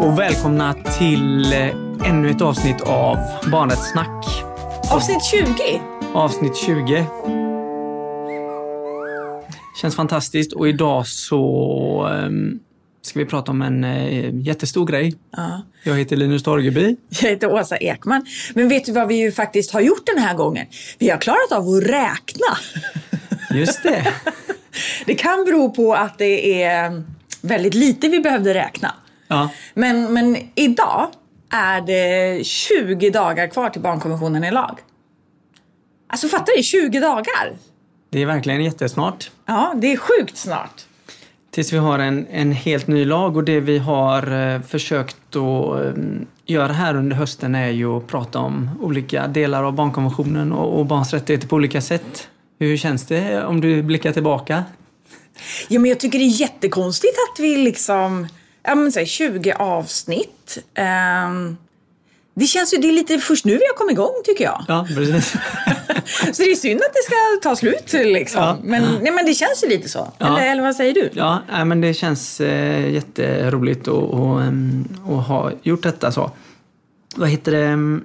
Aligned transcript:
och 0.00 0.18
välkomna 0.18 0.74
till 0.98 1.52
eh, 1.52 1.68
ännu 2.04 2.30
ett 2.30 2.42
avsnitt 2.42 2.80
av 2.80 3.16
Barnrättssnack. 3.50 4.26
Avsnitt 4.90 5.24
20. 5.24 5.80
Avsnitt 6.14 6.56
20. 6.56 7.06
Känns 9.80 9.96
fantastiskt 9.96 10.52
och 10.52 10.68
idag 10.68 11.06
så 11.06 12.08
um, 12.26 12.60
ska 13.02 13.18
vi 13.18 13.26
prata 13.26 13.50
om 13.50 13.62
en 13.62 13.84
uh, 13.84 14.40
jättestor 14.46 14.86
grej. 14.86 15.14
Ja. 15.36 15.62
Jag 15.82 15.98
heter 15.98 16.16
Linus 16.16 16.42
Torgeby. 16.42 16.96
Jag 17.08 17.30
heter 17.30 17.52
Åsa 17.52 17.76
Ekman. 17.76 18.26
Men 18.54 18.68
vet 18.68 18.84
du 18.84 18.92
vad 18.92 19.08
vi 19.08 19.14
ju 19.14 19.32
faktiskt 19.32 19.70
har 19.70 19.80
gjort 19.80 20.06
den 20.14 20.18
här 20.18 20.34
gången? 20.34 20.66
Vi 20.98 21.10
har 21.10 21.18
klarat 21.18 21.52
av 21.52 21.68
att 21.68 21.82
räkna. 21.82 22.56
Just 23.50 23.82
det. 23.82 24.06
det 25.06 25.14
kan 25.14 25.44
bero 25.44 25.70
på 25.70 25.94
att 25.94 26.18
det 26.18 26.62
är 26.62 27.02
väldigt 27.40 27.74
lite 27.74 28.08
vi 28.08 28.20
behövde 28.20 28.54
räkna. 28.54 28.94
Ja. 29.28 29.50
Men, 29.74 30.12
men 30.12 30.36
idag 30.54 31.08
är 31.50 31.80
det 31.80 32.44
20 32.46 33.10
dagar 33.10 33.46
kvar 33.46 33.70
till 33.70 33.80
barnkonventionen 33.82 34.44
i 34.44 34.50
lag. 34.50 34.78
Alltså 36.08 36.28
fattar 36.28 36.56
du? 36.56 36.62
20 36.62 37.00
dagar! 37.00 37.56
Det 38.10 38.22
är 38.22 38.26
verkligen 38.26 38.64
jättesnart. 38.64 39.30
Ja, 39.46 39.74
det 39.76 39.92
är 39.92 39.96
sjukt 39.96 40.36
snart. 40.36 40.84
Tills 41.50 41.72
vi 41.72 41.76
har 41.76 41.98
en, 41.98 42.26
en 42.26 42.52
helt 42.52 42.86
ny 42.86 43.04
lag 43.04 43.36
och 43.36 43.44
det 43.44 43.60
vi 43.60 43.78
har 43.78 44.54
eh, 44.54 44.60
försökt 44.62 45.36
att 45.36 45.80
eh, 45.80 45.92
göra 46.46 46.72
här 46.72 46.96
under 46.96 47.16
hösten 47.16 47.54
är 47.54 47.68
ju 47.68 47.96
att 47.96 48.06
prata 48.06 48.38
om 48.38 48.70
olika 48.82 49.26
delar 49.26 49.64
av 49.64 49.72
barnkonventionen 49.72 50.52
och, 50.52 50.78
och 50.78 50.86
barns 50.86 51.12
rättigheter 51.12 51.48
på 51.48 51.56
olika 51.56 51.80
sätt. 51.80 52.28
Hur 52.58 52.76
känns 52.76 53.06
det 53.06 53.44
om 53.44 53.60
du 53.60 53.82
blickar 53.82 54.12
tillbaka? 54.12 54.64
Ja, 55.68 55.80
men 55.80 55.88
jag 55.88 56.00
tycker 56.00 56.18
det 56.18 56.24
är 56.24 56.40
jättekonstigt 56.40 57.14
att 57.14 57.40
vi 57.40 57.56
liksom, 57.56 58.28
ja 58.64 58.74
men 58.74 58.92
så 58.92 58.98
här, 58.98 59.06
20 59.06 59.52
avsnitt. 59.52 60.58
Ehm, 60.74 61.56
det 62.34 62.46
känns 62.46 62.74
ju, 62.74 62.78
det 62.78 62.88
är 62.88 62.92
lite 62.92 63.18
först 63.18 63.44
nu 63.44 63.52
vi 63.52 63.64
har 63.66 63.76
kommit 63.76 63.92
igång 63.92 64.14
tycker 64.24 64.44
jag. 64.44 64.64
Ja, 64.68 64.86
precis. 64.94 65.30
Så 66.32 66.42
det 66.42 66.50
är 66.50 66.54
synd 66.54 66.80
att 66.80 66.92
det 66.92 67.02
ska 67.04 67.48
ta 67.50 67.56
slut 67.56 67.92
liksom. 67.92 68.42
Ja. 68.42 68.58
Men, 68.62 68.82
nej, 69.02 69.12
men 69.12 69.26
det 69.26 69.34
känns 69.34 69.64
ju 69.64 69.68
lite 69.68 69.88
så. 69.88 70.12
Ja. 70.18 70.26
Eller, 70.26 70.52
eller 70.52 70.62
vad 70.62 70.76
säger 70.76 70.94
du? 70.94 71.10
Ja, 71.12 71.42
nej, 71.52 71.64
men 71.64 71.80
det 71.80 71.94
känns 71.94 72.40
eh, 72.40 72.90
jätteroligt 72.92 73.88
att, 73.88 73.94
och, 73.94 74.42
ehm, 74.42 74.88
ha 75.04 75.50
gjort 75.62 75.82
detta 75.82 76.12
så. 76.12 76.30
Vad 77.16 77.28
heter 77.28 77.52
det? 77.52 77.64
mm, 77.66 78.04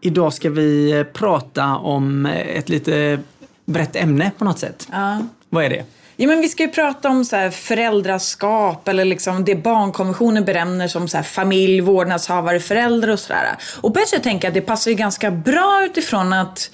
Idag 0.00 0.32
ska 0.32 0.50
vi 0.50 0.90
eh, 0.92 1.04
prata 1.04 1.76
om 1.76 2.26
ett 2.26 2.68
lite 2.68 3.18
brett 3.64 3.96
ämne 3.96 4.30
på 4.38 4.44
något 4.44 4.58
sätt. 4.58 4.88
Ja. 4.92 5.18
Vad 5.48 5.64
är 5.64 5.70
det? 5.70 5.84
Ja, 6.18 6.28
men 6.28 6.40
vi 6.40 6.48
ska 6.48 6.62
ju 6.62 6.68
prata 6.68 7.08
om 7.08 7.24
så 7.24 7.36
här 7.36 7.50
föräldraskap 7.50 8.88
eller 8.88 9.04
liksom 9.04 9.44
det 9.44 9.54
barnkonventionen 9.54 10.44
benämner 10.44 10.88
som 10.88 11.08
så 11.08 11.16
här 11.16 11.24
familj, 11.24 11.80
vårdnadshavare, 11.80 12.60
föräldrar 12.60 13.12
och 13.12 13.18
sådär. 13.18 13.56
Och 13.80 13.94
på 13.94 14.00
ett 14.00 14.08
sätt 14.08 14.22
tänker 14.22 14.46
jag 14.46 14.50
att 14.50 14.54
det 14.54 14.60
passar 14.60 14.90
ju 14.90 14.96
ganska 14.96 15.30
bra 15.30 15.84
utifrån 15.84 16.32
att 16.32 16.70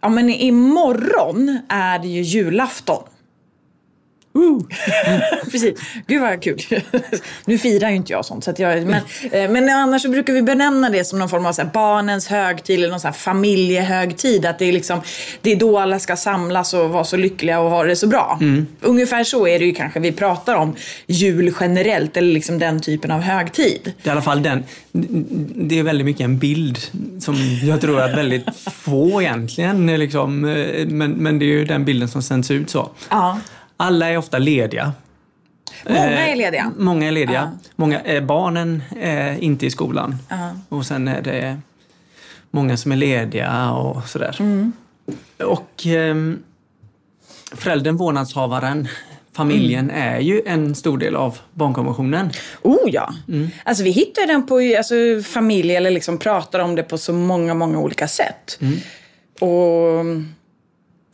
ja, 0.00 0.08
men 0.08 0.30
imorgon 0.30 1.58
är 1.68 1.98
det 1.98 2.08
ju 2.08 2.22
julafton. 2.22 3.02
Woo! 4.34 4.66
Precis. 5.50 5.80
Gud 6.06 6.20
vad 6.20 6.42
kul. 6.42 6.58
nu 7.44 7.58
firar 7.58 7.90
ju 7.90 7.96
inte 7.96 8.12
jag 8.12 8.24
sånt. 8.24 8.44
Så 8.44 8.50
att 8.50 8.58
jag, 8.58 8.86
men, 8.86 9.02
eh, 9.30 9.50
men 9.50 9.68
annars 9.68 10.02
så 10.02 10.08
brukar 10.08 10.32
vi 10.32 10.42
benämna 10.42 10.90
det 10.90 11.04
som 11.04 11.18
någon 11.18 11.28
form 11.28 11.46
av 11.46 11.52
så 11.52 11.62
här 11.62 11.70
barnens 11.72 12.26
högtid 12.26 12.78
eller 12.78 12.90
någon 12.90 13.00
så 13.00 13.08
här 13.08 13.14
familjehögtid. 13.14 14.46
Att 14.46 14.58
det 14.58 14.64
är, 14.64 14.72
liksom, 14.72 15.00
det 15.40 15.52
är 15.52 15.56
då 15.56 15.78
alla 15.78 15.98
ska 15.98 16.16
samlas 16.16 16.74
och 16.74 16.90
vara 16.90 17.04
så 17.04 17.16
lyckliga 17.16 17.60
och 17.60 17.70
ha 17.70 17.84
det 17.84 17.96
så 17.96 18.06
bra. 18.06 18.40
Ungefär 18.80 19.24
så 19.24 19.46
är 19.46 19.58
det 19.58 19.64
ju 19.64 19.74
kanske 19.74 20.00
vi 20.00 20.12
pratar 20.12 20.54
om 20.54 20.76
jul 21.06 21.54
generellt 21.60 22.16
eller 22.16 22.32
liksom 22.32 22.58
den 22.58 22.80
typen 22.80 23.10
av 23.10 23.20
högtid. 23.20 23.92
Det 24.02 24.08
är 24.08 24.08
i 24.08 24.10
alla 24.10 24.22
fall 24.22 24.42
den. 24.42 24.64
Det 25.54 25.78
är 25.78 25.82
väldigt 25.82 26.04
mycket 26.04 26.24
en 26.24 26.38
bild 26.38 26.78
som 27.20 27.36
jag 27.62 27.80
tror 27.80 28.00
att 28.00 28.18
väldigt 28.18 28.44
få 28.72 29.22
egentligen 29.22 29.86
liksom, 29.86 30.44
eh, 30.44 30.86
men, 30.86 31.12
men 31.12 31.38
det 31.38 31.44
är 31.44 31.46
ju 31.46 31.64
den 31.64 31.84
bilden 31.84 32.08
som 32.08 32.22
sänds 32.22 32.50
ut 32.50 32.70
så. 32.70 32.90
Ja. 33.10 33.38
Alla 33.76 34.10
är 34.10 34.16
ofta 34.16 34.38
lediga. 34.38 34.92
Många 35.88 36.10
Eh, 36.12 36.30
är 36.32 36.36
lediga. 36.36 36.72
Många 36.78 37.06
är 37.06 37.10
lediga. 37.12 37.58
Många, 37.76 38.00
eh, 38.00 38.24
barnen 38.24 38.82
är 39.00 39.38
inte 39.38 39.66
i 39.66 39.70
skolan. 39.70 40.16
Ja. 40.28 40.50
Och 40.68 40.86
sen 40.86 41.08
är 41.08 41.22
det 41.22 41.60
många 42.50 42.76
som 42.76 42.92
är 42.92 42.96
lediga 42.96 43.70
och 43.70 44.08
sådär. 44.08 44.36
Mm. 44.40 44.72
Och 45.44 45.86
ehm, 45.86 46.42
föräldern, 47.52 47.96
vårdnadshavaren, 47.96 48.88
familjen 49.32 49.90
Mm. 49.90 50.02
är 50.14 50.20
ju 50.20 50.42
en 50.46 50.74
stor 50.74 50.98
del 50.98 51.16
av 51.16 51.38
barnkonventionen. 51.52 52.30
Oh 52.62 52.78
ja. 52.86 53.14
Alltså 53.64 53.84
vi 53.84 53.90
hittar 53.90 54.26
den 54.26 54.46
på 54.46 54.74
alltså, 54.78 54.94
familj 55.24 55.76
eller 55.76 55.90
liksom 55.90 56.18
pratar 56.18 56.58
om 56.60 56.74
det 56.74 56.82
på 56.82 56.98
så 56.98 57.12
många, 57.12 57.54
många 57.54 57.78
olika 57.78 58.08
sätt. 58.08 58.58
Och 59.40 60.04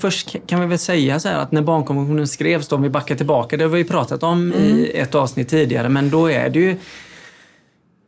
Först 0.00 0.37
kan 0.47 0.61
vi 0.61 0.66
väl 0.66 0.78
säga 0.78 1.21
så 1.21 1.28
här 1.28 1.38
att 1.38 1.53
när 1.53 1.62
barnkonventionen 1.62 2.28
skrevs, 2.28 2.69
då, 2.69 2.77
om 2.77 2.83
vi 2.83 2.91
backar 2.91 3.15
tillbaka, 3.16 3.56
det 3.56 3.65
har 3.65 3.71
vi 3.71 3.84
pratat 3.84 4.22
om 4.22 4.53
i 4.53 4.91
ett 4.94 5.15
avsnitt 5.15 5.49
tidigare, 5.49 5.88
men 5.88 6.11
då 6.11 6.31
är 6.31 6.50
det 6.50 6.59
ju 6.59 6.77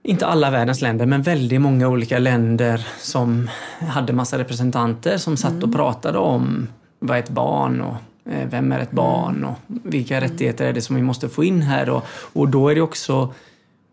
inte 0.05 0.27
alla 0.27 0.51
världens 0.51 0.81
länder, 0.81 1.07
men 1.07 1.23
väldigt 1.23 1.61
många 1.61 1.89
olika 1.89 2.19
länder 2.19 2.87
som 2.99 3.51
hade 3.81 4.13
massa 4.13 4.39
representanter 4.39 5.17
som 5.19 5.37
satt 5.37 5.63
och 5.63 5.73
pratade 5.73 6.19
om 6.19 6.69
vad 6.99 7.17
är 7.17 7.21
ett 7.23 7.31
barn 7.31 7.81
och 7.81 7.95
eh, 8.33 8.49
vem 8.51 8.73
är 8.73 8.81
ett 8.81 8.91
barn 8.91 9.45
och 9.45 9.55
vilka 9.67 10.21
rättigheter 10.21 10.67
är 10.67 10.73
det 10.73 10.81
som 10.81 10.97
vi 10.97 11.03
måste 11.03 11.29
få 11.29 11.45
in 11.45 11.63
här. 11.63 11.89
Och, 11.91 12.05
och 12.33 12.49
då 12.49 12.69
är 12.69 12.75
det 12.75 12.81
också 12.81 13.35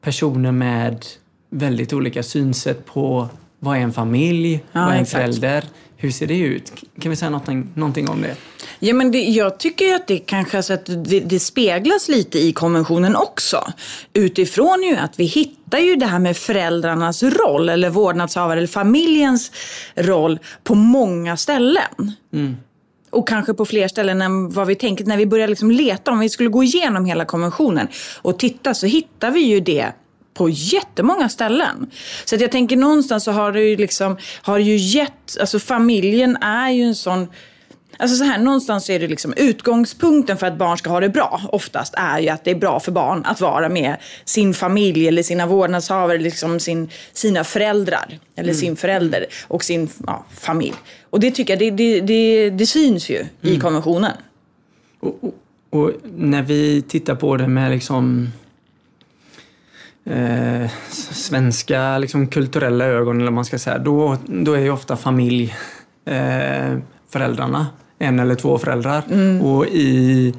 personer 0.02 0.52
med 0.52 1.06
väldigt 1.50 1.94
olika 1.94 2.24
synsätt 2.24 2.86
på 2.86 3.28
vad 3.60 3.78
är 3.78 3.81
en 3.81 3.94
familj, 3.94 4.64
Ja, 4.72 4.81
vad 4.81 4.90
är 4.90 4.96
en 4.96 5.02
exakt. 5.02 5.22
förälder, 5.22 5.64
hur 6.02 6.12
ser 6.12 6.28
det 6.28 6.38
ut? 6.38 6.74
Kan 7.02 7.10
vi 7.10 7.16
säga 7.16 7.30
någonting, 7.30 7.68
någonting 7.74 8.10
om 8.10 8.22
det? 8.22 8.36
Ja, 8.80 8.94
men 8.94 9.12
det, 9.12 9.22
jag 9.22 9.60
tycker 9.60 9.96
att 9.96 10.08
det 10.08 10.18
kanske 10.18 10.58
alltså 10.58 10.74
att 10.74 10.86
det, 10.86 11.20
det 11.20 11.40
speglas 11.40 12.10
lite 12.10 12.40
i 12.40 12.54
konventionen 12.54 13.16
också. 13.16 13.74
Utifrån 14.14 14.84
ju 14.84 14.96
att 14.96 15.20
vi 15.20 15.24
hittar 15.24 15.80
ju 15.80 15.96
det 15.96 16.06
här 16.06 16.20
med 16.20 16.38
föräldrarnas 16.38 17.24
roll 17.24 17.70
eller 17.70 17.90
vårdnadshavare 17.90 18.58
eller 18.58 18.68
familjens 18.68 19.52
roll 19.96 20.40
på 20.64 20.76
många 20.76 21.38
ställen. 21.38 22.14
Och 23.10 23.28
kanske 23.28 23.54
på 23.54 23.66
fler 23.66 23.88
ställen 23.88 24.22
än 24.22 24.50
vad 24.50 24.68
vi 24.68 24.76
tänker. 24.76 25.06
När 25.06 25.18
vi 25.18 25.26
börjar 25.26 25.48
liksom 25.48 25.72
leta, 25.72 26.12
om 26.12 26.20
vi 26.20 26.30
skulle 26.30 26.50
gå 26.50 26.64
igenom 26.64 27.06
hela 27.06 27.26
konventionen 27.26 27.88
och 28.22 28.40
titta 28.40 28.74
så 28.74 28.86
hittar 28.86 29.31
vi 29.31 29.40
ju 29.40 29.60
det 29.60 29.92
på 30.39 30.50
jättemånga 30.50 31.29
ställen. 31.29 31.91
Så 32.25 32.35
att 32.35 32.41
jag 32.41 32.51
tänker 32.51 32.77
någonstans 32.77 33.23
så 33.23 33.31
har 33.31 33.51
det 33.51 33.61
ju 33.61 33.75
liksom, 33.75 34.17
har 34.41 34.57
ju 34.57 34.75
gett, 34.75 35.38
alltså 35.39 35.59
familjen 35.59 36.38
är 36.38 36.69
ju 36.69 36.83
en 36.83 36.95
sån 36.95 37.27
Alltså 37.97 38.17
så 38.17 38.23
här, 38.23 38.39
någonstans 38.39 38.89
är 38.89 39.00
det 39.00 39.07
liksom 39.07 39.33
utgångspunkten 39.38 40.38
för 40.38 40.47
att 40.47 40.57
barn 40.57 40.77
ska 40.77 40.89
ha 40.89 41.00
det 41.00 41.09
bra 41.09 41.41
oftast 41.51 41.94
är 41.97 42.19
ju 42.19 42.29
att 42.29 42.44
det 42.44 42.51
är 42.51 42.55
bra 42.55 42.79
för 42.79 42.91
barn 42.91 43.25
att 43.25 43.41
vara 43.41 43.69
med 43.69 43.97
sin 44.25 44.53
familj 44.53 45.07
eller 45.07 45.23
sina 45.23 45.47
vårdnadshavare, 45.47 46.17
liksom 46.17 46.59
sin, 46.59 46.89
sina 47.13 47.44
föräldrar 47.44 48.19
eller 48.35 48.53
sin 48.53 48.75
förälder 48.75 49.25
och 49.47 49.63
sin 49.63 49.89
ja, 50.07 50.25
familj. 50.31 50.75
Och 51.09 51.19
det 51.19 51.31
tycker 51.31 51.53
jag, 51.53 51.59
det, 51.59 51.71
det, 51.71 52.00
det, 52.01 52.50
det 52.50 52.66
syns 52.66 53.09
ju 53.09 53.25
i 53.41 53.59
konventionen. 53.59 54.13
Och, 55.00 55.19
och, 55.21 55.33
och 55.79 55.91
när 56.17 56.41
vi 56.41 56.81
tittar 56.81 57.16
på 57.16 57.38
det 57.38 57.47
med 57.47 57.71
liksom 57.71 58.31
eh, 60.09 60.72
svenska 61.14 61.97
liksom, 61.97 62.28
kulturella 62.28 62.86
ögon, 62.86 63.22
eller 63.22 63.31
man 63.31 63.46
ska 63.46 63.59
säga, 63.59 63.78
då, 63.78 64.18
då 64.25 64.54
är 64.54 64.60
ju 64.60 64.72
ofta 64.72 64.98
familj 64.98 65.56
eh, 66.06 66.78
föräldrarna. 67.10 67.68
En 68.00 68.19
eller 68.19 68.36
två 68.36 68.57
föräldrar. 68.57 69.04
Och 69.42 69.66
i, 69.66 70.33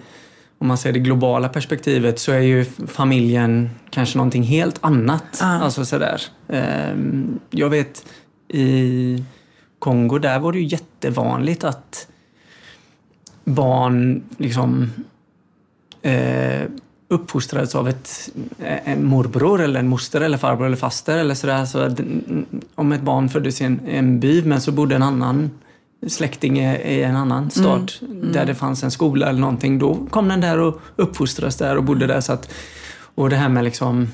om 0.58 0.66
man 0.66 0.78
ser 0.78 0.92
det 0.92 0.98
globala 0.98 1.48
perspektivet, 1.48 2.18
så 2.18 2.32
är 2.32 2.40
ju 2.40 2.64
familjen 2.86 3.70
kanske 3.90 4.18
någonting 4.18 4.42
helt 4.42 4.78
annat. 4.80 5.24
Ja. 5.40 5.46
Alltså 5.46 5.84
sådär. 5.84 6.22
Eh, 6.48 6.94
jag 7.50 7.70
vet 7.70 8.04
i 8.48 9.24
Kongo, 9.78 10.18
där 10.18 10.38
var 10.38 10.52
det 10.52 10.58
ju 10.58 10.64
jättevanligt 10.64 11.64
att 11.64 12.06
barn 13.44 14.22
liksom 14.38 14.90
eh, 16.02 16.62
uppfostrades 17.10 17.74
av 17.74 17.88
ett, 17.88 18.30
en 18.58 19.04
morbror 19.04 19.60
eller 19.60 19.80
en 19.80 19.88
moster 19.88 20.20
eller 20.20 20.38
farbror 20.38 20.66
eller 20.66 20.76
faster 20.76 21.18
eller 21.18 21.34
sådär. 21.34 21.64
Så 21.64 21.78
att, 21.78 22.00
mm, 22.00 22.46
om 22.74 22.92
ett 22.92 23.02
barn 23.02 23.28
föddes 23.28 23.60
i 23.60 23.64
en, 23.64 23.80
en 23.86 24.20
by 24.20 24.42
men 24.42 24.60
så 24.60 24.72
bodde 24.72 24.94
en 24.94 25.02
annan 25.02 25.50
släkting 26.06 26.60
i, 26.60 27.02
en 27.02 27.16
annan 27.16 27.50
stad 27.50 27.92
där 28.22 28.46
det 28.46 28.54
fanns 28.54 28.82
en 28.82 28.90
skola 28.90 29.28
eller 29.28 29.40
någonting. 29.40 29.78
Då 29.78 30.06
kom 30.10 30.28
den 30.28 30.40
där 30.40 30.58
och 30.58 30.80
uppfostrades 30.96 31.56
där 31.56 31.76
och 31.76 31.84
bodde 31.84 32.06
där. 32.06 32.20
Så 32.20 32.32
att, 32.32 32.50
och 33.14 33.30
det 33.30 33.36
här 33.36 33.48
med 33.48 33.64
liksom 33.64 34.08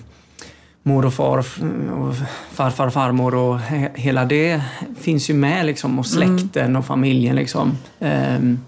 mor 0.82 1.04
och 1.04 1.14
far 1.14 1.38
och 1.38 1.44
farfar 2.52 2.86
och 2.86 2.92
farmor 2.92 3.34
och 3.34 3.58
he, 3.58 3.90
hela 3.94 4.24
det 4.24 4.62
finns 5.00 5.30
ju 5.30 5.34
med 5.34 5.66
liksom 5.66 5.98
och 5.98 6.06
släkten 6.06 6.76
och 6.76 6.86
familjen 6.86 7.36
liksom. 7.36 7.78
Ehm, 8.00 8.58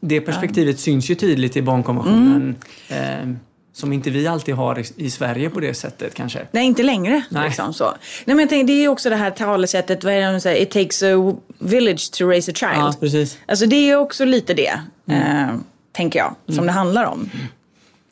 det 0.00 0.20
perspektivet 0.20 0.80
syns 0.80 1.10
ju 1.10 1.14
tydligt 1.14 1.56
i 1.56 1.62
barnkonventionen. 1.62 2.56
Ehm, 2.88 3.38
som 3.72 3.92
inte 3.92 4.10
vi 4.10 4.26
alltid 4.26 4.54
har 4.54 4.78
i, 4.78 4.84
i 4.96 5.10
Sverige 5.10 5.50
på 5.50 5.60
det 5.60 5.74
sättet 5.74 6.14
kanske. 6.14 6.46
Nej, 6.50 6.66
inte 6.66 6.82
längre. 6.82 7.22
Nej. 7.28 7.44
Liksom 7.48 7.74
så. 7.74 7.94
Nej, 8.24 8.36
men 8.36 8.48
tänker, 8.48 8.66
det 8.66 8.72
är 8.72 8.82
ju 8.82 8.88
också 8.88 9.10
det 9.10 9.16
här 9.16 9.30
talesättet, 9.30 10.04
vad 10.04 10.12
är 10.12 10.20
det 10.20 10.32
de 10.32 10.40
säger? 10.40 10.62
It 10.62 10.70
takes 10.70 11.02
a 11.02 11.36
village 11.58 12.12
to 12.12 12.24
raise 12.24 12.50
a 12.50 12.54
child. 12.54 12.72
Ja, 12.76 12.94
precis. 13.00 13.38
Alltså 13.46 13.66
det 13.66 13.90
är 13.90 13.96
också 13.96 14.24
lite 14.24 14.54
det, 14.54 14.80
eh, 15.10 15.54
tänker 15.92 16.18
jag, 16.18 16.34
som 16.54 16.66
det 16.66 16.72
handlar 16.72 17.04
om. 17.04 17.30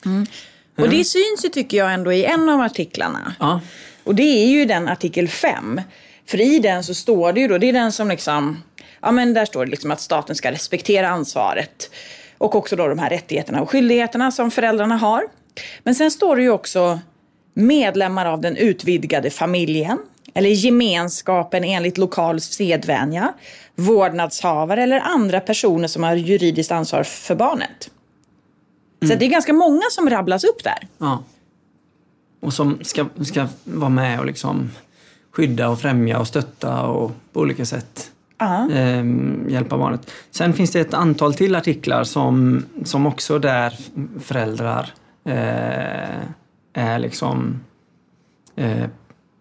Mm. 0.05 0.25
Och 0.77 0.89
det 0.89 1.03
syns 1.03 1.45
ju, 1.45 1.49
tycker 1.49 1.77
jag, 1.77 1.93
ändå 1.93 2.13
i 2.13 2.25
en 2.25 2.49
av 2.49 2.61
artiklarna. 2.61 3.33
Ja. 3.39 3.61
Och 4.03 4.15
det 4.15 4.23
är 4.23 4.47
ju 4.47 4.65
den 4.65 4.87
artikel 4.87 5.27
5. 5.27 5.81
För 6.25 6.41
i 6.41 6.59
den 6.59 6.83
så 6.83 6.93
står 6.93 7.33
det 7.33 7.39
ju 7.39 7.47
då, 7.47 7.57
det 7.57 7.69
är 7.69 7.73
den 7.73 7.91
som 7.91 8.09
liksom, 8.09 8.63
ja 9.01 9.11
men 9.11 9.33
där 9.33 9.45
står 9.45 9.65
det 9.65 9.71
liksom 9.71 9.91
att 9.91 10.01
staten 10.01 10.35
ska 10.35 10.51
respektera 10.51 11.09
ansvaret. 11.09 11.91
Och 12.37 12.55
också 12.55 12.75
då 12.75 12.87
de 12.87 12.99
här 12.99 13.09
rättigheterna 13.09 13.61
och 13.61 13.69
skyldigheterna 13.69 14.31
som 14.31 14.51
föräldrarna 14.51 14.97
har. 14.97 15.23
Men 15.83 15.95
sen 15.95 16.11
står 16.11 16.35
det 16.35 16.41
ju 16.41 16.49
också 16.49 16.99
medlemmar 17.53 18.25
av 18.25 18.41
den 18.41 18.55
utvidgade 18.55 19.29
familjen 19.29 19.97
eller 20.33 20.49
gemenskapen 20.49 21.63
enligt 21.63 21.97
lokal 21.97 22.41
sedvänja, 22.41 23.33
vårdnadshavare 23.75 24.83
eller 24.83 24.99
andra 24.99 25.39
personer 25.39 25.87
som 25.87 26.03
har 26.03 26.15
juridiskt 26.15 26.71
ansvar 26.71 27.03
för 27.03 27.35
barnet. 27.35 27.91
Så 29.07 29.13
att 29.13 29.19
det 29.19 29.25
är 29.25 29.29
ganska 29.29 29.53
många 29.53 29.83
som 29.91 30.09
rabblas 30.09 30.43
upp 30.43 30.63
där. 30.63 30.87
Ja. 30.97 31.23
Och 32.39 32.53
som 32.53 32.79
ska, 32.81 33.05
ska 33.25 33.47
vara 33.63 33.89
med 33.89 34.19
och 34.19 34.25
liksom 34.25 34.71
skydda 35.31 35.69
och 35.69 35.79
främja 35.79 36.19
och 36.19 36.27
stötta 36.27 36.81
och 36.81 37.11
på 37.33 37.39
olika 37.39 37.65
sätt. 37.65 38.11
Eh, 38.71 39.05
hjälpa 39.47 39.77
barnet. 39.77 40.11
Sen 40.31 40.53
finns 40.53 40.71
det 40.71 40.79
ett 40.79 40.93
antal 40.93 41.33
till 41.33 41.55
artiklar 41.55 42.03
som, 42.03 42.63
som 42.83 43.05
också 43.05 43.39
där 43.39 43.77
föräldrar 44.19 44.89
eh, 45.25 46.21
är 46.73 46.99
liksom, 46.99 47.59
eh, 48.55 48.85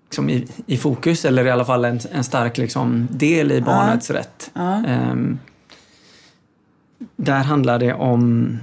liksom 0.05 0.31
i, 0.31 0.49
i 0.67 0.76
fokus 0.76 1.25
eller 1.25 1.44
i 1.44 1.50
alla 1.50 1.64
fall 1.64 1.85
en, 1.85 2.00
en 2.12 2.25
stark 2.25 2.58
liksom 2.58 3.08
del 3.11 3.52
i 3.52 3.61
barnets 3.61 4.11
rätt. 4.11 4.50
Ehm, 4.87 5.38
där 7.17 7.43
handlar 7.43 7.79
det 7.79 7.94
om 7.94 8.58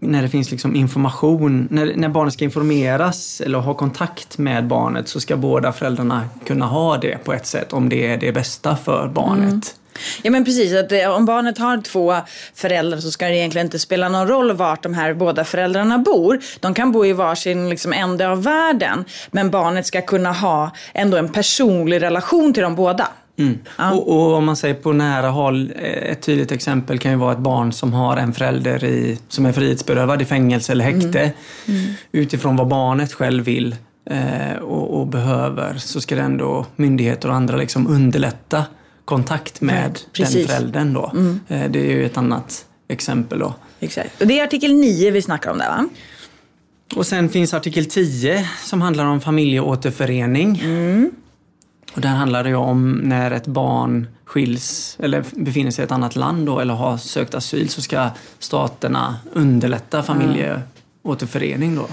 när 0.00 0.22
det 0.22 0.28
finns 0.28 0.50
liksom 0.50 0.76
information, 0.76 1.68
när, 1.70 1.94
när 1.96 2.08
barnet 2.08 2.34
ska 2.34 2.44
informeras 2.44 3.40
eller 3.40 3.58
ha 3.58 3.74
kontakt 3.74 4.38
med 4.38 4.66
barnet 4.66 5.08
så 5.08 5.20
ska 5.20 5.36
båda 5.36 5.72
föräldrarna 5.72 6.28
kunna 6.46 6.66
ha 6.66 6.96
det 6.96 7.24
på 7.24 7.32
ett 7.32 7.46
sätt 7.46 7.72
om 7.72 7.88
det 7.88 8.12
är 8.12 8.16
det 8.16 8.32
bästa 8.32 8.76
för 8.76 9.08
barnet. 9.08 9.42
Mm. 9.42 9.60
Ja 10.22 10.30
men 10.30 10.44
precis, 10.44 10.74
att 10.74 10.92
eh, 10.92 11.10
om 11.10 11.24
barnet 11.26 11.58
har 11.58 11.80
två 11.80 12.16
föräldrar 12.54 12.98
så 12.98 13.10
ska 13.10 13.26
det 13.26 13.36
egentligen 13.36 13.66
inte 13.66 13.78
spela 13.78 14.08
någon 14.08 14.28
roll 14.28 14.52
vart 14.52 14.82
de 14.82 14.94
här 14.94 15.14
båda 15.14 15.44
föräldrarna 15.44 15.98
bor. 15.98 16.40
De 16.60 16.74
kan 16.74 16.92
bo 16.92 17.06
i 17.06 17.12
varsin 17.12 17.70
liksom, 17.70 17.92
ände 17.92 18.28
av 18.28 18.42
världen. 18.42 19.04
Men 19.30 19.50
barnet 19.50 19.86
ska 19.86 20.02
kunna 20.02 20.32
ha 20.32 20.70
ändå 20.94 21.16
en 21.16 21.28
personlig 21.28 22.02
relation 22.02 22.54
till 22.54 22.62
de 22.62 22.74
båda. 22.74 23.08
Ja. 23.76 23.92
Och, 23.92 24.08
och 24.08 24.34
om 24.34 24.44
man 24.44 24.56
säger 24.56 24.74
på 24.74 24.92
nära 24.92 25.28
håll, 25.28 25.72
eh, 25.76 26.10
ett 26.12 26.22
tydligt 26.22 26.52
exempel 26.52 26.98
kan 26.98 27.12
ju 27.12 27.18
vara 27.18 27.32
ett 27.32 27.38
barn 27.38 27.72
som 27.72 27.92
har 27.92 28.16
en 28.16 28.32
förälder 28.32 28.84
i, 28.84 29.18
som 29.28 29.46
är 29.46 29.52
frihetsberövad 29.52 30.22
i 30.22 30.24
fängelse 30.24 30.72
eller 30.72 30.84
häkte. 30.84 31.32
Utifrån 32.12 32.56
vad 32.56 32.68
barnet 32.68 33.12
själv 33.12 33.44
vill 33.44 33.76
eh, 34.10 34.56
och, 34.62 35.00
och 35.00 35.06
behöver 35.06 35.78
så 35.78 36.00
ska 36.00 36.16
det 36.16 36.22
ändå 36.22 36.66
myndigheter 36.76 37.28
och 37.28 37.34
andra 37.34 37.56
liksom 37.56 37.86
underlätta 37.86 38.64
kontakt 39.04 39.60
med 39.60 39.92
den 39.92 39.94
precis. 40.12 40.46
föräldern 40.46 40.92
då. 40.92 41.12
Eh, 41.48 41.70
det 41.70 41.78
är 41.80 41.96
ju 41.96 42.06
ett 42.06 42.16
annat 42.16 42.66
exempel 42.88 43.38
då. 43.38 43.54
Exakt. 43.80 44.20
Och 44.20 44.26
det 44.26 44.40
är 44.40 44.44
artikel 44.44 44.74
9 44.74 45.10
vi 45.10 45.22
snackar 45.22 45.50
om 45.50 45.58
där 45.58 45.68
va? 45.68 45.88
Och 46.96 47.06
sen 47.06 47.28
finns 47.28 47.54
artikel 47.54 47.84
10 47.84 48.48
som 48.64 48.82
handlar 48.82 49.04
om 49.04 49.20
familjeåterförening. 49.20 50.62
Och 51.94 52.00
där 52.00 52.08
handlar 52.08 52.42
det 52.44 52.48
ju 52.50 52.56
om 52.56 52.92
när 52.92 53.30
ett 53.30 53.46
barn 53.46 54.06
skiljs 54.24 54.96
eller 55.00 55.24
befinner 55.32 55.70
sig 55.70 55.82
i 55.82 55.84
ett 55.86 55.92
annat 55.92 56.16
land 56.16 56.46
då, 56.46 56.60
eller 56.60 56.74
har 56.74 56.96
sökt 56.96 57.34
asyl 57.34 57.68
så 57.68 57.82
ska 57.82 58.08
staterna 58.38 59.16
underlätta 59.32 60.02
familjeåterförening 60.02 61.76
då. 61.76 61.86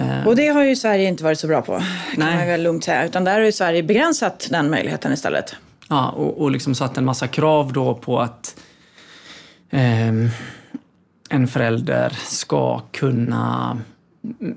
Eh, 0.00 0.26
Och 0.26 0.36
det 0.36 0.48
har 0.48 0.64
ju 0.64 0.76
Sverige 0.76 1.08
inte 1.08 1.24
varit 1.24 1.38
så 1.38 1.46
bra 1.46 1.62
på. 1.62 1.72
Kan 1.78 1.84
Nej. 2.16 2.36
man 2.36 2.46
väl 2.46 2.62
lugnt 2.62 2.84
säga. 2.84 3.04
Utan 3.04 3.24
där 3.24 3.32
har 3.34 3.40
ju 3.40 3.52
Sverige 3.52 3.82
begränsat 3.82 4.48
den 4.50 4.70
möjligheten 4.70 5.12
istället. 5.12 5.54
Ja, 5.88 6.08
och, 6.10 6.40
och 6.42 6.50
liksom 6.50 6.74
satt 6.74 6.98
en 6.98 7.04
massa 7.04 7.28
krav 7.28 7.72
då 7.72 7.94
på 7.94 8.20
att 8.20 8.56
ehm, 9.70 10.28
en 11.30 11.48
förälder 11.48 12.12
ska 12.26 12.78
kunna 12.92 13.78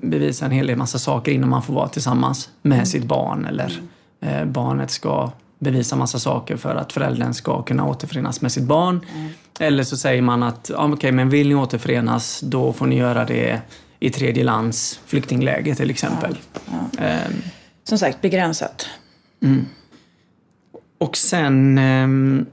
bevisa 0.02 0.44
en 0.44 0.50
hel 0.50 0.66
del 0.66 0.76
massa 0.76 0.98
saker 0.98 1.32
innan 1.32 1.48
man 1.48 1.62
får 1.62 1.74
vara 1.74 1.88
tillsammans 1.88 2.48
med 2.62 2.88
sitt 2.88 3.04
barn. 3.04 3.44
Eller 3.44 3.64
eh, 3.64 3.70
barnet 4.46 4.90
ska 4.90 5.30
bevisa 5.58 5.96
massa 5.96 6.18
saker 6.18 6.56
för 6.56 6.74
att 6.74 6.92
föräldern 6.92 7.34
ska 7.34 7.62
kunna 7.62 7.86
återförenas 7.86 8.40
med 8.40 8.52
sitt 8.52 8.64
barn. 8.64 9.00
Eller 9.60 9.84
så 9.84 9.96
säger 9.96 10.22
man 10.22 10.42
att 10.42 10.70
ja, 10.74 10.92
okej, 10.92 11.12
men 11.12 11.30
vill 11.30 11.48
ni 11.48 11.54
återförenas 11.54 12.40
då 12.40 12.72
får 12.72 12.86
ni 12.86 12.96
göra 12.96 13.24
det 13.24 13.60
i 14.00 14.10
tredje 14.10 14.44
lands 14.44 15.00
flyktingläger 15.06 15.74
till 15.74 15.90
exempel. 15.90 16.36
Ehm, 16.98 17.32
Som 17.84 17.98
sagt, 17.98 18.20
begränsat. 18.20 18.88
Och 20.98 21.16
sen 21.16 21.78
ehm, 21.78 22.46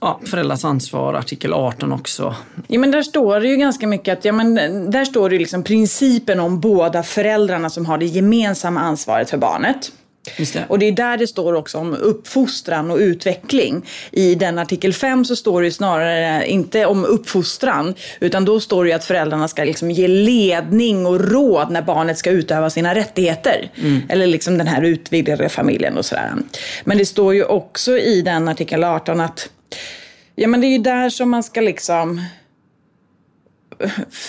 ja, 0.00 0.20
föräldrars 0.24 0.64
ansvar, 0.64 1.14
artikel 1.14 1.52
18 1.52 1.92
också. 1.92 2.34
Ja, 2.66 2.80
men 2.80 2.90
där 2.90 3.02
står 3.02 3.40
det 3.40 3.48
ju 3.48 3.56
ganska 3.56 3.86
mycket 3.86 4.18
att, 4.18 4.24
ja, 4.24 4.32
men 4.32 4.54
där 4.90 5.04
står 5.04 5.30
det 5.30 5.38
liksom 5.38 5.62
principen 5.62 6.40
om 6.40 6.60
båda 6.60 7.02
föräldrarna 7.02 7.70
som 7.70 7.86
har 7.86 7.98
det 7.98 8.06
gemensamma 8.06 8.80
ansvaret 8.80 9.30
för 9.30 9.38
barnet. 9.38 9.92
Det. 10.36 10.64
Och 10.68 10.78
det 10.78 10.86
är 10.86 10.92
där 10.92 11.16
det 11.16 11.26
står 11.26 11.54
också 11.54 11.78
om 11.78 11.94
uppfostran 11.94 12.90
och 12.90 12.96
utveckling. 12.96 13.86
I 14.10 14.34
den 14.34 14.58
artikel 14.58 14.92
5 14.92 15.24
så 15.24 15.36
står 15.36 15.60
det 15.60 15.66
ju 15.66 15.72
snarare 15.72 16.46
inte 16.48 16.86
om 16.86 17.04
uppfostran, 17.04 17.94
utan 18.20 18.44
då 18.44 18.60
står 18.60 18.84
det 18.84 18.90
ju 18.90 18.96
att 18.96 19.04
föräldrarna 19.04 19.48
ska 19.48 19.64
liksom 19.64 19.90
ge 19.90 20.08
ledning 20.08 21.06
och 21.06 21.20
råd 21.20 21.70
när 21.70 21.82
barnet 21.82 22.18
ska 22.18 22.30
utöva 22.30 22.70
sina 22.70 22.94
rättigheter. 22.94 23.70
Eller 24.08 24.26
liksom 24.26 24.58
den 24.58 24.66
här 24.66 24.82
utvidgade 24.82 25.48
familjen 25.48 25.96
och 25.96 26.04
sådär. 26.04 26.32
Men 26.84 26.98
det 26.98 27.06
står 27.06 27.34
ju 27.34 27.44
också 27.44 27.98
i 27.98 28.22
den 28.22 28.48
artikel 28.48 28.84
18 28.84 29.20
att 29.20 29.48
Ja 30.40 30.48
men 30.48 30.60
det 30.60 30.66
är 30.66 30.72
ju 30.72 30.78
där 30.78 31.10
som 31.10 31.30
man 31.30 31.42
ska 31.42 31.60
liksom 31.60 32.24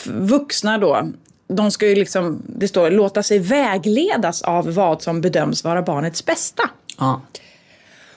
vuxna 0.06 0.78
då, 0.78 1.12
de 1.50 1.72
ska 1.72 1.88
ju 1.88 1.96
liksom, 1.96 2.42
det 2.46 2.68
står 2.68 2.92
låta 2.92 3.24
sig 3.24 3.40
vägledas 3.40 4.42
av 4.42 4.74
vad 4.74 5.02
som 5.02 5.22
bedöms 5.22 5.64
vara 5.64 5.82
barnets 5.82 6.26
bästa. 6.26 6.70
Ja. 6.98 7.22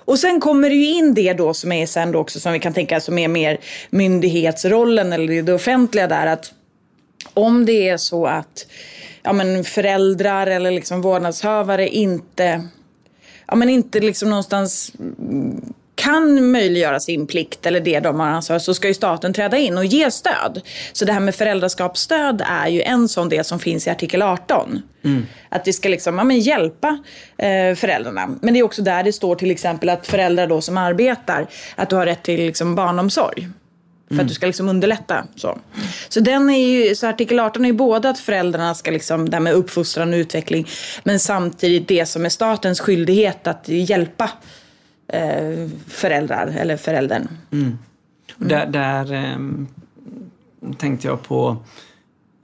Och 0.05 0.19
sen 0.19 0.41
kommer 0.41 0.71
det 0.71 0.77
ju 0.77 0.87
in 0.87 1.15
det 1.15 1.33
då 1.33 1.55
som 1.55 1.73
är 1.73 1.87
sen 1.87 2.13
då 2.13 2.19
också 2.19 2.41
som 2.41 2.53
vi 2.53 2.59
kan 2.59 2.75
tänka 2.75 3.01
som 3.01 3.19
är 3.19 3.29
mer 3.29 3.59
myndighetsrollen 3.91 5.13
eller 5.13 5.43
det 5.43 5.53
offentliga 5.53 6.09
där 6.09 6.27
att 6.27 6.53
om 7.35 7.67
det 7.67 7.89
är 7.89 7.97
så 7.97 8.27
att 8.27 8.67
ja, 9.23 9.33
men 9.33 9.65
föräldrar 9.65 10.47
eller 10.47 10.71
liksom 10.71 11.03
vårdnadshavare 11.03 11.89
inte, 11.89 12.69
ja, 13.47 13.55
men 13.55 13.69
inte 13.69 14.01
liksom 14.01 14.31
någonstans 14.31 14.93
kan 16.03 16.51
möjliggöra 16.51 17.01
sin 17.01 17.27
plikt 17.27 17.67
eller 17.67 17.81
det 17.81 18.01
de 18.01 18.21
har 18.21 18.27
ansvar 18.27 18.59
så 18.59 18.75
ska 18.75 18.89
ju 18.89 18.95
staten 18.95 19.33
träda 19.33 19.59
in 19.59 19.79
och 19.79 19.85
ge 19.85 20.11
stöd. 20.11 20.61
Så 20.93 21.05
det 21.05 21.13
här 21.13 21.21
med 21.21 21.35
föräldraskapsstöd 21.35 22.43
är 22.47 22.69
ju 22.69 22.83
en 22.83 23.09
sån 23.09 23.29
del 23.29 23.45
som 23.45 23.59
finns 23.59 23.87
i 23.87 23.91
artikel 23.91 24.23
18. 24.23 24.83
Att 25.49 25.65
det 25.65 25.73
ska 25.73 25.89
liksom, 25.89 26.19
ja, 26.19 26.25
men 26.25 26.41
hjälpa 26.41 26.99
eh, 27.39 27.75
föräldrarna. 27.75 28.31
Men 28.43 28.55
det 28.55 28.61
är 28.61 28.65
också 28.65 28.83
där 28.83 29.03
det 29.03 29.13
står 29.13 29.35
till 29.35 29.51
exempel 29.51 29.89
att 29.89 30.07
föräldrar 30.07 30.47
då 30.47 30.61
som 30.61 30.77
arbetar, 30.77 31.47
att 31.77 31.91
du 31.91 31.97
har 31.97 32.07
rätt 32.07 32.23
till 32.23 32.41
liksom 32.41 32.75
barnomsorg. 32.75 33.49
För 34.09 34.23
att 34.23 34.29
du 34.29 34.35
ska 34.35 34.47
liksom 34.47 34.69
underlätta. 34.69 35.25
Så, 35.37 35.59
så, 36.09 36.21
den 36.21 36.51
är 36.51 36.59
ju, 36.59 36.95
så 36.95 37.07
artikel 37.07 37.41
18 37.41 37.65
är 37.65 37.69
ju 37.69 37.75
både 37.75 38.09
att 38.11 38.19
föräldrarna 38.19 38.75
ska 38.75 38.91
liksom, 38.91 39.31
det 39.31 39.37
här 39.37 39.43
med 39.43 39.53
uppfostran 39.53 40.13
och 40.13 40.17
utveckling, 40.17 40.69
men 41.05 41.21
samtidigt 41.21 41.89
det 41.89 42.07
som 42.07 42.25
är 42.25 42.29
statens 42.29 42.81
skyldighet 42.81 43.47
att 43.47 43.69
hjälpa 43.69 44.31
eh, 45.13 45.69
föräldrar 45.89 46.47
eller 46.59 46.77
föräldern. 46.77 47.29
Och 48.37 48.47
Där, 48.47 48.67
där 48.67 49.13
ehm, 49.13 49.67
tänkte 50.79 51.09
jag 51.09 51.23
på... 51.23 51.57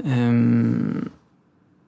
ehm, 0.05 1.09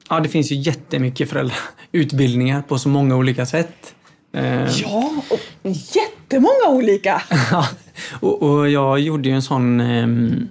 ja, 0.08 0.20
det 0.20 0.28
finns 0.28 0.52
ju 0.52 0.56
jättemycket 0.56 1.30
föräldrautbildningar 1.30 2.62
på 2.62 2.78
så 2.78 2.88
många 2.88 3.16
olika 3.16 3.46
sätt. 3.46 3.94
Ehm, 4.32 4.66
Ja, 4.82 5.10
och 5.30 5.40
jättemånga 5.94 6.68
olika. 6.68 7.22
Och, 8.20 8.42
och 8.42 8.70
jag 8.70 9.00
gjorde 9.00 9.28
ju 9.28 9.34
en 9.34 9.42
sån 9.42 9.80
ehm, 9.80 10.48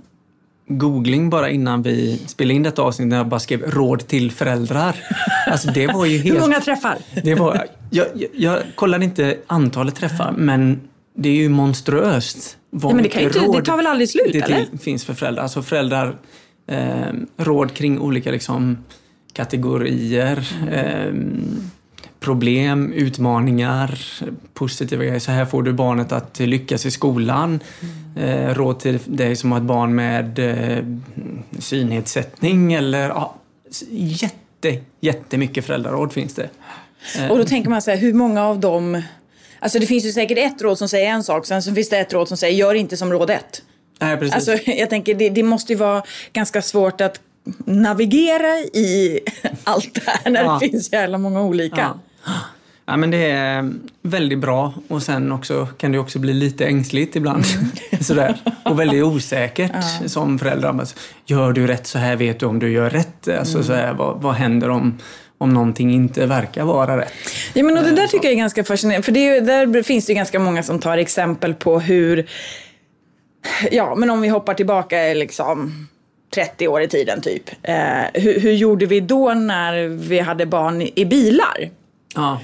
googling 0.69 1.29
bara 1.29 1.49
innan 1.49 1.81
vi 1.81 2.17
spelade 2.27 2.53
in 2.53 2.63
detta 2.63 2.81
avsnitt 2.81 3.07
när 3.07 3.17
jag 3.17 3.27
bara 3.27 3.39
skrev 3.39 3.61
råd 3.71 4.07
till 4.07 4.31
föräldrar. 4.31 4.95
Alltså 5.47 5.71
det 5.71 5.87
var 5.87 6.05
ju 6.05 6.17
helt... 6.17 6.35
Hur 6.35 6.41
många 6.41 6.59
träffar? 6.61 6.97
Det 7.23 7.35
var, 7.35 7.67
jag, 7.89 8.07
jag, 8.15 8.29
jag 8.33 8.59
kollade 8.75 9.05
inte 9.05 9.37
antalet 9.47 9.95
träffar, 9.95 10.33
men 10.37 10.79
det 11.17 11.29
är 11.29 11.33
ju 11.35 11.49
monstruöst. 11.49 12.57
vad 12.69 12.91
Ja, 12.91 12.95
men 12.95 13.03
det 13.03 13.09
kan 13.09 13.21
inte- 13.21 13.39
det 13.39 13.61
tar 13.65 13.77
väl 13.77 13.87
aldrig 13.87 14.09
slut, 14.09 14.29
det 14.33 14.39
eller? 14.41 14.77
finns 14.77 15.05
för 15.05 15.13
föräldrar. 15.13 15.43
Alltså 15.43 15.61
föräldrar 15.61 16.15
eh, 16.67 17.01
råd 17.37 17.73
kring 17.73 17.99
olika 17.99 18.31
liksom, 18.31 18.77
kategorier, 19.33 20.47
eh, 20.71 21.13
problem, 22.19 22.93
utmaningar, 22.93 23.99
positiva 24.53 25.03
grejer. 25.03 25.19
Så 25.19 25.31
här 25.31 25.45
får 25.45 25.63
du 25.63 25.73
barnet 25.73 26.11
att 26.11 26.39
lyckas 26.39 26.85
i 26.85 26.91
skolan. 26.91 27.59
Eh, 28.15 28.53
råd 28.53 28.79
till 28.79 28.99
dig 29.05 29.35
som 29.35 29.51
har 29.51 29.59
ett 29.59 29.65
barn 29.65 29.95
med 29.95 30.39
eh, 30.39 30.83
synnedsättning 31.59 32.73
eller 32.73 33.09
ja, 33.09 33.35
jätte, 33.91 34.79
jättemycket 35.01 35.65
föräldraråd 35.65 36.13
finns 36.13 36.33
det. 36.35 36.49
Och 37.29 37.37
då 37.37 37.43
tänker 37.43 37.69
man 37.69 37.81
så 37.81 37.91
här, 37.91 37.97
hur 37.97 38.13
många 38.13 38.45
av 38.45 38.59
dem... 38.59 39.01
Alltså 39.59 39.79
det 39.79 39.85
finns 39.85 40.05
ju 40.05 40.11
säkert 40.11 40.37
ett 40.37 40.61
råd 40.61 40.77
som 40.77 40.89
säger 40.89 41.09
en 41.09 41.23
sak, 41.23 41.45
sen 41.45 41.63
så 41.63 41.73
finns 41.75 41.89
det 41.89 41.97
ett 41.97 42.13
råd 42.13 42.27
som 42.27 42.37
säger 42.37 42.57
gör 42.57 42.73
inte 42.73 42.97
som 42.97 43.11
råd 43.11 43.29
ett. 43.29 43.61
Nej, 43.99 44.17
precis. 44.17 44.35
Alltså 44.35 44.71
jag 44.71 44.89
tänker 44.89 45.15
det, 45.15 45.29
det 45.29 45.43
måste 45.43 45.73
ju 45.73 45.79
vara 45.79 46.03
ganska 46.33 46.61
svårt 46.61 47.01
att 47.01 47.21
navigera 47.65 48.57
i 48.59 49.19
allt 49.63 49.93
det 49.93 50.01
här 50.05 50.31
när 50.31 50.43
Ja. 50.43 50.59
det 50.61 50.69
finns 50.69 50.91
jävla 50.93 51.17
många 51.17 51.41
olika. 51.41 51.77
Ja. 51.77 51.99
Ja, 52.85 52.97
men 52.97 53.11
det 53.11 53.31
är 53.31 53.73
väldigt 54.01 54.39
bra 54.39 54.73
och 54.87 55.03
sen 55.03 55.31
också 55.31 55.67
kan 55.77 55.91
det 55.91 55.99
också 55.99 56.19
bli 56.19 56.33
lite 56.33 56.65
ängsligt 56.65 57.15
ibland. 57.15 57.45
Sådär. 58.01 58.37
Och 58.65 58.79
väldigt 58.79 59.03
osäkert 59.03 59.71
som 60.05 60.39
förälder. 60.39 60.73
Men 60.73 60.85
Gör 61.25 61.53
du 61.53 61.67
rätt 61.67 61.87
så 61.87 61.99
här 61.99 62.15
vet 62.15 62.39
du 62.39 62.45
om 62.45 62.59
du 62.59 62.71
gör 62.71 62.89
rätt. 62.89 63.27
Alltså, 63.27 63.63
så 63.63 63.73
här, 63.73 63.93
vad, 63.93 64.21
vad 64.21 64.33
händer 64.33 64.69
om, 64.69 64.97
om 65.37 65.53
någonting 65.53 65.93
inte 65.93 66.25
verkar 66.25 66.63
vara 66.63 66.97
rätt? 66.97 67.13
Ja, 67.53 67.63
men 67.63 67.77
och 67.77 67.83
det 67.83 67.91
där 67.91 68.07
tycker 68.07 68.25
jag 68.25 68.33
är 68.33 68.37
ganska 68.37 68.63
fascinerande. 68.63 69.05
För 69.05 69.11
det 69.11 69.27
är 69.27 69.41
där 69.41 69.83
finns 69.83 70.05
det 70.05 70.11
ju 70.11 70.15
ganska 70.15 70.39
många 70.39 70.63
som 70.63 70.79
tar 70.79 70.97
exempel 70.97 71.53
på 71.53 71.79
hur... 71.79 72.29
Ja, 73.71 73.95
men 73.95 74.09
om 74.09 74.21
vi 74.21 74.27
hoppar 74.27 74.53
tillbaka 74.53 74.97
liksom 74.97 75.87
30 76.33 76.67
år 76.67 76.81
i 76.81 76.87
tiden 76.87 77.21
typ. 77.21 77.49
Eh, 77.63 77.75
hur, 78.13 78.39
hur 78.39 78.51
gjorde 78.51 78.85
vi 78.85 78.99
då 78.99 79.33
när 79.33 79.87
vi 79.87 80.19
hade 80.19 80.45
barn 80.45 80.81
i 80.95 81.05
bilar? 81.05 81.69
Ja, 82.15 82.41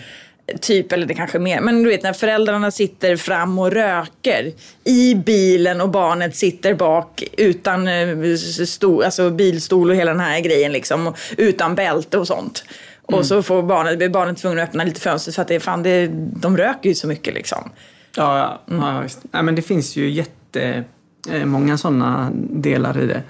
Typ, 0.62 0.92
eller 0.92 1.06
det 1.06 1.14
kanske 1.14 1.38
är 1.38 1.40
mer, 1.40 1.62
men 1.62 1.84
du 1.84 1.90
vet 1.90 2.04
när 2.04 2.14
föräldrarna 2.14 2.72
sitter 2.72 3.16
fram 3.16 3.60
och 3.60 3.72
röker 3.72 4.52
i 4.84 5.16
bilen 5.16 5.82
och 5.82 5.90
barnet 5.90 6.36
sitter 6.36 6.74
bak 6.74 7.24
utan 7.38 7.88
eh, 7.88 8.36
stol, 8.66 9.04
alltså 9.04 9.30
bilstol 9.30 9.90
och 9.90 9.96
hela 9.96 10.12
den 10.12 10.20
här 10.20 10.40
grejen 10.40 10.72
liksom. 10.72 11.08
Och 11.08 11.18
utan 11.38 11.76
bälte 11.76 12.18
och 12.18 12.28
sånt. 12.28 12.64
Och 13.02 13.26
så 13.26 13.44
får 13.44 13.64
barnet, 13.64 13.98
blir 13.98 14.10
barnet 14.10 14.38
tvungen 14.38 14.60
att 14.60 14.70
öppna 14.70 14.84
lite 14.84 15.02
fönster 15.02 15.32
för 15.32 15.42
att 15.42 15.48
det, 15.48 15.60
fan, 15.60 15.84
det, 15.84 16.08
de 16.14 16.58
röker 16.58 16.90
ju 16.90 16.96
så 16.96 17.08
mycket 17.08 17.34
liksom. 17.34 17.70
ja, 18.18 18.62
ja, 18.66 18.76
ja 18.78 19.02
visst. 19.02 19.20
Nej, 19.32 19.44
men 19.44 19.56
det 19.56 19.62
finns 19.62 19.96
ju 19.96 20.10
jättemånga 20.10 21.78
sådana 21.78 22.32
delar 22.34 23.04
i 23.04 23.08
det. 23.08 23.24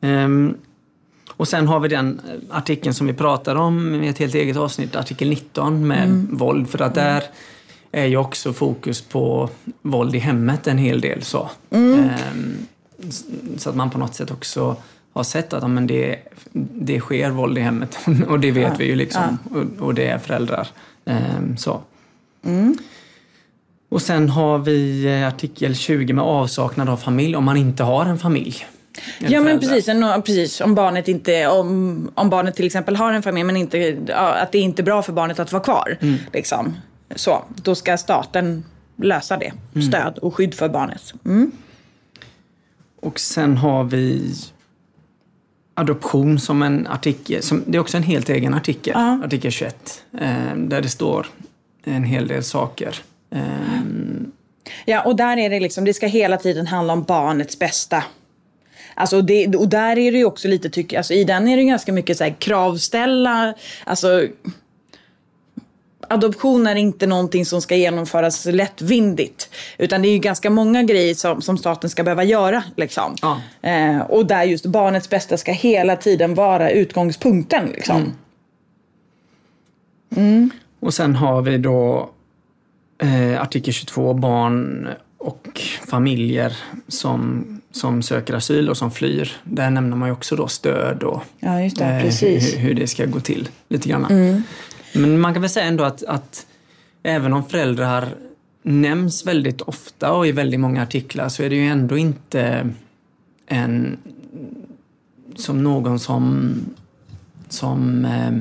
Ehm, 0.00 0.56
och 1.36 1.48
sen 1.48 1.68
har 1.68 1.80
vi 1.80 1.88
den 1.88 2.20
artikeln 2.50 2.94
som 2.94 3.06
vi 3.06 3.12
pratade 3.12 3.60
om 3.60 3.94
i 4.04 4.08
ett 4.08 4.18
helt 4.18 4.34
eget 4.34 4.56
avsnitt, 4.56 4.96
artikel 4.96 5.28
19 5.28 5.86
med 5.86 6.26
våld. 6.30 6.68
För 6.68 6.82
att 6.82 6.94
där 6.94 7.22
är 7.92 8.04
ju 8.06 8.16
också 8.16 8.52
fokus 8.52 9.02
på 9.02 9.50
våld 9.82 10.14
i 10.14 10.18
hemmet 10.18 10.66
en 10.66 10.78
hel 10.78 11.00
del. 11.00 11.22
Så, 11.22 11.50
Ehm, 11.70 12.56
s- 13.08 13.24
så 13.56 13.70
att 13.70 13.76
man 13.76 13.90
på 13.90 13.98
något 13.98 14.14
sätt 14.14 14.30
också 14.30 14.76
har 15.12 15.22
sett 15.22 15.52
att 15.52 15.62
ja, 15.62 15.68
men 15.68 15.86
det, 15.86 16.16
det 16.74 17.00
sker 17.00 17.30
våld 17.30 17.58
i 17.58 17.60
hemmet. 17.60 17.98
och 18.28 18.40
det 18.40 18.50
vet 18.50 18.80
vi 18.80 18.84
ju 18.84 18.94
liksom. 18.96 19.38
Och, 19.78 19.86
och 19.86 19.94
det 19.94 20.06
är 20.06 20.18
föräldrar. 20.18 20.68
Ehm, 21.04 21.56
så. 21.56 21.80
Och 23.88 24.02
sen 24.02 24.28
har 24.28 24.58
vi 24.58 25.06
eh, 25.20 25.28
artikel 25.28 25.74
20 25.76 26.12
med 26.12 26.24
avsaknad 26.24 26.88
av 26.88 26.96
familj 26.96 27.36
om 27.36 27.44
man 27.44 27.56
inte 27.56 27.82
har 27.82 28.06
en 28.06 28.18
familj. 28.18 28.66
Ja 29.18 29.40
men 29.40 29.60
precis, 29.60 29.88
en- 29.88 30.22
precis. 30.22 30.60
Om 30.60 30.74
barnet 30.74 31.08
inte, 31.08 31.46
om, 31.46 32.10
om 32.14 32.30
barnet 32.30 32.56
till 32.56 32.66
exempel 32.66 32.96
har 32.96 33.12
en 33.12 33.22
familj 33.22 33.44
men 33.44 33.56
inte, 33.56 33.98
att 34.14 34.52
det 34.52 34.58
är 34.58 34.62
inte 34.62 34.82
är 34.82 34.84
bra 34.84 35.02
för 35.02 35.12
barnet 35.12 35.38
att 35.38 35.52
vara 35.52 35.62
kvar. 35.62 35.96
Liksom. 36.32 36.74
Så, 37.14 37.44
då 37.54 37.74
ska 37.74 37.96
staten 37.96 38.64
lösa 38.96 39.36
det. 39.36 39.52
Stöd 39.88 40.18
och 40.18 40.34
skydd 40.34 40.54
för 40.54 40.68
barnet. 40.68 41.14
Mm. 41.24 41.52
Och 43.00 43.20
sen 43.20 43.56
har 43.56 43.84
vi 43.84 44.32
adoption 45.74 46.38
som 46.38 46.62
en 46.62 46.86
artikel. 46.86 47.42
Som, 47.42 47.64
det 47.66 47.76
är 47.76 47.80
också 47.80 47.96
en 47.96 48.02
helt 48.02 48.28
egen 48.28 48.54
artikel, 48.54 48.92
Ja. 48.96 49.20
artikel 49.24 49.50
21. 49.50 50.04
Eh, 50.20 50.54
där 50.56 50.80
det 50.82 50.88
står 50.88 51.26
en 51.84 52.04
hel 52.04 52.28
del 52.28 52.44
saker. 52.44 52.96
Eh, 53.30 53.40
Ja, 54.84 55.02
och 55.02 55.16
där 55.16 55.36
är 55.36 55.50
det 55.50 55.60
liksom, 55.60 55.84
det 55.84 55.94
ska 55.94 56.06
hela 56.06 56.36
tiden 56.36 56.66
handla 56.66 56.92
om 56.92 57.02
barnets 57.02 57.58
bästa. 57.58 58.04
Alltså 58.96 59.22
det, 59.22 59.56
och 59.56 59.68
där 59.68 59.98
är 59.98 60.12
det 60.12 60.18
ju 60.18 60.24
också 60.24 60.48
lite, 60.48 60.70
tycker 60.70 60.96
alltså 60.96 61.14
i 61.14 61.24
den 61.24 61.48
är 61.48 61.56
det 61.56 61.64
ganska 61.64 61.92
mycket 61.92 62.16
så 62.16 62.24
här 62.24 62.36
kravställa, 62.38 63.54
alltså 63.84 64.26
Adoption 66.08 66.66
är 66.66 66.74
inte 66.74 67.06
någonting 67.06 67.46
som 67.46 67.62
ska 67.62 67.76
genomföras 67.76 68.44
lättvindigt. 68.46 69.50
Utan 69.78 70.02
det 70.02 70.08
är 70.08 70.12
ju 70.12 70.18
ganska 70.18 70.50
många 70.50 70.82
grejer 70.82 71.14
som, 71.14 71.42
som 71.42 71.58
staten 71.58 71.90
ska 71.90 72.02
behöva 72.02 72.24
göra. 72.24 72.62
Liksom. 72.76 73.14
Ja. 73.22 73.40
Eh, 73.62 74.00
och 74.00 74.26
där 74.26 74.42
just 74.42 74.66
barnets 74.66 75.10
bästa 75.10 75.36
ska 75.36 75.52
hela 75.52 75.96
tiden 75.96 76.34
vara 76.34 76.70
utgångspunkten. 76.70 77.66
Liksom. 77.66 78.02
och 80.80 80.94
sen 80.94 81.14
har 81.14 81.42
vi 81.42 81.58
då 81.58 82.10
eh, 82.98 83.42
artikel 83.42 83.72
22, 83.72 84.14
barn 84.14 84.88
och 85.18 85.60
familjer 85.86 86.56
som, 86.88 87.46
som 87.76 88.02
söker 88.02 88.34
asyl 88.34 88.68
och 88.68 88.76
som 88.76 88.90
flyr. 88.90 89.32
Där 89.44 89.70
nämner 89.70 89.96
man 89.96 90.08
ju 90.08 90.12
också 90.12 90.36
då 90.36 90.48
stöd 90.48 91.02
och 91.02 91.22
Ja, 91.38 91.50
det. 91.50 91.84
eh, 91.84 92.02
precis. 92.02 92.54
hur, 92.54 92.58
hur 92.58 92.74
det 92.74 92.86
ska 92.86 93.06
gå 93.06 93.20
till 93.20 93.48
lite 93.68 93.88
grann. 93.88 94.06
Men 94.94 95.20
man 95.20 95.32
kan 95.32 95.42
väl 95.42 95.50
säga 95.50 95.66
ändå 95.66 95.84
att, 95.84 96.02
att 96.04 96.46
även 97.02 97.32
om 97.32 97.48
föräldrar 97.48 98.08
nämns 98.62 99.26
väldigt 99.26 99.60
ofta 99.60 100.12
och 100.12 100.26
i 100.26 100.32
väldigt 100.32 100.60
många 100.60 100.82
artiklar 100.82 101.28
så 101.28 101.42
är 101.42 101.50
det 101.50 101.56
ju 101.56 101.66
ändå 101.66 101.98
inte 101.98 102.70
en 103.46 103.96
som 105.36 105.62
någon 105.62 105.98
som, 105.98 106.54
som 107.48 108.04
eh, 108.04 108.32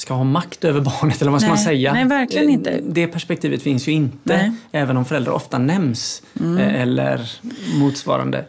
ska 0.00 0.14
ha 0.14 0.24
makt 0.24 0.64
över 0.64 0.80
barnet, 0.80 1.22
eller 1.22 1.30
vad 1.32 1.40
ska 1.40 1.50
Nej, 1.50 1.56
man 1.56 1.64
säga? 1.64 1.92
nej, 1.92 2.04
verkligen 2.04 2.48
Eh, 2.48 2.54
inte. 2.54 2.80
Det 2.82 3.06
perspektivet 3.06 3.62
finns 3.62 3.88
ju 3.88 3.92
inte, 3.92 4.18
Nej. 4.22 4.40
Mm. 4.40 4.56
även 4.72 4.96
om 4.96 5.04
föräldrar 5.04 5.32
ofta 5.32 5.58
nämns 5.58 6.22
eh, 6.40 6.80
eller 6.82 7.30
motsvarande. 7.74 8.44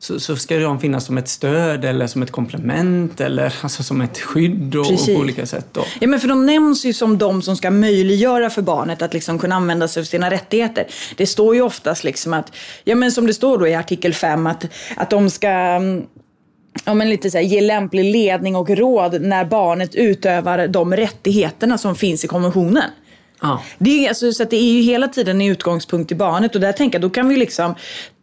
Så, 0.00 0.20
så 0.20 0.36
ska 0.36 0.58
de 0.58 0.80
finnas 0.80 1.04
som 1.04 1.18
ett 1.18 1.28
stöd 1.28 1.84
eller 1.84 2.06
som 2.06 2.22
ett 2.22 2.30
komplement 2.30 3.20
eller 3.20 3.54
alltså 3.62 3.82
som 3.82 4.00
ett 4.00 4.18
skydd 4.18 4.74
och, 4.74 4.92
och 4.92 5.06
på 5.06 5.12
olika 5.12 5.46
sätt. 5.46 5.66
Då. 5.72 5.84
Ja, 6.00 6.06
men 6.06 6.20
för 6.20 6.28
de 6.28 6.46
nämns 6.46 6.84
ju 6.84 6.92
som 6.92 7.18
de 7.18 7.42
som 7.42 7.56
ska 7.56 7.70
möjliggöra 7.70 8.50
för 8.50 8.62
barnet 8.62 9.02
att 9.02 9.14
liksom 9.14 9.38
kunna 9.38 9.54
använda 9.54 9.88
sig 9.88 10.00
av 10.00 10.04
sina 10.04 10.30
rättigheter. 10.30 10.86
Det 11.16 11.26
står 11.26 11.54
ju 11.54 11.62
oftast 11.62 12.04
liksom 12.04 12.34
att, 12.34 12.52
ja 12.84 12.94
men 12.94 13.12
som 13.12 13.26
det 13.26 13.34
står 13.34 13.58
då 13.58 13.68
i 13.68 13.74
artikel 13.74 14.14
5, 14.14 14.46
att, 14.46 14.64
att 14.96 15.10
de 15.10 15.30
ska 15.30 15.48
mm, 15.48 16.06
Ja, 16.84 16.94
men 16.94 17.10
lite 17.10 17.30
så 17.30 17.38
här, 17.38 17.44
ge 17.44 17.60
lämplig 17.60 18.12
ledning 18.12 18.56
och 18.56 18.70
råd 18.70 19.20
när 19.20 19.44
barnet 19.44 19.94
utövar 19.94 20.68
de 20.68 20.96
rättigheterna 20.96 21.78
som 21.78 21.96
finns 21.96 22.24
i 22.24 22.28
konventionen. 22.28 22.90
Ja. 23.42 23.62
Det 23.78 24.04
är, 24.04 24.08
alltså, 24.08 24.32
så 24.32 24.44
det 24.44 24.56
är 24.56 24.72
ju 24.72 24.80
hela 24.80 25.08
tiden 25.08 25.40
en 25.40 25.46
utgångspunkt 25.46 26.12
i 26.12 26.14
barnet 26.14 26.54
och 26.54 26.60
där 26.60 26.72
tänker 26.72 26.98
jag, 26.98 27.02
då 27.02 27.10
kan 27.10 27.28
vi 27.28 27.36
liksom 27.36 27.74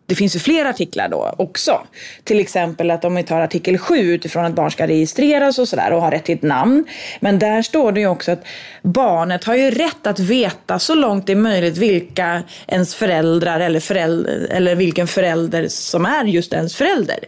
det 0.06 0.16
finns 0.16 0.36
ju 0.36 0.40
fler 0.40 0.66
artiklar 0.66 1.10
då 1.10 1.36
också. 1.38 1.82
Till 2.24 2.40
exempel 2.40 2.92
att 2.92 3.06
om 3.06 3.16
vi 3.16 3.24
tar 3.24 3.42
artikel 3.42 3.78
7 3.78 3.96
utifrån 3.96 4.46
att 4.46 4.54
barn 4.54 4.72
ska 4.72 4.88
registreras 4.88 5.60
och 5.60 5.68
sådär 5.68 5.94
och 5.94 6.02
ha 6.02 6.12
rätt 6.12 6.26
till 6.26 6.36
ett 6.36 6.42
namn. 6.42 6.86
Men 7.20 7.40
där 7.40 7.62
står 7.62 7.92
det 7.92 8.00
ju 8.00 8.08
också 8.08 8.32
att 8.32 8.44
barnet 8.82 9.44
har 9.44 9.56
ju 9.56 9.72
rätt 9.72 10.08
att 10.08 10.20
veta 10.20 10.80
så 10.80 10.96
långt 10.96 11.28
det 11.28 11.32
är 11.32 11.38
möjligt 11.38 11.78
vilka 11.78 12.44
ens 12.68 12.96
föräldrar 12.96 13.60
eller, 13.60 13.80
föräldrar, 13.80 14.48
eller 14.50 14.76
vilken 14.76 15.08
förälder 15.08 15.68
som 15.68 16.06
är 16.06 16.26
just 16.26 16.54
ens 16.54 16.76
förälder. 16.76 17.20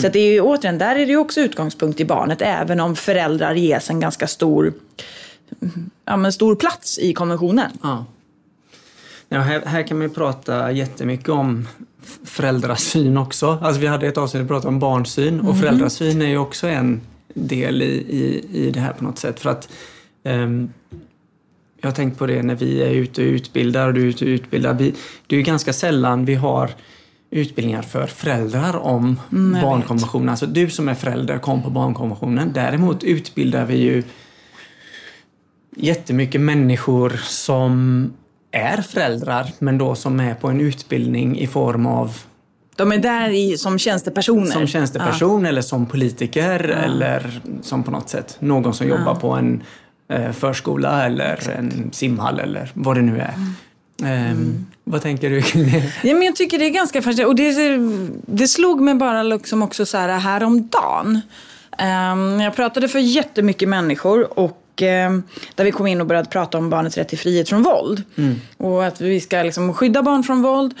Så 0.00 0.06
att 0.06 0.12
det 0.12 0.20
är 0.20 0.32
ju 0.32 0.40
återigen, 0.40 0.78
där 0.78 0.96
är 0.96 1.06
det 1.06 1.12
ju 1.12 1.16
också 1.16 1.40
utgångspunkt 1.40 2.00
i 2.00 2.04
barnet 2.04 2.42
även 2.42 2.80
om 2.80 2.96
föräldrar 2.96 3.54
ges 3.54 3.90
en 3.90 4.00
ganska 4.00 4.26
stor 4.26 4.72
ja, 6.04 6.16
men 6.16 6.32
stor 6.32 6.54
plats 6.54 6.98
i 6.98 7.12
konventionen. 7.12 7.70
Ja. 7.82 8.06
Ja, 9.28 9.40
här, 9.40 9.62
här 9.66 9.82
kan 9.82 9.98
man 9.98 10.08
ju 10.08 10.14
prata 10.14 10.72
jättemycket 10.72 11.28
om 11.28 11.68
föräldrasyn 12.24 13.16
också. 13.16 13.58
Alltså 13.62 13.80
vi 13.80 13.86
hade 13.86 14.06
ett 14.06 14.18
avsnitt 14.18 14.38
där 14.38 14.42
vi 14.44 14.48
pratade 14.48 14.68
om 14.68 14.78
barnsyn 14.78 15.40
och 15.40 15.58
föräldrasyn 15.58 16.22
är 16.22 16.26
ju 16.26 16.38
också 16.38 16.66
en 16.66 17.00
del 17.34 17.82
i, 17.82 17.86
i, 17.94 18.44
i 18.52 18.70
det 18.70 18.80
här 18.80 18.92
på 18.92 19.04
något 19.04 19.18
sätt. 19.18 19.40
För 19.40 19.50
att 19.50 19.68
ehm, 20.24 20.72
Jag 21.80 21.88
har 21.88 21.94
tänkt 21.94 22.18
på 22.18 22.26
det 22.26 22.42
när 22.42 22.54
vi 22.54 22.82
är 22.82 22.90
ute 22.90 23.22
och 23.22 23.26
utbildar 23.26 23.88
och 23.88 23.94
du 23.94 24.02
är 24.02 24.06
ute 24.06 24.24
och 24.24 24.28
utbildar. 24.28 24.74
Vi, 24.74 24.94
det 25.26 25.36
är 25.36 25.38
ju 25.38 25.42
ganska 25.44 25.72
sällan 25.72 26.24
vi 26.24 26.34
har 26.34 26.70
utbildningar 27.30 27.82
för 27.82 28.06
föräldrar 28.06 28.76
om 28.76 29.20
Mm, 29.32 29.62
barnkonventionen. 29.62 30.28
Alltså 30.28 30.46
du 30.46 30.70
som 30.70 30.88
är 30.88 30.94
förälder 30.94 31.38
kom 31.38 31.62
på 31.62 31.70
barnkonventionen. 31.70 32.52
Däremot 32.52 33.04
utbildar 33.04 33.66
vi 33.66 33.76
ju 33.76 34.02
jättemycket 35.76 36.40
människor 36.40 37.20
som 37.24 38.12
är 38.56 38.82
föräldrar 38.82 39.46
men 39.58 39.78
då 39.78 39.94
som 39.94 40.20
är 40.20 40.34
på 40.34 40.48
en 40.48 40.60
utbildning 40.60 41.38
i 41.38 41.46
form 41.46 41.86
av 41.86 42.16
De 42.76 42.92
är 42.92 42.98
där 42.98 43.30
i, 43.30 43.58
som 43.58 43.78
tjänstepersoner. 43.78 44.50
Som 44.50 44.66
tjänsteperson 44.66 45.42
ja. 45.42 45.48
eller 45.48 45.62
som 45.62 45.86
politiker 45.86 46.68
ja. 46.68 46.84
eller 46.84 47.40
som 47.62 47.82
på 47.82 47.90
något 47.90 48.08
sätt 48.08 48.36
någon 48.38 48.74
som 48.74 48.88
jobbar 48.88 49.14
på 49.14 49.32
en 49.32 49.62
eh, 50.08 50.32
förskola 50.32 51.06
eller 51.06 51.32
Exakt. 51.32 51.58
en 51.58 51.90
simhall 51.92 52.40
eller 52.40 52.70
vad 52.74 52.96
det 52.96 53.02
nu 53.02 53.20
är. 53.20 53.34
Mm. 53.34 53.52
Mm. 54.02 54.66
Vad 54.84 55.02
tänker 55.02 55.30
du 55.30 55.42
kring 55.42 55.64
det? 55.64 55.92
Ja, 56.02 56.14
men 56.14 56.22
jag 56.22 56.36
tycker 56.36 56.58
det 56.58 56.64
är 56.64 56.70
ganska 56.70 57.02
fascinerande. 57.02 57.26
Och 57.26 57.36
det, 57.36 57.78
det 58.26 58.48
slog 58.48 58.80
mig 58.80 58.94
bara 58.94 59.22
liksom 59.22 59.62
också 59.62 59.86
så 59.86 59.98
här 59.98 60.18
häromdagen. 60.18 61.20
Um, 62.12 62.40
jag 62.40 62.56
pratade 62.56 62.88
för 62.88 62.98
jättemycket 62.98 63.68
människor 63.68 64.38
och 64.38 64.62
um, 64.82 65.22
där 65.54 65.64
vi 65.64 65.72
kom 65.72 65.86
in 65.86 66.00
och 66.00 66.06
började 66.06 66.28
prata 66.28 66.58
om 66.58 66.70
barnets 66.70 66.96
rätt 66.96 67.08
till 67.08 67.18
frihet 67.18 67.48
från 67.48 67.62
våld. 67.62 68.02
Mm. 68.16 68.40
Och 68.56 68.84
att 68.84 69.00
vi 69.00 69.20
ska 69.20 69.42
liksom 69.42 69.74
skydda 69.74 70.02
barn 70.02 70.22
från 70.22 70.42
våld 70.42 70.74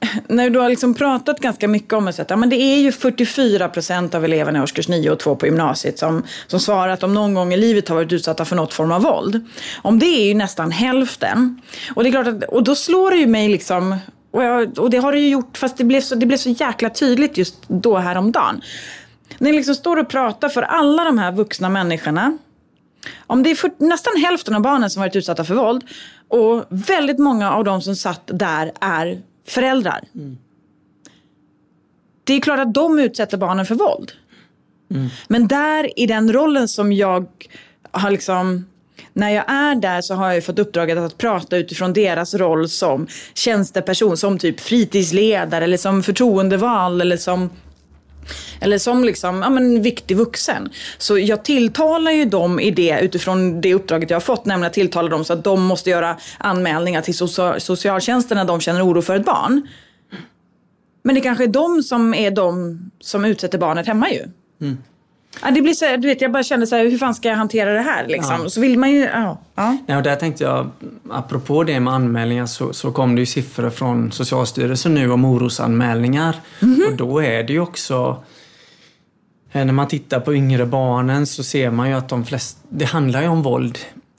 när 0.28 0.50
du 0.50 0.58
har 0.58 0.68
liksom 0.68 0.94
pratat 0.94 1.40
ganska 1.40 1.68
mycket 1.68 1.92
om 1.92 2.04
det, 2.04 2.24
ja, 2.28 2.36
men 2.36 2.48
det 2.48 2.56
är 2.56 2.78
ju 2.78 2.92
44 2.92 3.68
procent 3.68 4.14
av 4.14 4.24
eleverna 4.24 4.58
i 4.58 4.62
årskurs 4.62 4.88
9 4.88 5.10
och 5.10 5.18
2 5.18 5.36
på 5.36 5.46
gymnasiet 5.46 5.98
som, 5.98 6.22
som 6.46 6.60
svarar 6.60 6.88
att 6.88 7.00
de 7.00 7.14
någon 7.14 7.34
gång 7.34 7.52
i 7.52 7.56
livet 7.56 7.88
har 7.88 7.96
varit 7.96 8.12
utsatta 8.12 8.44
för 8.44 8.56
något 8.56 8.74
form 8.74 8.92
av 8.92 9.02
våld. 9.02 9.46
Om 9.82 9.98
det 9.98 10.06
är 10.06 10.26
ju 10.26 10.34
nästan 10.34 10.70
hälften. 10.70 11.60
Och, 11.94 12.02
det 12.02 12.08
är 12.08 12.10
klart 12.10 12.26
att, 12.26 12.44
och 12.44 12.64
då 12.64 12.74
slår 12.74 13.10
det 13.10 13.16
ju 13.16 13.26
mig 13.26 13.48
liksom, 13.48 13.96
och, 14.30 14.44
jag, 14.44 14.78
och 14.78 14.90
det 14.90 14.98
har 14.98 15.12
det 15.12 15.18
ju 15.18 15.28
gjort, 15.28 15.58
fast 15.58 15.76
det 15.76 15.84
blev, 15.84 16.00
så, 16.00 16.14
det 16.14 16.26
blev 16.26 16.38
så 16.38 16.50
jäkla 16.50 16.90
tydligt 16.90 17.38
just 17.38 17.56
då 17.68 17.96
häromdagen. 17.96 18.60
När 19.38 19.50
jag 19.50 19.56
liksom 19.56 19.74
står 19.74 19.96
och 19.96 20.08
pratar 20.08 20.48
för 20.48 20.62
alla 20.62 21.04
de 21.04 21.18
här 21.18 21.32
vuxna 21.32 21.68
människorna 21.68 22.38
om 23.26 23.42
det 23.42 23.50
är 23.50 23.54
för, 23.54 23.70
nästan 23.78 24.16
hälften 24.16 24.54
av 24.54 24.62
barnen 24.62 24.90
som 24.90 25.00
varit 25.00 25.16
utsatta 25.16 25.44
för 25.44 25.54
våld 25.54 25.84
och 26.28 26.64
väldigt 26.68 27.18
många 27.18 27.52
av 27.52 27.64
de 27.64 27.82
som 27.82 27.96
satt 27.96 28.22
där 28.26 28.72
är 28.80 29.22
föräldrar. 29.46 30.04
Mm. 30.14 30.38
Det 32.24 32.34
är 32.34 32.40
klart 32.40 32.58
att 32.58 32.74
de 32.74 32.98
utsätter 32.98 33.36
barnen 33.36 33.66
för 33.66 33.74
våld. 33.74 34.12
Mm. 34.90 35.08
Men 35.28 35.48
där 35.48 35.98
i 36.00 36.06
den 36.06 36.32
rollen 36.32 36.68
som 36.68 36.92
jag 36.92 37.26
har 37.90 38.10
liksom 38.10 38.64
när 39.12 39.30
jag 39.30 39.50
är 39.50 39.74
där 39.74 40.00
så 40.00 40.14
har 40.14 40.32
jag 40.32 40.44
fått 40.44 40.58
uppdraget 40.58 40.98
att 40.98 41.18
prata 41.18 41.56
utifrån 41.56 41.92
deras 41.92 42.34
roll 42.34 42.68
som 42.68 43.06
tjänsteperson, 43.34 44.16
som 44.16 44.38
typ 44.38 44.60
fritidsledare 44.60 45.64
eller 45.64 45.76
som 45.76 46.02
förtroendevald 46.02 47.02
eller 47.02 47.16
som 47.16 47.50
eller 48.60 48.78
som 48.78 49.04
liksom, 49.04 49.42
ja, 49.42 49.50
men, 49.50 49.82
viktig 49.82 50.16
vuxen. 50.16 50.68
Så 50.98 51.18
jag 51.18 51.44
tilltalar 51.44 52.10
ju 52.10 52.24
dem 52.24 52.60
i 52.60 52.70
det 52.70 53.00
utifrån 53.00 53.60
det 53.60 53.74
uppdraget 53.74 54.10
jag 54.10 54.16
har 54.16 54.20
fått, 54.20 54.44
nämligen 54.44 54.66
att 54.66 54.72
tilltala 54.72 55.08
dem 55.08 55.24
så 55.24 55.32
att 55.32 55.44
de 55.44 55.62
måste 55.62 55.90
göra 55.90 56.16
anmälningar 56.38 57.02
till 57.02 57.16
socialtjänsten 57.60 58.36
när 58.36 58.44
de 58.44 58.60
känner 58.60 58.86
oro 58.86 59.02
för 59.02 59.16
ett 59.16 59.24
barn. 59.24 59.68
Men 61.02 61.14
det 61.14 61.20
kanske 61.20 61.44
är 61.44 61.48
de 61.48 61.82
som 61.82 62.14
är 62.14 62.30
de 62.30 62.78
som 63.00 63.24
utsätter 63.24 63.58
barnet 63.58 63.86
hemma 63.86 64.10
ju. 64.10 64.22
Mm. 64.60 64.78
Ja, 65.42 65.50
det 65.50 65.62
blir 65.62 65.72
så, 65.72 65.96
du 65.96 66.08
vet, 66.08 66.20
jag 66.20 66.32
bara 66.32 66.42
kände 66.42 66.66
så 66.66 66.76
här, 66.76 66.84
hur 66.84 66.98
fan 66.98 67.14
ska 67.14 67.28
jag 67.28 67.36
hantera 67.36 67.72
det 67.72 67.80
här? 67.80 68.06
Liksom? 68.06 68.40
Ja. 68.42 68.48
Så 68.48 68.60
vill 68.60 68.78
man 68.78 68.90
ju, 68.90 68.98
ja. 68.98 69.38
ja. 69.54 69.76
ja 69.86 69.96
och 69.96 70.02
där 70.02 70.16
tänkte 70.16 70.44
jag, 70.44 70.70
apropå 71.10 71.64
det 71.64 71.80
med 71.80 71.94
anmälningar 71.94 72.46
så, 72.46 72.72
så 72.72 72.92
kom 72.92 73.14
det 73.14 73.20
ju 73.20 73.26
siffror 73.26 73.70
från 73.70 74.12
Socialstyrelsen 74.12 74.94
nu 74.94 75.12
om 75.12 75.24
orosanmälningar. 75.24 76.36
Mm 76.62 76.74
-hmm. 76.74 76.86
Och 76.86 76.96
då 76.96 77.22
är 77.22 77.42
det 77.42 77.52
ju 77.52 77.60
också 77.60 78.22
Eh, 79.56 79.64
när 79.64 79.72
man 79.72 79.88
tittar 79.88 80.20
på 80.20 80.34
yngre 80.34 80.66
barnen 80.66 81.26
så 81.26 81.42
ser 81.42 81.70
man 81.70 81.88
ju 81.88 81.94
att 81.94 82.08
de 82.08 82.24
flesta, 82.24 82.60
det 82.68 82.84
handlar 82.84 83.22
ju 83.22 83.28
om 83.28 83.42
våld 83.42 83.78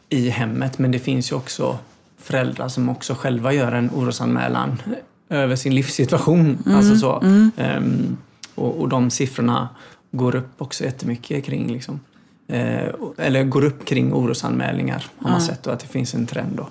i 0.10 0.30
hemmet 0.30 0.80
men 0.80 0.92
det 0.92 1.00
finns 1.00 1.32
ju 1.32 1.36
också 1.36 1.78
föräldrar 2.22 2.68
som 2.68 2.90
också 2.90 3.14
själva 3.14 3.54
gör 3.54 3.72
en 3.72 3.90
orosanmälan 3.96 4.82
över 5.30 5.56
sin 5.56 5.76
livssituation. 5.76 6.58
Mm, 6.66 6.78
alltså 6.78 6.96
så. 6.96 7.20
Mm. 7.20 7.52
Um, 7.78 8.18
och, 8.56 8.82
och 8.82 8.90
de 8.90 9.10
siffrorna 9.10 9.70
går 10.12 10.36
upp 10.36 10.62
också 10.62 10.84
jättemycket 10.84 11.46
kring 11.46 11.72
liksom, 11.72 12.00
eh, 12.48 12.94
eller 13.18 13.44
går 13.44 13.64
upp 13.64 13.86
kring 13.86 14.14
orosanmälningar 14.14 15.06
har 15.18 15.30
man 15.30 15.42
sett 15.42 15.68
och 15.68 15.74
att 15.74 15.80
det 15.80 15.88
finns 15.88 16.14
en 16.14 16.28
trend 16.28 16.58
då. 16.58 16.70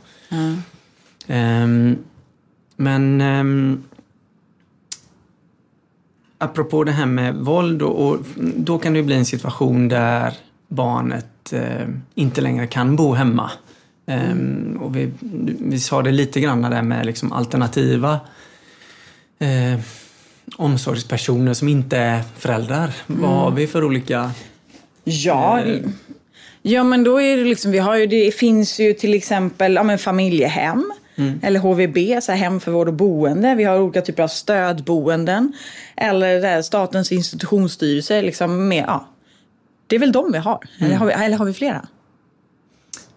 Um, 1.29 1.99
men 2.77 3.21
um, 3.21 3.85
apropå 6.39 6.85
det 6.85 6.93
här 6.93 7.07
med 7.07 7.35
våld 7.35 7.83
och, 7.83 8.09
och 8.09 8.19
då 8.57 8.79
kan 8.79 8.93
det 8.93 9.03
bli 9.03 9.15
en 9.15 9.25
situation 9.25 9.89
där 9.89 10.35
barnet 10.69 11.53
eh, 11.53 11.89
inte 12.15 12.41
längre 12.41 12.67
kan 12.67 12.97
bo 12.97 13.13
hemma. 13.15 13.51
Mm. 14.09 14.79
och 14.81 14.97
vi, 14.97 15.13
vi 15.61 15.81
sa 15.81 16.03
det 16.03 16.13
lite 16.13 16.41
grann 16.41 16.63
där 16.63 16.83
med 16.83 17.07
liksom 17.07 17.33
alternativa 17.33 18.21
eh, 19.39 19.81
omsorgspersoner 20.57 21.55
som 21.55 21.69
inte 21.69 21.97
är 21.97 22.23
föräldrar. 22.37 22.91
Mm. 23.09 23.23
Vad 23.23 23.31
har 23.31 23.51
vi 23.51 23.67
för 23.67 23.85
olika... 23.85 24.31
Ja, 25.05 25.61
eh, 25.61 25.81
ja 26.63 26.85
men 26.85 27.05
då 27.05 27.21
är 27.21 27.37
det 27.37 27.45
liksom, 27.45 27.73
vi 27.73 27.79
har 27.79 27.97
ju, 27.97 28.07
det 28.07 28.35
finns 28.35 28.81
ju 28.81 28.93
till 28.93 29.15
exempel 29.15 29.75
ja, 29.75 29.83
men 29.83 29.99
familjehem. 29.99 30.93
Mm. 31.19 31.41
Eller 31.43 31.61
HVB, 31.61 32.23
så 32.23 32.33
här 32.33 32.39
hem 32.39 32.61
för 32.61 32.73
vård 32.73 32.89
och 32.89 32.95
boende. 32.95 33.55
Vi 33.55 33.65
har 33.65 33.81
olika 33.81 34.03
typer 34.03 34.23
av 34.23 34.29
stödboenden. 34.29 35.53
Eller 35.97 36.41
där, 36.41 36.63
Statens 36.63 37.13
institutionsstyrelse. 37.13 38.23
Liksom 38.23 38.69
med, 38.69 38.85
ja, 38.87 39.09
det 39.87 39.97
är 39.97 40.01
väl 40.01 40.13
de 40.13 40.33
vi 40.33 40.39
har. 40.39 40.69
Mm. 40.79 40.87
Eller, 40.87 40.99
har 40.99 41.07
vi, 41.07 41.13
eller 41.13 41.37
har 41.37 41.45
vi 41.45 41.53
flera? 41.53 41.87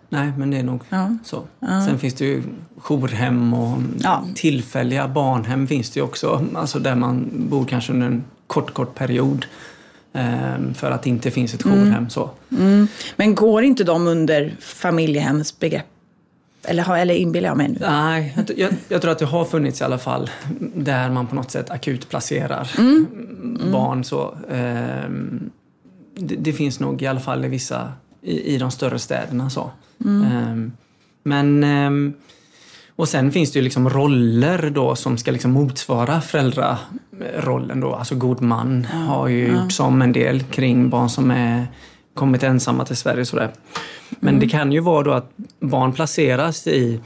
Nej, 0.09 0.31
men 0.37 0.51
det 0.51 0.57
är 0.57 0.63
nog 0.63 0.81
ja. 0.89 1.17
så. 1.23 1.43
Ja. 1.59 1.85
Sen 1.85 1.99
finns 1.99 2.13
det 2.13 2.25
ju 2.25 2.43
jourhem 2.77 3.53
och 3.53 3.77
ja. 4.03 4.23
tillfälliga 4.35 5.07
barnhem 5.07 5.67
finns 5.67 5.89
det 5.89 5.99
ju 5.99 6.03
också. 6.03 6.45
Alltså 6.55 6.79
där 6.79 6.95
man 6.95 7.29
bor 7.33 7.65
kanske 7.65 7.93
under 7.93 8.07
en 8.07 8.23
kort, 8.47 8.73
kort 8.73 8.95
period. 8.95 9.45
Ehm, 10.13 10.73
för 10.73 10.91
att 10.91 11.03
det 11.03 11.09
inte 11.09 11.31
finns 11.31 11.53
ett 11.53 11.65
jourhem. 11.65 11.93
Mm. 11.93 12.09
Så. 12.09 12.29
Mm. 12.51 12.87
Men 13.15 13.35
går 13.35 13.63
inte 13.63 13.83
de 13.83 14.07
under 14.07 14.55
familjehemsbegrepp? 14.59 15.85
Eller, 16.63 16.95
eller 16.95 17.13
inbillar 17.13 17.49
jag 17.49 17.57
mig 17.57 17.67
nu? 17.67 17.77
Nej, 17.79 18.37
jag, 18.57 18.73
jag, 18.87 19.01
tror 19.01 19.11
att 19.11 19.19
det 19.19 19.25
har 19.25 19.45
funnits 19.45 19.81
i 19.81 19.83
alla 19.83 19.97
fall 19.97 20.29
där 20.75 21.09
man 21.09 21.27
på 21.27 21.35
något 21.35 21.51
sätt 21.51 21.69
akut 21.69 22.09
placerar 22.09 22.71
mm. 22.77 23.07
Mm. 23.43 23.71
barn. 23.71 24.03
Så, 24.03 24.37
eh, 24.49 25.09
det, 26.15 26.35
det, 26.35 26.53
finns 26.53 26.79
nog 26.79 27.01
i 27.01 27.07
alla 27.07 27.19
fall 27.19 27.45
i 27.45 27.47
vissa, 27.47 27.91
i, 28.21 28.55
i 28.55 28.57
de 28.57 28.71
större 28.71 28.99
städerna. 28.99 29.49
så. 29.49 29.71
Mm. 30.05 30.23
Eh, 30.23 30.71
men, 31.23 31.63
eh, 31.63 32.13
och 32.95 33.09
sen 33.09 33.31
finns 33.31 33.51
det 33.51 33.59
ju 33.59 33.63
liksom 33.63 33.89
roller 33.89 34.69
då 34.69 34.95
som 34.95 35.17
ska 35.17 35.31
liksom 35.31 35.51
motsvara 35.51 36.21
föräldrarollen. 36.21 37.79
Då. 37.79 37.93
Alltså 37.93 38.15
god 38.15 38.41
man 38.41 38.85
har 38.85 39.27
ju 39.27 39.47
ja. 39.47 39.53
gjort 39.53 39.71
som 39.71 40.01
en 40.01 40.11
del 40.11 40.43
kring 40.43 40.89
barn 40.89 41.09
som 41.09 41.31
är 41.31 41.67
kommit 42.13 42.43
ensamma 42.43 42.85
till 42.85 42.97
Sverige. 42.97 43.25
Sådär. 43.25 43.51
Men 44.09 44.29
mm. 44.29 44.39
det 44.39 44.49
kan 44.49 44.71
ju 44.71 44.79
vara 44.79 45.03
då 45.03 45.11
att 45.11 45.31
barn 45.59 45.93
placeras 45.93 46.67
i 46.67 46.99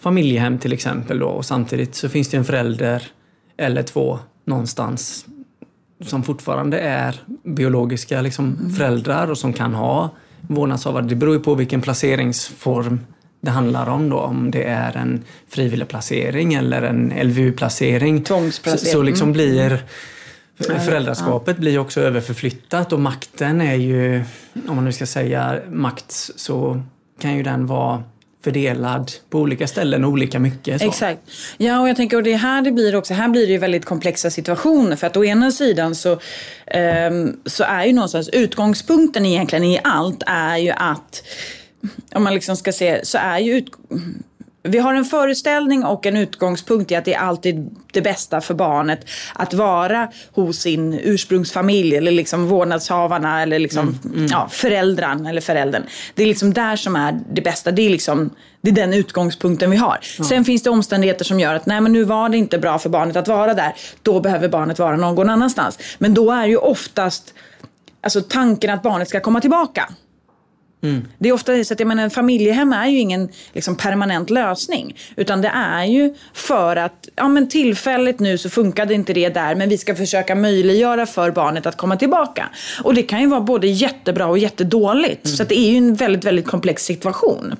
familjehem 0.00 0.58
till 0.58 0.72
exempel 0.72 1.18
då, 1.18 1.26
och 1.26 1.44
samtidigt 1.44 1.94
så 1.94 2.08
finns 2.08 2.28
det 2.28 2.36
en 2.36 2.44
förälder 2.44 3.02
eller 3.56 3.82
två 3.82 4.18
någonstans 4.44 5.26
som 6.00 6.22
fortfarande 6.22 6.78
är 6.78 7.14
biologiska 7.44 8.20
liksom, 8.20 8.56
mm. 8.60 8.70
föräldrar 8.70 9.30
och 9.30 9.38
som 9.38 9.52
kan 9.52 9.74
ha 9.74 10.10
vårdnadshavare. 10.48 11.04
Det 11.04 11.14
beror 11.14 11.34
ju 11.34 11.40
på 11.40 11.54
vilken 11.54 11.80
placeringsform 11.80 13.00
det 13.40 13.50
handlar 13.50 13.88
om 13.88 14.10
då. 14.10 14.18
Om 14.18 14.50
det 14.50 14.64
är 14.64 14.96
en 14.96 15.24
frivillig 15.48 15.88
placering 15.88 16.54
eller 16.54 16.82
en 16.82 17.12
LVU-placering. 17.22 18.24
Så, 18.26 18.76
så 18.76 19.02
liksom 19.02 19.24
mm. 19.24 19.32
blir 19.32 19.82
Föräldraskapet 20.60 21.56
ja. 21.56 21.60
blir 21.60 21.78
också 21.78 22.00
överförflyttat 22.00 22.92
och 22.92 23.00
makten 23.00 23.60
är 23.60 23.74
ju, 23.74 24.24
om 24.68 24.76
man 24.76 24.84
nu 24.84 24.92
ska 24.92 25.06
säga 25.06 25.60
makt, 25.70 26.12
så 26.36 26.82
kan 27.20 27.36
ju 27.36 27.42
den 27.42 27.66
vara 27.66 28.02
fördelad 28.44 29.12
på 29.30 29.38
olika 29.38 29.66
ställen 29.66 30.04
olika 30.04 30.38
mycket. 30.38 30.80
Så. 30.80 30.88
Exakt. 30.88 31.20
Ja, 31.56 31.80
och 31.80 31.88
jag 31.88 31.96
tänker, 31.96 32.16
och 32.16 32.22
det 32.22 32.36
här 32.36 32.62
det 32.62 32.72
blir 32.72 32.96
också, 32.96 33.14
här 33.14 33.28
blir 33.28 33.46
det 33.46 33.52
ju 33.52 33.58
väldigt 33.58 33.84
komplexa 33.84 34.30
situationer. 34.30 34.96
För 34.96 35.06
att 35.06 35.16
å 35.16 35.24
ena 35.24 35.50
sidan 35.50 35.94
så, 35.94 36.12
um, 37.10 37.40
så 37.46 37.64
är 37.64 37.84
ju 37.84 37.92
någonstans 37.92 38.28
utgångspunkten 38.28 39.26
egentligen 39.26 39.64
i 39.64 39.80
allt 39.84 40.22
är 40.26 40.56
ju 40.56 40.70
att 40.70 41.22
om 42.14 42.24
man 42.24 42.34
liksom 42.34 42.56
ska 42.56 42.72
se, 42.72 43.04
så 43.04 43.18
är 43.18 43.38
ju 43.38 43.52
ut, 43.52 43.70
vi 44.68 44.78
har 44.78 44.94
en 44.94 45.04
föreställning 45.04 45.84
och 45.84 46.06
en 46.06 46.16
utgångspunkt 46.16 46.92
i 46.92 46.94
att 46.94 47.04
det 47.04 47.14
är 47.14 47.18
alltid 47.18 47.76
det 47.92 48.02
bästa 48.02 48.40
för 48.40 48.54
barnet 48.54 49.08
att 49.34 49.54
vara 49.54 50.08
hos 50.32 50.58
sin 50.58 50.94
ursprungsfamilj 50.94 51.96
eller 51.96 52.12
liksom 52.12 52.48
vårdnadshavarna 52.48 53.42
eller 53.42 53.58
liksom, 53.58 53.98
mm, 54.04 54.16
mm. 54.16 54.28
Ja, 54.30 54.48
föräldern 54.50 55.26
eller 55.26 55.40
föräldern. 55.40 55.82
Det 56.14 56.22
är 56.22 56.26
liksom 56.26 56.52
där 56.52 56.76
som 56.76 56.96
är 56.96 57.20
det 57.32 57.42
bästa. 57.42 57.70
Det 57.70 57.82
är, 57.82 57.90
liksom, 57.90 58.30
det 58.60 58.70
är 58.70 58.74
den 58.74 58.94
utgångspunkten 58.94 59.70
vi 59.70 59.76
har. 59.76 59.98
Ja. 60.18 60.24
Sen 60.24 60.44
finns 60.44 60.62
det 60.62 60.70
omständigheter 60.70 61.24
som 61.24 61.40
gör 61.40 61.54
att 61.54 61.66
nej 61.66 61.80
men 61.80 61.92
nu 61.92 62.04
var 62.04 62.28
det 62.28 62.36
inte 62.36 62.58
bra 62.58 62.78
för 62.78 62.88
barnet 62.88 63.16
att 63.16 63.28
vara 63.28 63.54
där. 63.54 63.74
Då 64.02 64.20
behöver 64.20 64.48
barnet 64.48 64.78
vara 64.78 64.96
någon 64.96 65.30
annanstans. 65.30 65.78
Men 65.98 66.14
då 66.14 66.32
är 66.32 66.46
ju 66.46 66.56
oftast 66.56 67.34
alltså, 68.00 68.20
tanken 68.20 68.70
att 68.70 68.82
barnet 68.82 69.08
ska 69.08 69.20
komma 69.20 69.40
tillbaka. 69.40 69.88
Mm. 70.82 71.04
Det 71.18 71.28
är 71.28 71.32
ofta 71.32 71.64
så 71.64 71.74
att 71.74 71.80
jag 71.80 71.86
menar, 71.86 72.08
familjehem 72.08 72.72
är 72.72 72.86
ju 72.86 72.98
ingen 72.98 73.28
liksom, 73.52 73.76
permanent 73.76 74.30
lösning. 74.30 74.96
Utan 75.16 75.42
det 75.42 75.48
är 75.48 75.84
ju 75.84 76.14
för 76.32 76.76
att 76.76 77.08
ja, 77.16 77.28
men 77.28 77.48
tillfälligt 77.48 78.20
nu 78.20 78.38
så 78.38 78.50
funkade 78.50 78.94
inte 78.94 79.12
det 79.12 79.28
där 79.28 79.54
men 79.54 79.68
vi 79.68 79.78
ska 79.78 79.94
försöka 79.94 80.34
möjliggöra 80.34 81.06
för 81.06 81.30
barnet 81.30 81.66
att 81.66 81.76
komma 81.76 81.96
tillbaka. 81.96 82.48
Och 82.82 82.94
det 82.94 83.02
kan 83.02 83.20
ju 83.20 83.26
vara 83.26 83.40
både 83.40 83.66
jättebra 83.66 84.26
och 84.26 84.38
jättedåligt. 84.38 85.26
Mm. 85.26 85.36
Så 85.36 85.44
det 85.44 85.58
är 85.58 85.70
ju 85.70 85.76
en 85.76 85.94
väldigt, 85.94 86.24
väldigt 86.24 86.46
komplex 86.46 86.84
situation. 86.84 87.54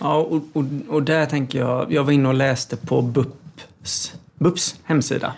Ja, 0.00 0.16
och, 0.16 0.42
och, 0.52 0.64
och 0.88 1.02
där 1.02 1.26
tänker 1.26 1.58
jag, 1.58 1.92
jag 1.92 2.04
var 2.04 2.12
inne 2.12 2.28
och 2.28 2.34
läste 2.34 2.76
på 2.76 3.02
BUPs, 3.02 4.12
BUPs 4.38 4.74
hemsida. 4.84 5.32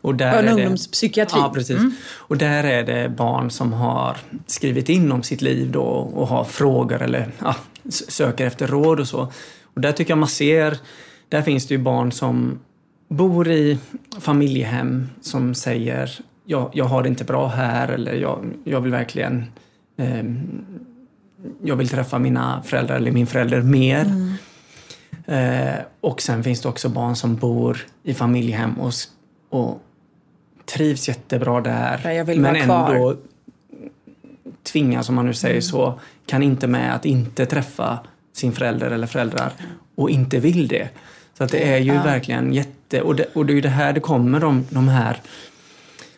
Och 0.00 0.14
där 0.14 0.32
Barn 0.32 0.48
och 0.48 0.54
ungdomspsykiatri. 0.54 1.38
Ja, 1.40 1.50
precis. 1.54 1.78
Mm. 1.78 1.92
Och 2.16 2.36
där 2.36 2.64
är 2.64 2.84
det 2.84 3.08
barn 3.08 3.50
som 3.50 3.72
har 3.72 4.16
skrivit 4.46 4.88
in 4.88 5.12
om 5.12 5.22
sitt 5.22 5.42
liv 5.42 5.72
då 5.72 5.82
och 5.82 6.28
har 6.28 6.44
frågor 6.44 7.02
eller 7.02 7.32
ja, 7.38 7.54
söker 7.88 8.46
efter 8.46 8.66
råd 8.66 9.00
och 9.00 9.08
så. 9.08 9.32
Och 9.62 9.80
där 9.80 9.92
tycker 9.92 10.10
jag 10.10 10.18
man 10.18 10.28
ser, 10.28 10.78
där 11.28 11.42
finns 11.42 11.66
det 11.66 11.74
ju 11.74 11.80
barn 11.80 12.12
som 12.12 12.58
bor 13.08 13.48
i 13.48 13.78
familjehem 14.20 15.08
som 15.20 15.54
säger 15.54 16.20
jag, 16.44 16.70
jag 16.72 16.84
har 16.84 17.02
det 17.02 17.08
inte 17.08 17.24
bra 17.24 17.48
här 17.48 17.88
eller 17.88 18.12
jag, 18.12 18.52
jag 18.64 18.80
vill 18.80 18.92
verkligen 18.92 19.44
eh, 19.96 20.24
jag 21.62 21.76
vill 21.76 21.88
träffa 21.88 22.18
mina 22.18 22.62
föräldrar 22.62 22.96
eller 22.96 23.12
min 23.12 23.26
förälder 23.26 23.62
mer. 23.62 24.04
Mm. 24.04 24.34
Eh, 25.26 25.80
och 26.00 26.22
sen 26.22 26.44
finns 26.44 26.60
det 26.60 26.68
också 26.68 26.88
barn 26.88 27.16
som 27.16 27.36
bor 27.36 27.86
i 28.02 28.14
familjehem 28.14 28.80
och, 28.80 28.92
och 29.50 29.82
trivs 30.72 31.08
jättebra 31.08 31.60
där. 31.60 32.24
men 32.36 32.56
ändå 32.56 33.16
tvingas, 34.62 35.08
om 35.08 35.14
man 35.14 35.26
nu 35.26 35.34
säger 35.34 35.54
mm. 35.54 35.62
så, 35.62 36.00
kan 36.26 36.42
inte 36.42 36.66
med 36.66 36.94
att 36.94 37.04
inte 37.04 37.46
träffa 37.46 37.98
sin 38.32 38.52
förälder 38.52 38.90
eller 38.90 39.06
föräldrar 39.06 39.52
och 39.94 40.10
inte 40.10 40.38
vill 40.38 40.68
det. 40.68 40.88
Så 41.34 41.44
att 41.44 41.50
det 41.50 41.72
är 41.72 41.78
ju 41.78 41.94
ja. 41.94 42.02
verkligen 42.02 42.52
jätte... 42.52 43.02
Och 43.02 43.16
det, 43.16 43.24
och 43.34 43.46
det 43.46 43.52
är 43.52 43.54
ju 43.54 43.60
det 43.60 43.68
här 43.68 43.92
det 43.92 44.00
kommer, 44.00 44.40
de, 44.40 44.66
de 44.70 44.88
här... 44.88 45.20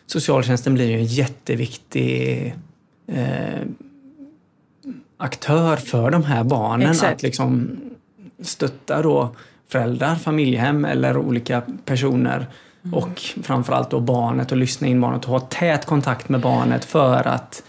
Socialtjänsten 0.05 0.73
blir 0.73 0.89
ju 0.89 0.97
en 0.97 1.05
jätteviktig 1.05 2.55
eh, 3.07 3.61
aktör 5.17 5.77
för 5.77 6.11
de 6.11 6.23
här 6.23 6.43
barnen. 6.43 6.91
Exakt. 6.91 7.15
Att 7.15 7.23
liksom 7.23 7.79
stötta 8.41 9.01
då 9.01 9.35
föräldrar, 9.67 10.15
familjehem 10.15 10.85
eller 10.85 11.17
olika 11.17 11.61
personer 11.85 12.47
Mm. 12.85 12.97
Och 12.97 13.21
framförallt 13.43 13.91
då 13.91 13.99
barnet 13.99 14.51
och 14.51 14.57
lyssna 14.57 14.87
in 14.87 15.01
barnet 15.01 15.25
och 15.25 15.31
ha 15.31 15.39
tät 15.39 15.85
kontakt 15.85 16.29
med 16.29 16.41
barnet 16.41 16.85
för 16.85 17.27
att 17.27 17.63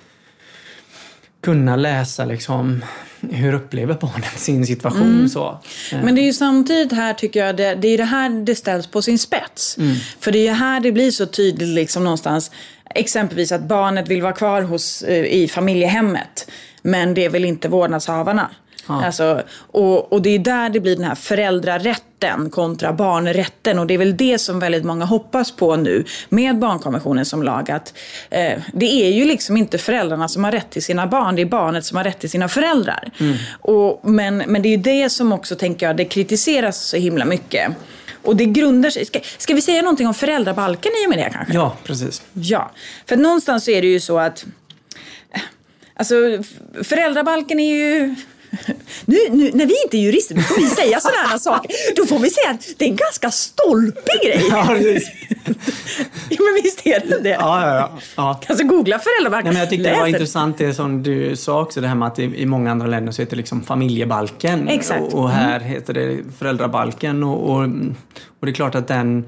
kunna 1.41 1.77
läsa 1.77 2.25
liksom 2.25 2.85
hur 3.21 3.55
upplever 3.55 3.95
barnet 3.95 4.39
sin 4.39 4.67
situation. 4.67 5.15
Mm. 5.15 5.29
Så. 5.29 5.59
Men 6.03 6.15
det 6.15 6.21
är 6.21 6.25
ju 6.25 6.33
samtidigt 6.33 6.93
här 6.93 7.15
tycker 7.15 7.47
jag, 7.47 7.57
det, 7.57 7.75
det 7.75 7.89
är 7.89 7.99
det 7.99 8.05
här 8.05 8.45
det 8.45 8.55
ställs 8.55 8.87
på 8.87 9.03
sin 9.03 9.19
spets. 9.19 9.79
Mm. 9.79 9.97
För 10.21 10.33
det 10.33 10.39
är 10.39 10.45
ju 10.45 10.51
här 10.51 10.81
det 10.81 10.93
blir 10.93 11.11
så 11.11 11.27
tydligt 11.27 11.69
liksom 11.69 12.05
någonstans, 12.05 12.51
exempelvis 12.95 13.53
att 13.53 13.63
barnet 13.63 14.09
vill 14.09 14.23
vara 14.23 14.33
kvar 14.33 14.63
hos, 14.63 15.03
eh, 15.03 15.25
i 15.25 15.49
familjehemmet. 15.49 16.51
Men 16.83 17.15
det 17.15 17.29
vill 17.29 17.45
inte 17.45 17.69
vårdnadshavarna. 17.69 18.51
Ja. 18.89 19.05
Alltså, 19.05 19.43
och, 19.55 20.13
och 20.13 20.23
det 20.23 20.31
är 20.31 20.39
där 20.39 20.71
det 20.71 20.81
blir 20.81 20.97
den 20.97 21.05
här 21.05 21.15
föräldrarätten 21.15 22.12
kontra 22.51 22.93
barnrätten. 22.93 23.79
Och 23.79 23.87
det 23.87 23.95
är 23.95 23.99
väl 23.99 24.17
det 24.17 24.39
som 24.39 24.59
väldigt 24.59 24.85
många 24.85 25.05
hoppas 25.05 25.57
på 25.57 25.77
nu 25.77 26.05
med 26.29 26.59
barnkonventionen 26.59 27.25
som 27.25 27.43
lag. 27.43 27.71
Att, 27.71 27.95
eh, 28.31 28.59
det 28.73 28.87
är 28.87 29.11
ju 29.11 29.25
liksom 29.25 29.57
inte 29.57 29.79
föräldrarna 29.79 30.29
som 30.29 30.45
har 30.45 30.53
rätt 30.53 30.71
till 30.71 30.83
sina 30.83 31.07
barn, 31.07 31.37
det 31.37 31.43
är 31.43 31.47
barnet 31.47 31.85
som 31.85 31.97
har 31.97 32.05
rätt 32.05 32.19
till 32.19 32.31
sina 32.31 32.49
föräldrar. 32.49 33.11
Mm. 33.21 33.37
Och, 33.61 34.01
men, 34.11 34.37
men 34.37 34.63
det 34.63 34.69
är 34.69 34.77
ju 34.77 34.83
det 34.83 35.11
som 35.11 35.33
också, 35.33 35.57
tänker 35.57 35.87
jag, 35.87 35.97
det 35.97 36.05
kritiseras 36.05 36.85
så 36.85 36.97
himla 36.97 37.25
mycket. 37.25 37.73
Och 38.23 38.37
det 38.37 38.45
grundar 38.45 38.91
sig... 38.91 39.07
Ska, 39.07 39.21
ska 39.39 39.55
vi 39.55 39.63
säga 39.63 39.83
någonting 39.83 40.07
om 40.07 40.15
föräldrabalken 40.15 40.93
i 41.03 41.07
och 41.07 41.11
med 41.11 41.19
det 41.19 41.31
kanske? 41.33 41.55
Ja, 41.55 41.77
precis. 41.85 42.23
Ja, 42.33 42.71
för 43.07 43.17
någonstans 43.17 43.65
så 43.65 43.71
är 43.71 43.83
det 43.83 43.89
ju 43.89 44.01
så 44.01 44.19
att 44.19 44.45
Alltså, 45.95 46.15
föräldrabalken 46.83 47.61
är 47.61 47.75
ju 47.75 48.15
nu, 49.05 49.19
nu, 49.31 49.51
när 49.55 49.67
vi 49.67 49.75
inte 49.85 49.97
är 49.97 50.01
jurister, 50.01 50.35
då 50.35 50.41
får 50.41 50.61
vi 50.61 50.69
säga 50.69 51.01
sådana 51.01 51.29
här 51.29 51.39
saker. 51.39 51.71
Då 51.97 52.07
får 52.07 52.19
vi 52.19 52.31
säga 52.31 52.51
att 52.51 52.61
det 52.79 52.85
är 52.85 52.89
en 52.89 52.97
ganska 52.97 53.31
stolpig 53.31 54.21
grej. 54.23 54.47
Ja, 54.51 54.77
ja 56.31 56.39
men 56.39 56.63
visst 56.63 56.87
är 56.87 57.01
det 57.01 57.19
det? 57.23 57.29
Ja, 57.29 57.67
ja, 57.67 57.77
ja. 57.77 57.99
ja. 58.17 58.41
Alltså 58.49 58.65
googla 58.65 58.99
föräldrabalken. 58.99 59.45
Nej, 59.45 59.53
men 59.53 59.61
jag 59.61 59.71
tyckte 59.71 59.91
det 59.91 59.99
var 59.99 60.07
intressant 60.07 60.59
det 60.59 60.75
som 60.75 61.03
du 61.03 61.37
sa 61.37 61.63
också, 61.63 61.81
det 61.81 61.89
här 61.89 61.95
med 61.95 62.09
att 62.09 62.19
i, 62.19 62.23
i 62.23 62.47
många 62.47 62.71
andra 62.71 62.87
länder 62.87 63.13
så 63.13 63.23
heter 63.23 63.37
det 63.37 63.41
liksom 63.41 63.63
familjebalken. 63.63 64.69
Exakt. 64.69 65.03
Och, 65.03 65.21
och 65.21 65.31
här 65.31 65.57
mm. 65.57 65.69
heter 65.69 65.95
det 65.95 66.23
föräldrabalken. 66.39 67.23
Och, 67.23 67.51
och, 67.51 67.63
och, 68.41 68.47
det 68.47 68.51
är 68.51 68.55
klart 68.55 68.75
att 68.75 68.89
den 68.89 69.25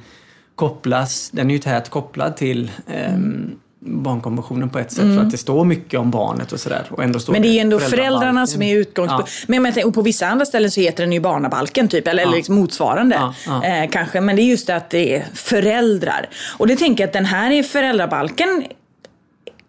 kopplas, 0.55 1.31
den 1.31 1.51
är 1.51 1.55
ju 1.55 1.61
tätt 1.61 1.91
kopplad 1.91 2.37
till 2.37 2.71
um, 3.15 3.59
barnkonventionen 3.87 4.71
på 4.71 4.79
ett 4.79 4.93
sätt 4.93 5.03
mm. 5.03 5.17
för 5.17 5.25
att 5.25 5.31
det 5.31 5.39
står 5.39 5.65
mycket 5.65 6.01
om 6.01 6.11
barnet 6.11 6.53
och 6.53 6.61
sådär. 6.61 6.87
Men 7.29 7.43
det 7.43 7.49
är 7.49 7.61
ändå 7.61 7.79
föräldrarna 7.79 8.47
som 8.47 8.63
är 8.63 8.77
utgångspunkt. 8.77 9.31
Ja. 9.41 9.45
Men, 9.49 9.63
men 9.63 9.85
och 9.85 9.95
på 9.95 10.03
vissa 10.03 10.27
andra 10.27 10.47
ställen 10.47 10.71
så 10.71 10.81
heter 10.81 11.03
den 11.03 11.13
ju 11.13 11.21
barnabalken 11.21 11.89
typ, 11.89 12.09
eller, 12.09 12.23
ja. 12.23 12.29
eller 12.29 12.37
liksom 12.37 12.55
motsvarande. 12.55 13.33
Ja. 13.47 13.65
Eh, 13.65 13.91
kanske. 13.91 14.21
Men 14.21 14.37
det 14.37 14.43
är 14.43 14.45
just 14.45 14.67
det 14.67 14.77
att 14.77 14.91
det 14.91 15.17
är 15.17 15.27
föräldrar. 15.35 16.29
Och 16.59 16.67
det 16.67 16.77
tänker 16.77 17.03
jag 17.03 17.09
att 17.09 17.13
den 17.13 17.27
här 17.27 17.51
är 17.51 17.63
föräldrabalken 17.63 18.65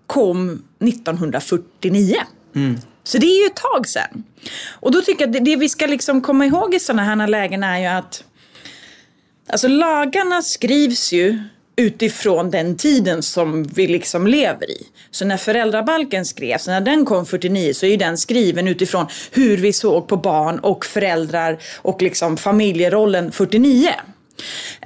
kom 0.08 0.64
1949. 0.80 2.16
Mm. 2.56 2.78
Så 3.04 3.18
det 3.18 3.26
är 3.26 3.42
ju 3.42 3.46
ett 3.46 3.56
tag 3.56 3.88
sedan. 3.88 4.24
Och 4.70 4.92
då 4.92 5.02
tycker 5.02 5.22
jag 5.22 5.30
att 5.30 5.34
det, 5.34 5.52
det 5.52 5.56
vi 5.56 5.70
ska 5.70 5.86
liksom 5.86 6.22
komma 6.22 6.46
ihåg 6.46 6.74
i 6.74 6.80
sådana 6.80 7.04
här 7.04 7.28
lägen 7.28 7.64
är 7.64 7.80
ju 7.80 7.86
att 7.86 8.24
Alltså 9.50 9.68
lagarna 9.68 10.42
skrivs 10.42 11.14
ju 11.14 11.44
utifrån 11.76 12.52
den 12.52 12.78
tiden 12.78 13.24
som 13.24 13.64
vi 13.64 13.88
liksom 13.88 14.28
lever 14.28 14.72
i. 14.72 14.88
Så 15.12 15.26
när 15.26 15.38
föräldrabalken 15.38 16.26
skrevs, 16.26 16.68
när 16.68 16.82
den 16.82 17.06
kom 17.06 17.26
49, 17.26 17.74
så 17.74 17.86
är 17.86 17.90
ju 17.90 17.98
den 17.98 18.18
skriven 18.18 18.68
utifrån 18.68 19.08
hur 19.32 19.58
vi 19.58 19.74
såg 19.74 20.08
på 20.08 20.18
barn 20.18 20.60
och 20.60 20.86
föräldrar 20.86 21.58
och 21.78 22.02
liksom 22.02 22.38
familjerollen 22.38 23.32
49. 23.32 23.90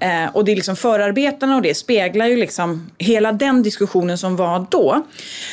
Eh, 0.02 0.25
och 0.34 0.45
det 0.45 0.52
är 0.52 0.56
liksom 0.56 0.75
förarbetena 0.75 1.56
och 1.56 1.62
det 1.62 1.75
speglar 1.75 2.25
ju 2.25 2.36
liksom 2.36 2.91
hela 2.97 3.32
den 3.32 3.63
diskussionen 3.63 4.17
som 4.17 4.36
var 4.36 4.67
då. 4.71 5.06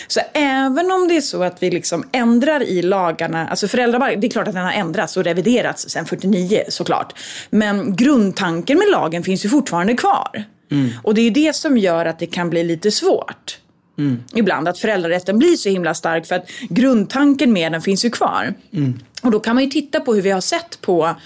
Så 0.09 0.21
även 0.33 0.91
om 0.93 1.09
det 1.09 1.17
är 1.17 1.21
så 1.21 1.43
att 1.43 1.63
vi 1.63 1.71
liksom 1.71 2.05
ändrar 2.13 2.63
i 2.63 2.83
lagarna, 2.83 3.49
alltså 3.49 3.69
föräldrabalken, 3.69 4.21
det 4.21 4.27
är 4.27 4.31
klart 4.31 4.49
att 4.49 4.55
den 4.55 4.65
har 4.65 4.73
ändrats 4.73 5.17
och 5.17 5.25
reviderats 5.25 5.89
sedan 5.89 6.07
49 6.07 6.63
såklart. 6.69 7.19
Men 7.51 7.97
grundtanken 7.97 8.79
med 8.79 8.89
lagen 8.89 9.23
finns 9.23 9.45
ju 9.45 9.49
fortfarande 9.49 9.95
kvar. 9.95 10.45
Mm. 10.71 10.91
Och 11.03 11.15
det 11.15 11.21
är 11.21 11.31
det 11.31 11.57
som 11.57 11.79
gör 11.79 12.07
att 12.07 12.19
det 12.19 12.27
kan 12.27 12.51
bli 12.51 12.65
lite 12.65 12.91
svårt. 12.91 13.59
Mm. 13.99 14.23
Ibland 14.35 14.69
att 14.69 14.79
föräldrarätten 14.79 15.39
blir 15.39 15.57
så 15.57 15.69
himla 15.69 15.95
stark 15.95 16.27
för 16.27 16.35
att 16.35 16.51
grundtanken 16.69 17.53
med 17.53 17.73
den 17.73 17.83
finns 17.83 18.05
ju 18.05 18.11
kvar. 18.11 18.55
Mm. 18.73 18.99
Och 19.23 19.31
då 19.31 19.41
kan 19.41 19.57
man 19.57 19.65
ju 19.65 19.71
titta 19.71 20.01
på 20.01 20.15
hur 20.15 20.23
vi 20.23 20.31
har 20.31 20.41
sett 20.41 20.81
på 20.81 21.17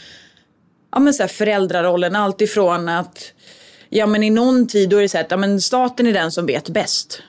ja, 0.92 0.98
men 0.98 1.14
så 1.14 1.22
här 1.22 1.29
föräldrarollen. 1.29 2.16
Alltifrån 2.16 2.88
att 2.88 3.33
ja, 3.88 4.07
men 4.07 4.22
i 4.22 4.31
någon 4.31 4.66
tid 4.66 4.88
då 4.88 4.96
är 4.96 5.03
det 5.03 5.09
så 5.09 5.18
att 5.18 5.31
ja, 5.31 5.37
men 5.37 5.61
staten 5.61 6.07
är 6.07 6.12
den 6.12 6.33
som 6.33 6.46
vet 6.46 6.68
bäst. 6.68 7.22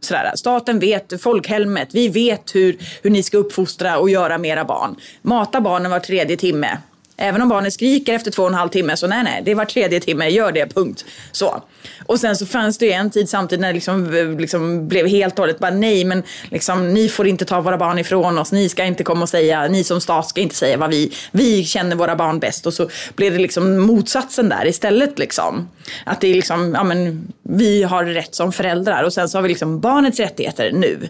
Sådär. 0.00 0.32
Staten 0.34 0.78
vet, 0.78 1.22
folkhemmet, 1.22 1.88
vi 1.92 2.08
vet 2.08 2.54
hur, 2.54 2.78
hur 3.02 3.10
ni 3.10 3.22
ska 3.22 3.38
uppfostra 3.38 3.98
och 3.98 4.10
göra 4.10 4.38
mera 4.38 4.64
barn. 4.64 4.96
Mata 5.22 5.60
barnen 5.60 5.90
var 5.90 6.00
tredje 6.00 6.36
timme. 6.36 6.78
Även 7.22 7.42
om 7.42 7.48
barnet 7.48 7.72
skriker 7.72 8.14
efter 8.14 8.30
två 8.30 8.42
och 8.42 8.48
en 8.48 8.54
halv 8.54 8.68
timme 8.68 8.96
så 8.96 9.06
nej, 9.06 9.24
nej, 9.24 9.42
det 9.44 9.50
är 9.50 9.54
var 9.54 9.64
tredje 9.64 10.00
timme, 10.00 10.28
gör 10.28 10.52
det, 10.52 10.74
punkt. 10.74 11.04
Så. 11.32 11.62
Och 12.06 12.20
sen 12.20 12.36
så 12.36 12.46
fanns 12.46 12.78
det 12.78 12.86
ju 12.86 12.92
en 12.92 13.10
tid 13.10 13.28
samtidigt 13.28 13.60
när 13.60 13.68
det 13.68 13.74
liksom, 13.74 14.10
liksom 14.38 14.88
blev 14.88 15.06
helt 15.06 15.34
och 15.34 15.38
hållet 15.38 15.58
bara 15.58 15.70
nej, 15.70 16.04
men 16.04 16.22
liksom, 16.50 16.94
ni 16.94 17.08
får 17.08 17.26
inte 17.26 17.44
ta 17.44 17.60
våra 17.60 17.78
barn 17.78 17.98
ifrån 17.98 18.38
oss, 18.38 18.52
ni 18.52 18.68
ska 18.68 18.84
inte 18.84 19.04
komma 19.04 19.22
och 19.22 19.28
säga, 19.28 19.68
ni 19.68 19.84
som 19.84 20.00
stat 20.00 20.28
ska 20.28 20.40
inte 20.40 20.54
säga 20.54 20.76
vad 20.76 20.90
vi, 20.90 21.12
vi 21.30 21.64
känner 21.64 21.96
våra 21.96 22.16
barn 22.16 22.38
bäst. 22.38 22.66
Och 22.66 22.74
så 22.74 22.88
blev 23.14 23.32
det 23.32 23.38
liksom 23.38 23.78
motsatsen 23.78 24.48
där 24.48 24.66
istället 24.66 25.18
liksom. 25.18 25.68
Att 26.06 26.20
det 26.20 26.28
är 26.28 26.34
liksom, 26.34 26.74
ja 26.74 26.84
men 26.84 27.32
vi 27.42 27.82
har 27.82 28.04
rätt 28.04 28.34
som 28.34 28.52
föräldrar 28.52 29.02
och 29.02 29.12
sen 29.12 29.28
så 29.28 29.38
har 29.38 29.42
vi 29.42 29.48
liksom 29.48 29.80
barnets 29.80 30.20
rättigheter 30.20 30.72
nu. 30.72 31.08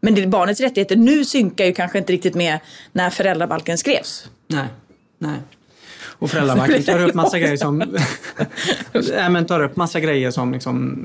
Men 0.00 0.14
det, 0.14 0.26
barnets 0.26 0.60
rättigheter 0.60 0.96
nu 0.96 1.24
synkar 1.24 1.64
ju 1.64 1.72
kanske 1.72 1.98
inte 1.98 2.12
riktigt 2.12 2.34
med 2.34 2.58
när 2.92 3.10
föräldrabalken 3.10 3.78
skrevs. 3.78 4.28
Nej. 4.48 4.66
Nej. 5.18 5.38
Och 6.20 6.30
föräldrabalken 6.30 6.82
tar 6.82 7.04
upp 7.04 7.14
massa 7.14 7.38
grejer 7.40 7.56
som 7.56 7.78
nej, 8.92 9.30
men 9.30 9.46
tar 9.46 9.60
upp 9.60 9.76
massa 9.76 10.00
grejer 10.00 10.30
som 10.30 10.52
liksom 10.52 10.98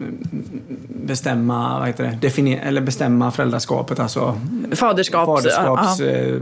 bestämma, 0.88 1.80
vad 1.80 1.88
heter 1.88 2.04
det, 2.04 2.18
definier, 2.22 2.66
eller 2.66 2.82
bestämma 2.82 3.32
föräldraskapet, 3.32 4.00
alltså 4.00 4.40
faderskaps, 4.72 5.26
faderskaps 5.26 6.00
ja. 6.00 6.06
eh, 6.06 6.36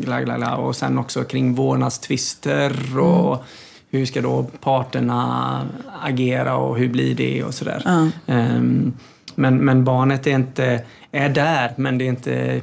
gla, 0.00 0.56
och 0.56 0.76
sen 0.76 0.98
också 0.98 1.24
kring 1.24 1.54
vårdnadstvister 1.54 2.98
och 2.98 3.34
mm. 3.34 3.46
hur 3.90 4.06
ska 4.06 4.20
då 4.20 4.46
parterna 4.60 5.62
agera 6.02 6.56
och 6.56 6.78
hur 6.78 6.88
blir 6.88 7.14
det 7.14 7.44
och 7.44 7.54
sådär. 7.54 7.82
Ja. 7.84 8.08
Um, 8.26 8.92
men, 9.34 9.56
men 9.56 9.84
barnet 9.84 10.26
är 10.26 10.30
inte, 10.30 10.84
är 11.12 11.28
där 11.28 11.72
men 11.76 11.98
det 11.98 12.04
är 12.04 12.08
inte 12.08 12.60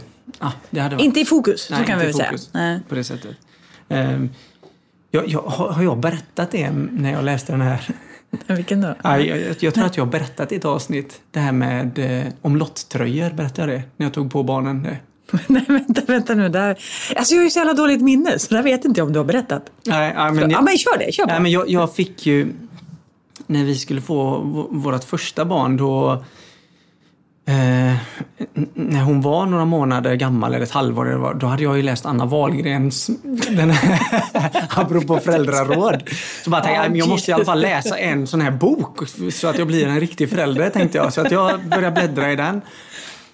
varit. 0.70 1.02
Inte 1.02 1.20
i 1.20 1.26
fokus, 1.26 1.68
Nej, 1.70 1.80
så 1.80 1.86
kan 1.86 2.00
vi 2.00 2.06
väl 2.06 2.14
säga. 2.14 2.32
Nej. 2.52 2.80
På 2.90 2.96
det 2.96 3.04
sättet. 3.04 3.36
Ehm, 3.94 4.30
jag, 5.12 5.28
jag, 5.28 5.42
har, 5.42 5.84
jag 5.84 5.98
berättat 5.98 6.52
det 6.52 6.72
när 6.72 7.12
jag 7.12 7.24
läste 7.24 7.52
den 7.52 7.62
här? 7.62 7.90
Vilken 8.48 8.82
då? 8.82 8.96
Nej, 9.04 9.28
jag, 9.28 9.38
jag, 9.40 9.56
jag 9.60 9.74
tror 9.74 9.86
att 9.86 9.98
jag 9.98 10.06
har 10.06 10.12
berättat 10.12 10.52
i 10.52 10.56
ett 10.56 10.66
avsnitt. 10.66 11.22
Det 11.32 11.40
här 11.40 11.52
med 11.52 12.00
eh, 12.00 12.34
om 12.42 12.56
lottröjor, 12.56 13.30
berättade 13.30 13.72
jag 13.72 13.82
det? 13.82 13.84
När 13.98 14.06
jag 14.06 14.14
tog 14.14 14.32
på 14.32 14.44
barnen 14.44 14.84
det. 14.84 14.98
Nej, 15.48 15.66
vänta, 15.68 16.02
vänta 16.08 16.36
nu. 16.36 16.50
Där. 16.50 16.70
Alltså, 17.16 17.34
jag 17.34 17.40
har 17.40 17.44
ju 17.44 17.50
så 17.50 17.60
jävla 17.60 17.74
dåligt 17.74 18.02
minne, 18.02 18.40
så 18.40 18.54
där 18.54 18.64
vet 18.64 18.86
inte 18.86 19.00
jag 19.00 19.08
om 19.08 19.14
du 19.14 19.20
har 19.20 19.26
berättat. 19.26 19.72
Nej, 19.84 20.14
nej, 20.16 20.32
men, 20.32 20.52
Ja, 20.52 20.62
men 20.62 20.78
kör 20.78 20.98
det. 20.98 21.12
Kör 21.12 21.28
nej, 21.28 21.40
men 21.40 21.52
jag, 21.52 21.70
jag 21.70 21.96
fick 21.96 22.26
ju... 22.26 22.54
När 23.48 23.64
vi 23.64 23.76
skulle 23.76 24.02
få 24.02 24.40
vårt 24.72 25.04
första 25.04 25.46
barn 25.46 25.78
då... 25.78 26.24
När 28.74 29.02
hon 29.02 29.22
var 29.22 29.46
några 29.46 29.66
månader 29.66 30.16
gammal, 30.16 30.54
eller 30.54 30.64
ett 30.64 30.72
halvår, 30.72 31.38
då 31.40 31.48
hade 31.48 31.64
jag 31.64 31.78
ju 31.78 31.84
läst 31.84 32.06
Anna 32.06 32.26
Wahlgrens, 32.26 33.10
den 33.50 33.70
här, 33.70 34.00
apropå 34.82 35.20
föräldraråd. 35.20 36.10
Så 36.44 36.50
bara 36.50 36.62
tänkte 36.62 36.82
jag, 36.82 36.98
jag 36.98 37.10
måste 37.10 37.32
i 37.32 37.34
alla 37.34 37.46
fall 37.46 37.62
läsa 37.62 37.98
en 37.98 38.28
sån 38.28 38.42
här 38.42 38.52
bok 38.52 39.00
så 39.34 39.48
att 39.48 39.58
jag 39.58 39.68
blir 39.68 39.88
en 39.88 40.00
riktig 40.00 40.30
förälder, 40.30 40.70
tänkte 40.70 40.98
jag. 40.98 41.14
Så 41.14 41.22
att 41.22 41.32
jag 41.32 41.66
började 41.66 41.92
bläddra 41.92 42.32
i 42.32 42.36
den. 42.36 42.62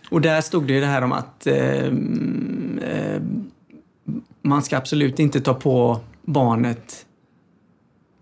Och 0.10 0.22
där 0.22 0.42
stod 0.42 0.68
det 0.68 0.74
ju 0.74 0.80
det 0.80 0.86
här 0.86 1.02
om 1.02 1.12
att 1.12 1.48
eh, 1.48 1.56
eh, 1.56 3.22
man 4.42 4.64
ska 4.64 4.78
absolut 4.78 5.20
inte 5.20 5.42
ta 5.42 5.54
på 5.54 6.00
barnet 6.22 7.06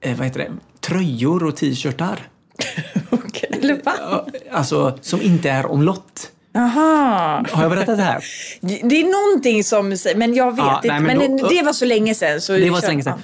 eh, 0.01 0.17
vad 0.17 0.25
heter 0.25 0.39
det? 0.39 0.51
tröjor 0.79 1.43
och 1.43 1.55
t-shirtar. 1.55 2.19
Okej, 3.09 3.49
Eller 3.61 3.83
va? 3.83 4.25
Alltså, 4.51 4.97
som 5.01 5.21
inte 5.21 5.49
är 5.49 5.65
omlott. 5.65 6.31
Jaha. 6.57 7.45
Har 7.51 7.61
jag 7.61 7.71
berättat 7.71 7.97
det 7.97 8.03
här? 8.03 8.23
Det 8.61 9.01
är 9.01 9.29
någonting 9.29 9.63
som... 9.63 9.95
Men 10.15 10.33
jag 10.35 10.51
vet 10.51 10.59
Ja, 10.65 10.75
inte. 10.75 10.87
nej, 10.87 11.01
men 11.01 11.17
men 11.17 11.37
då- 11.37 11.47
det 11.47 11.61
var 11.61 11.73
så 11.73 11.85
länge 11.85 12.15
sedan. 12.15 12.41
Så 12.41 12.53
Det 12.53 12.69
var 12.69 12.81
så 12.81 12.87
länge 12.87 13.03
sedan. 13.03 13.19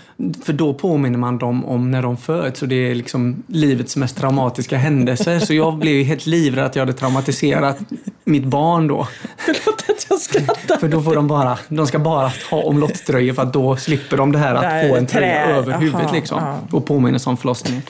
För 0.46 0.54
då 0.54 0.74
påminner 0.74 1.18
man 1.20 1.38
dem 1.38 1.66
om 1.66 1.92
när 1.92 2.02
de 2.02 2.18
föds 2.18 2.62
och 2.62 2.68
det 2.68 2.76
är 2.92 2.96
liksom 2.96 3.44
livets 3.48 3.96
mest 3.96 4.18
traumatiska 4.18 4.78
händelser. 4.78 5.40
Så 5.40 5.54
jag 5.54 5.78
blev 5.78 5.94
ju 5.94 6.04
helt 6.04 6.26
livrädd 6.26 6.66
att 6.66 6.76
jag 6.76 6.82
hade 6.82 6.94
traumatiserat 6.94 7.78
mitt 8.24 8.44
barn 8.46 8.88
då. 8.88 9.08
Förlåt 9.38 9.84
att 9.90 10.06
jag 10.10 10.20
skrattar. 10.20 10.78
För 10.78 10.88
då 10.88 11.02
får 11.02 11.16
de 11.16 11.28
bara, 11.28 11.58
de 11.70 11.88
ska 11.88 12.00
bara 12.00 12.32
ha 12.52 12.62
omlottströjor 12.64 13.34
för 13.34 13.42
att 13.42 13.54
då 13.54 13.76
slipper 13.76 14.18
de 14.18 14.32
det 14.32 14.38
här 14.40 14.56
att 14.56 14.62
Där, 14.62 14.90
få 14.90 14.96
en 14.96 15.08
tröja 15.08 15.46
trä. 15.46 15.56
över 15.56 15.72
Aha, 15.72 15.82
huvudet 15.82 16.12
liksom. 16.14 16.38
ja. 16.44 16.78
Och 16.78 16.86
påminner 16.86 17.28
om 17.28 17.38
förlossningen. 17.38 17.82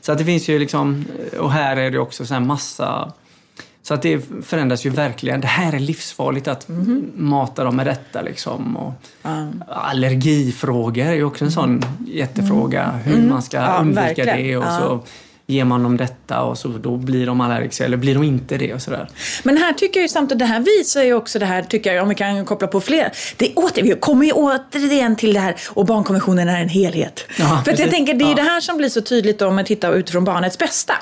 Så 0.00 0.12
att 0.12 0.18
det 0.18 0.24
finns 0.24 0.48
ju 0.48 0.58
liksom, 0.58 1.04
och 1.40 1.52
här 1.52 1.76
är 1.76 1.90
det 1.90 1.98
också 1.98 2.26
så 2.26 2.34
här 2.34 2.40
massa 2.40 3.12
så 3.86 3.94
att 3.94 4.02
det 4.02 4.20
förändras 4.46 4.86
ju 4.86 4.90
verkligen. 4.90 5.40
Det 5.40 5.46
här 5.46 5.72
är 5.72 5.78
livsfarligt 5.78 6.48
att 6.48 6.68
Mhm. 6.68 7.10
mata 7.16 7.64
dem 7.64 7.76
med 7.76 7.86
detta 7.86 8.22
liksom. 8.22 8.76
Och 8.76 8.92
Allergifrågor 9.68 11.04
är 11.06 11.12
ju 11.12 11.24
också 11.24 11.44
en 11.44 11.50
sån 11.52 11.82
jättefråga. 12.06 12.90
Hur 13.04 13.28
man 13.28 13.42
ska 13.42 13.56
Mm. 13.58 13.70
Ja, 13.70 13.78
undvika 13.80 14.00
verkligen. 14.02 14.36
det 14.38 14.56
och 14.56 14.64
Ja. 14.64 14.78
så 14.78 15.00
ger 15.46 15.64
man 15.64 15.82
dem 15.82 15.96
detta 15.96 16.42
och 16.42 16.58
så 16.58 16.68
då 16.68 16.96
blir 16.96 17.26
de 17.26 17.40
allergiska 17.40 17.84
eller 17.84 17.96
blir 17.96 18.14
de 18.14 18.24
inte 18.24 18.56
det 18.58 18.74
och 18.74 18.82
sådär. 18.82 19.08
Men 19.42 19.56
här 19.56 19.72
tycker 19.72 20.00
jag 20.00 20.04
ju 20.04 20.08
samtidigt, 20.08 20.38
det 20.38 20.44
här 20.44 20.60
visar 20.60 21.02
ju 21.02 21.14
också 21.14 21.38
det 21.38 21.46
här, 21.46 21.62
tycker 21.62 21.92
jag, 21.94 22.02
om 22.02 22.08
vi 22.08 22.14
kan 22.14 22.44
koppla 22.44 22.68
på 22.68 22.80
fler. 22.80 23.12
Det 23.36 23.54
åter, 23.54 23.82
vi 23.82 23.90
kommer 24.00 24.26
ju 24.26 24.32
återigen 24.32 25.16
till 25.16 25.32
det 25.34 25.40
här, 25.40 25.56
och 25.68 25.84
barnkonventionen 25.86 26.48
är 26.48 26.60
en 26.62 26.68
helhet. 26.68 27.24
Ja, 27.38 27.62
För 27.64 27.80
jag 27.80 27.90
tänker, 27.90 28.14
det 28.14 28.24
är 28.24 28.26
ju 28.26 28.30
Ja. 28.30 28.36
det 28.36 28.42
här 28.42 28.60
som 28.60 28.76
blir 28.76 28.88
så 28.88 29.00
tydligt 29.00 29.42
om 29.42 29.54
man 29.56 29.64
tittar 29.64 29.92
utifrån 29.92 30.24
barnets 30.24 30.58
bästa. 30.58 30.94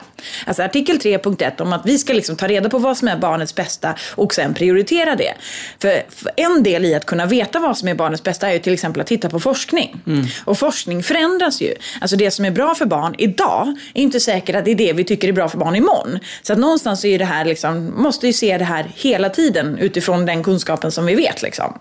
Alltså 0.46 0.62
artikel 0.62 0.98
3.1 0.98 1.60
om 1.62 1.72
att 1.72 1.82
vi 1.84 1.98
ska 1.98 2.12
liksom 2.12 2.36
ta 2.36 2.46
reda 2.48 2.68
på 2.68 2.78
vad 2.78 2.96
som 2.96 3.08
är 3.08 3.16
barnets 3.16 3.54
bästa 3.54 3.94
och 4.14 4.34
sen 4.34 4.54
prioritera 4.54 5.16
det. 5.16 5.34
För, 5.78 6.02
för 6.10 6.30
en 6.36 6.62
del 6.62 6.84
i 6.84 6.94
att 6.94 7.06
kunna 7.06 7.26
veta 7.26 7.58
vad 7.60 7.78
som 7.78 7.88
är 7.88 7.94
barnets 7.94 8.22
bästa 8.22 8.48
är 8.48 8.52
ju 8.52 8.58
till 8.58 8.72
exempel 8.72 9.00
att 9.00 9.06
titta 9.06 9.28
på 9.30 9.40
forskning. 9.40 10.00
Mm. 10.06 10.24
Och 10.44 10.58
forskning 10.58 11.02
förändras 11.02 11.60
ju. 11.60 11.74
Alltså 12.00 12.16
det 12.16 12.30
som 12.30 12.44
är 12.44 12.50
bra 12.50 12.74
för 12.74 12.86
barn 12.86 13.14
idag 13.18 13.76
är 13.94 14.02
inte 14.02 14.20
säkert 14.32 14.56
att 14.56 14.64
det 14.64 14.70
är 14.70 14.74
det 14.74 14.92
vi 14.92 15.04
tycker 15.04 15.28
är 15.28 15.32
bra 15.32 15.48
för 15.48 15.58
barn 15.58 15.76
imorgon. 15.76 16.18
Så 16.42 16.52
att 16.52 16.58
någonstans 16.58 17.04
är 17.04 17.18
det 17.18 17.24
här 17.24 17.44
liksom, 17.44 17.92
måste 17.96 18.26
ju 18.26 18.32
se 18.32 18.58
det 18.58 18.64
här 18.64 18.92
hela 18.94 19.28
tiden 19.28 19.78
utifrån 19.78 20.26
den 20.26 20.42
kunskapen 20.42 20.92
som 20.92 21.06
vi 21.06 21.14
vet 21.14 21.42
liksom. 21.42 21.78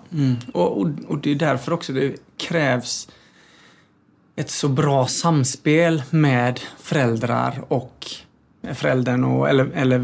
Och, 0.53 0.81
och, 0.81 0.87
och 1.07 1.17
det 1.17 1.31
är 1.31 1.35
därför 1.35 1.73
också 1.73 1.93
det 1.93 2.15
krävs 2.37 3.07
ett 4.35 4.49
så 4.49 4.67
bra 4.67 5.07
samspel 5.07 6.03
med 6.09 6.59
föräldrar 6.79 7.63
och 7.67 8.05
föräldern 8.73 9.23
och, 9.23 9.49
eller, 9.49 9.69
eller 9.75 9.97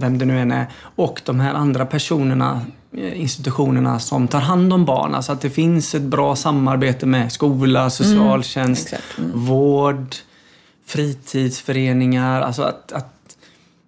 vem 0.00 0.18
det 0.18 0.24
nu 0.24 0.38
än 0.40 0.52
är 0.52 0.66
och 0.96 1.20
de 1.24 1.40
här 1.40 1.54
andra 1.54 1.86
personerna, 1.86 2.60
eh, 2.96 3.20
institutionerna 3.20 3.98
som 3.98 4.28
tar 4.28 4.40
hand 4.40 4.72
om 4.72 4.84
barn. 4.84 5.14
Alltså 5.14 5.32
att 5.32 5.40
det 5.40 5.50
finns 5.50 5.94
ett 5.94 6.02
bra 6.02 6.36
samarbete 6.36 7.06
med 7.06 7.32
skola, 7.32 7.90
socialtjänst, 7.90 8.92
exakt. 8.92 9.18
vård, 9.34 10.14
fritidsföreningar. 10.88 12.42
Alltså 12.42 12.62
att, 12.62 12.92
att 12.92 13.36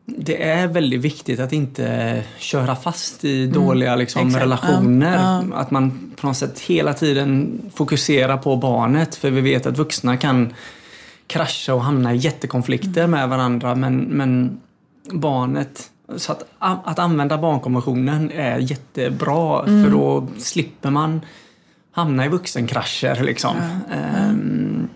det 0.05 0.43
är 0.43 0.67
väldigt 0.67 1.01
viktigt 1.01 1.41
att 1.41 1.53
inte 1.53 2.23
köra 2.39 2.77
fast 2.77 3.25
i 3.25 3.47
dåliga 3.47 3.97
liksom, 3.97 4.27
exakt. 4.27 4.45
relationer. 4.45 5.45
Ja, 5.51 5.57
Att 5.57 5.71
man 5.71 6.13
på 6.17 6.27
något 6.27 6.37
sätt 6.37 6.61
hela 6.61 6.95
tiden 6.95 7.61
fokuserar 7.75 8.37
på 8.37 8.57
barnet. 8.57 9.15
För 9.17 9.31
vi 9.31 9.41
vet 9.41 9.67
att 9.67 9.79
vuxna 9.79 10.17
kan 10.17 10.55
krascha 11.27 11.75
och 11.75 11.85
hamna 11.85 12.15
i 12.15 12.17
jättekonflikter 12.17 13.07
med 13.07 13.29
varandra. 13.29 13.75
Men, 13.75 13.99
men 13.99 14.61
barnet, 15.13 15.91
så 16.17 16.33
att, 16.33 16.45
att 16.59 16.99
använda 16.99 17.39
barnkonventionen 17.39 18.31
är 18.31 18.59
jättebra. 18.59 19.65
För 19.65 19.91
då 19.91 20.27
slipper 20.39 20.91
man 20.91 21.21
hamna 21.93 22.27
i 22.27 22.29
vuxenkrascher. 22.29 23.23
Liksom. 23.25 23.57
Ehm, 23.91 24.89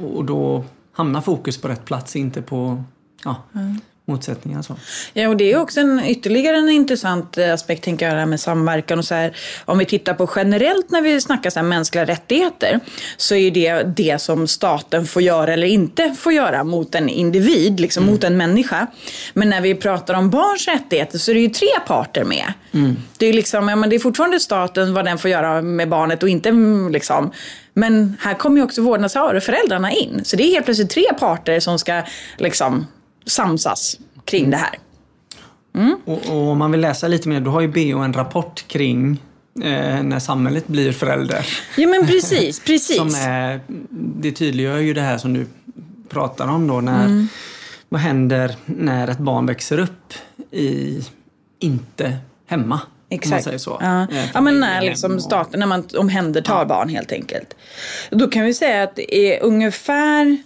och 0.00 0.24
då 0.24 0.64
hamnar 1.00 1.20
fokus 1.20 1.60
på 1.60 1.68
rätt 1.68 1.84
plats, 1.84 2.16
inte 2.16 2.42
på 2.42 2.84
ja, 3.24 3.36
motsättningar. 4.10 4.62
Så. 4.62 4.76
Ja, 5.12 5.28
och 5.28 5.36
det 5.36 5.52
är 5.52 5.60
också 5.60 5.80
en, 5.80 6.04
ytterligare 6.04 6.56
en 6.56 6.68
intressant 6.68 7.38
eh, 7.38 7.54
aspekt, 7.54 7.84
tänker 7.84 8.06
jag, 8.06 8.14
det 8.14 8.18
här 8.18 8.26
med 8.26 8.40
samverkan 8.40 8.98
och 8.98 9.04
så 9.04 9.14
här. 9.14 9.36
Om 9.64 9.78
vi 9.78 9.84
tittar 9.84 10.14
på 10.14 10.30
generellt 10.36 10.90
när 10.90 11.02
vi 11.02 11.20
snackar 11.20 11.50
så 11.50 11.58
här 11.58 11.66
mänskliga 11.66 12.04
rättigheter, 12.04 12.80
så 13.16 13.34
är 13.34 13.50
det 13.50 13.82
det 13.82 14.20
som 14.20 14.46
staten 14.46 15.06
får 15.06 15.22
göra 15.22 15.52
eller 15.52 15.66
inte 15.66 16.14
får 16.18 16.32
göra 16.32 16.64
mot 16.64 16.94
en 16.94 17.08
individ, 17.08 17.80
liksom 17.80 18.06
mot 18.06 18.24
en 18.24 18.36
människa. 18.36 18.86
Men 19.34 19.50
när 19.50 19.60
vi 19.60 19.74
pratar 19.74 20.14
om 20.14 20.30
barns 20.30 20.68
rättigheter 20.68 21.18
så 21.18 21.30
är 21.30 21.34
det 21.34 21.40
ju 21.40 21.48
tre 21.48 21.68
parter 21.86 22.24
med. 22.24 22.52
Det, 23.18 23.26
är 23.26 23.32
liksom, 23.32 23.68
ja, 23.68 23.76
men 23.76 23.90
det 23.90 23.96
är 23.96 24.00
fortfarande 24.00 24.40
staten 24.40 24.94
vad 24.94 25.04
den 25.04 25.18
får 25.18 25.30
göra 25.30 25.62
med 25.62 25.88
barnet 25.88 26.22
och 26.22 26.28
inte 26.28 26.48
mm, 26.48 26.92
liksom. 26.92 27.30
Men 27.74 28.16
här 28.20 28.34
kommer 28.34 28.56
ju 28.56 28.62
också 28.62 28.82
vårdnadshavare 28.82 29.36
och 29.36 29.42
föräldrarna 29.42 29.92
in. 29.92 30.20
Så 30.24 30.36
det 30.36 30.42
är 30.42 30.52
helt 30.52 30.64
plötsligt 30.64 30.90
tre 30.90 31.04
parter 31.18 31.60
som 31.60 31.78
ska 31.78 32.02
liksom 32.38 32.86
samsas 33.26 33.98
kring 34.24 34.50
det 34.50 34.56
här. 34.56 34.78
Och, 36.04 36.26
och 36.26 36.48
om 36.48 36.58
man 36.58 36.70
vill 36.70 36.80
läsa 36.80 37.08
lite 37.08 37.28
mer, 37.28 37.40
då 37.40 37.50
har 37.50 37.60
ju 37.60 37.68
BO 37.68 37.98
en 37.98 38.12
rapport 38.12 38.64
kring 38.68 39.22
eh, 39.62 40.02
när 40.02 40.18
samhället 40.18 40.66
blir 40.66 40.92
förälder. 40.92 41.46
Ja 41.76 41.88
men 41.88 42.06
precis, 42.06 42.60
precis. 42.66 42.96
Som 42.96 43.14
är, 43.14 43.60
det 43.90 44.32
tydliggör 44.32 44.78
ju 44.78 44.94
det 44.94 45.00
här 45.00 45.18
som 45.18 45.34
du 45.34 45.46
pratar 46.08 46.48
om 46.48 46.66
då. 46.66 46.80
När, 46.80 47.26
Vad 47.88 48.00
händer 48.00 48.54
när 48.66 49.08
ett 49.08 49.18
barn 49.18 49.46
växer 49.46 49.78
upp 49.78 50.14
i, 50.50 51.00
inte 51.58 52.16
hemma? 52.46 52.80
Om 53.10 53.16
man 53.16 53.18
Exakt. 53.18 53.44
säger 53.44 53.58
så. 53.58 53.78
Ja. 53.80 54.02
Eh, 54.02 54.30
ja, 54.34 54.40
men 54.40 54.60
när 54.60 54.80
liksom 54.80 55.20
staten, 55.20 55.60
när 55.60 55.66
man 55.66 55.88
omhändertar 55.98 56.64
barn 56.64 56.88
helt 56.88 57.12
enkelt. 57.12 57.56
Då 58.10 58.28
kan 58.28 58.44
vi 58.44 58.54
säga 58.54 58.82
att 58.82 58.96
det 58.96 59.14
är 59.14 59.42
ungefär 59.42 60.36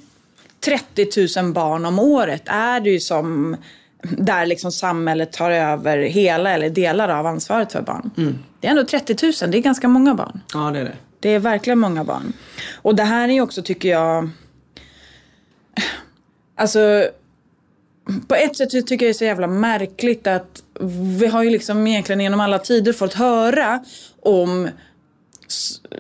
30 0.60 1.40
000 1.42 1.52
barn 1.52 1.84
om 1.84 1.98
året 1.98 2.42
är 2.46 2.80
det 2.80 2.90
ju 2.90 3.00
som 3.00 3.56
där 4.02 4.46
liksom 4.46 4.72
samhället 4.72 5.32
tar 5.32 5.50
över 5.50 5.98
hela 5.98 6.50
eller 6.50 6.70
delar 6.70 7.08
av 7.08 7.26
ansvaret 7.26 7.72
för 7.72 7.82
barn. 7.82 8.10
Mm. 8.16 8.38
Det 8.60 8.66
är 8.66 8.70
ändå 8.70 8.84
30 8.84 9.16
000, 9.42 9.50
det 9.50 9.58
är 9.58 9.62
ganska 9.62 9.88
många 9.88 10.14
barn. 10.14 10.40
Ja, 10.54 10.70
det 10.70 10.78
är 10.78 10.84
det. 10.84 10.96
Det 11.20 11.28
är 11.28 11.38
verkligen 11.38 11.78
många 11.78 12.04
barn. 12.04 12.32
Och 12.74 12.94
det 12.94 13.04
här 13.04 13.28
är 13.28 13.40
också, 13.40 13.62
tycker 13.62 13.88
jag... 13.88 14.30
Alltså, 16.56 17.08
på 18.28 18.34
ett 18.34 18.56
sätt 18.56 18.70
tycker 18.70 18.92
jag 18.92 18.98
det 18.98 19.08
är 19.08 19.12
så 19.12 19.24
jävla 19.24 19.46
märkligt 19.46 20.26
att 20.26 20.62
vi 21.18 21.26
har 21.26 21.42
ju 21.42 21.50
liksom 21.50 21.86
egentligen 21.86 22.20
genom 22.20 22.40
alla 22.40 22.58
tider 22.58 22.92
fått 22.92 23.14
höra 23.14 23.84
om 24.22 24.68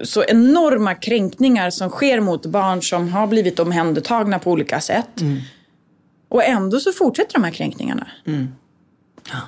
så 0.02 0.24
enorma 0.24 0.94
kränkningar 0.94 1.70
som 1.70 1.90
sker 1.90 2.20
mot 2.20 2.46
barn 2.46 2.82
som 2.82 3.08
har 3.08 3.26
blivit 3.26 3.58
omhändertagna 3.58 4.38
på 4.38 4.50
olika 4.50 4.80
sätt. 4.80 5.20
Och 6.28 6.44
ändå 6.44 6.80
så 6.80 6.92
fortsätter 6.92 7.32
de 7.34 7.44
här 7.44 7.50
kränkningarna. 7.50 8.06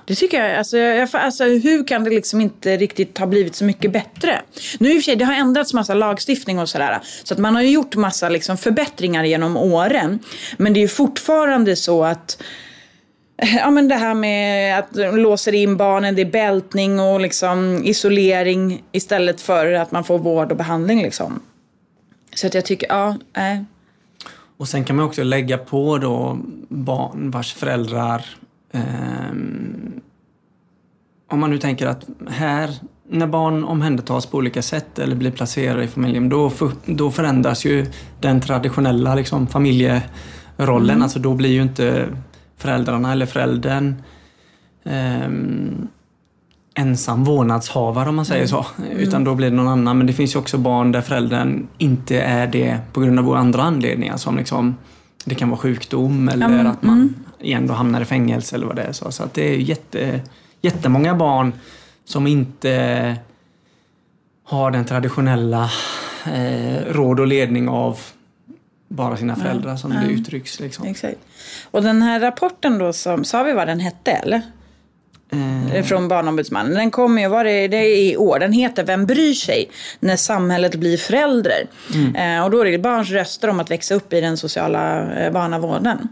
Det 0.05 0.15
tycker 0.15 0.45
jag, 0.45 0.59
alltså, 0.59 0.79
jag, 0.79 1.09
alltså 1.12 1.45
hur 1.45 1.87
kan 1.87 2.05
det 2.05 2.11
liksom 2.11 2.41
inte 2.41 2.77
riktigt 2.77 3.19
ha 3.19 3.27
blivit 3.27 3.55
så 3.55 3.65
mycket 3.65 3.93
bättre? 3.93 4.43
Nu 4.79 4.89
i 4.89 4.93
och 4.93 4.97
för 4.97 5.03
sig, 5.03 5.17
det 5.17 5.25
har 5.25 5.35
ändrats 5.35 5.75
massa 5.75 5.95
lagstiftning 5.95 6.59
och 6.59 6.69
sådär. 6.69 7.01
Så 7.25 7.35
att 7.35 7.41
man 7.41 7.55
har 7.55 7.62
ju 7.62 7.71
gjort 7.71 7.97
massa 7.97 8.29
liksom 8.29 8.57
förbättringar 8.57 9.25
genom 9.25 9.57
åren. 9.57 10.19
Men 10.57 10.73
det 10.73 10.81
är 10.81 10.83
ju 10.83 10.89
fortfarande 10.89 11.77
så 11.77 12.05
att 12.05 12.43
Ja 13.39 13.71
men 13.71 13.89
det 13.89 13.95
här 13.95 14.15
med 14.15 14.79
att 14.79 14.95
de 14.95 15.17
låser 15.17 15.55
in 15.55 15.77
barnen, 15.77 16.15
det 16.15 16.23
är 16.23 16.31
bältning 16.31 17.01
och 17.01 17.21
liksom 17.21 17.85
isolering 17.85 18.83
istället 18.93 19.41
för 19.41 19.73
att 19.73 19.93
man 19.93 20.05
får 20.05 20.19
vård 20.19 20.51
och 20.51 20.57
behandling 20.57 21.03
liksom. 21.03 21.41
Så 22.35 22.47
att 22.47 22.55
jag 22.55 22.65
tycker, 22.65 22.89
ja, 22.89 23.17
nej. 23.37 23.65
Och 24.57 24.69
sen 24.69 24.85
kan 24.85 24.97
man 24.97 25.05
också 25.05 25.23
lägga 25.23 25.59
på 25.59 25.99
då 25.99 26.39
barn 26.69 27.31
vars 27.31 27.55
föräldrar 27.55 28.27
ehm, 28.72 30.00
om 31.31 31.40
man 31.40 31.50
nu 31.50 31.59
tänker 31.59 31.87
att 31.87 32.07
här, 32.29 32.70
när 33.11 33.26
barn 33.26 33.64
omhändertas 33.64 34.26
på 34.26 34.37
olika 34.38 34.62
sätt 34.62 34.98
eller 34.98 35.16
blir 35.16 35.31
placerade 35.31 35.85
i 35.85 35.88
familjen, 35.88 36.29
då, 36.29 36.50
för, 36.50 36.70
då 36.87 37.11
förändras 37.11 37.64
ju 37.64 37.87
den 38.20 38.40
traditionella 38.40 39.14
liksom, 39.14 39.46
familjerollen. 39.46 40.90
Mm. 40.90 41.02
Alltså 41.02 41.18
då 41.18 41.35
blir 41.35 41.50
ju 41.50 41.62
inte 41.62 42.09
föräldrarna 42.57 43.12
eller 43.12 43.26
föräldern 43.26 43.94
ehm, 44.85 45.88
ensam 46.74 47.24
vårdnadshavare 47.24 48.09
om 48.09 48.16
man 48.16 48.24
säger 48.24 48.46
så. 48.46 48.66
Mm. 48.79 48.98
Utan 48.98 49.24
då 49.24 49.35
blir 49.35 49.50
det 49.50 49.57
någon 49.57 49.68
annan. 49.68 49.98
Men 49.98 50.07
det 50.07 50.12
finns 50.12 50.35
ju 50.35 50.38
också 50.38 50.59
barn 50.59 50.92
där 50.92 51.00
föräldern 51.00 51.66
inte 51.79 52.20
är 52.20 52.46
det 52.46 52.79
på 52.92 53.00
grund 53.00 53.18
av 53.18 53.35
andra 53.35 53.62
anledningar. 53.62 54.16
Som 54.16 54.37
liksom, 54.37 54.76
det 55.24 55.35
kan 55.35 55.50
vara 55.50 55.59
sjukdom 55.59 56.29
eller 56.29 56.46
mm. 56.46 56.66
att 56.66 56.83
man 56.83 57.14
igen 57.40 57.66
då 57.66 57.75
hamnar 57.75 58.01
i 58.01 58.05
fängelse 58.05 58.57
eller 58.57 58.66
vad 58.66 58.77
det 58.77 58.83
är. 58.83 58.92
Så, 58.92 59.12
så 59.12 59.22
att 59.22 59.35
det 59.35 59.55
är 59.55 59.57
jätte, 59.57 60.20
jättemånga 60.61 61.14
barn 61.14 61.53
som 62.05 62.27
inte 62.27 63.16
har 64.44 64.70
den 64.70 64.85
traditionella 64.85 65.70
eh, 66.35 66.92
råd 66.92 67.20
och 67.20 67.27
ledning 67.27 67.68
av 67.68 67.99
bara 68.88 69.16
sina 69.16 69.37
föräldrar 69.37 69.77
som 69.77 69.90
det 69.90 70.12
uttrycks. 70.12 70.61
Liksom. 70.61 70.87
Exakt. 70.87 71.18
Och 71.70 71.83
den 71.83 72.03
här 72.03 72.20
rapporten 72.20 72.79
då, 72.79 72.92
som, 72.92 73.25
sa 73.25 73.42
vi 73.42 73.53
vad 73.53 73.68
den 73.68 73.81
hette 73.81 74.11
eller? 74.11 74.42
Eh. 75.33 75.85
Från 75.85 76.09
Barnombudsmannen. 76.09 76.75
Den 76.75 76.90
kommer 76.90 77.22
ju, 77.22 77.29
var 77.29 77.44
det, 77.44 77.68
det 77.68 77.77
är 77.77 78.12
i 78.12 78.16
år. 78.16 78.38
Den 78.38 78.53
heter 78.53 78.85
Vem 78.85 79.07
bryr 79.07 79.35
sig? 79.35 79.70
När 80.01 80.16
samhället 80.16 80.75
blir 80.75 80.96
förälder. 80.96 81.66
Mm. 81.94 82.16
Eh, 82.16 82.44
och 82.44 82.51
då 82.51 82.61
är 82.61 82.64
det 82.64 82.79
barns 82.79 83.11
röster 83.11 83.49
om 83.49 83.61
att 83.61 83.70
växa 83.70 83.94
upp 83.94 84.12
i 84.12 84.20
den 84.20 84.37
sociala 84.37 85.12
eh, 85.14 85.33
barnavården. 85.33 86.09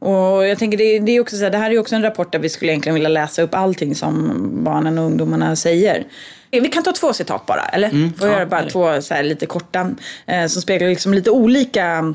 Och 0.00 0.46
jag 0.46 0.58
tänker 0.58 0.78
det, 0.78 0.98
det, 0.98 1.12
är 1.12 1.20
också 1.20 1.36
så 1.36 1.42
här, 1.42 1.50
det 1.50 1.58
här 1.58 1.70
är 1.70 1.78
också 1.78 1.94
en 1.94 2.02
rapport 2.02 2.32
där 2.32 2.38
vi 2.38 2.48
skulle 2.48 2.72
egentligen 2.72 2.94
vilja 2.94 3.08
läsa 3.08 3.42
upp 3.42 3.54
allting 3.54 3.94
som 3.94 4.48
barnen 4.64 4.98
och 4.98 5.04
ungdomarna 5.04 5.56
säger. 5.56 6.06
Vi 6.50 6.68
kan 6.68 6.82
ta 6.82 6.92
två 6.92 7.12
citat 7.12 7.46
bara, 7.46 7.62
eller? 7.62 7.88
Mm, 7.88 8.12
Får 8.12 8.28
ja, 8.28 8.34
göra 8.34 8.46
bara 8.46 8.68
två 8.68 9.02
så 9.02 9.14
här, 9.14 9.22
lite 9.22 9.46
korta 9.46 9.90
eh, 10.26 10.46
som 10.46 10.62
speglar 10.62 10.88
liksom 10.88 11.14
lite 11.14 11.30
olika, 11.30 12.14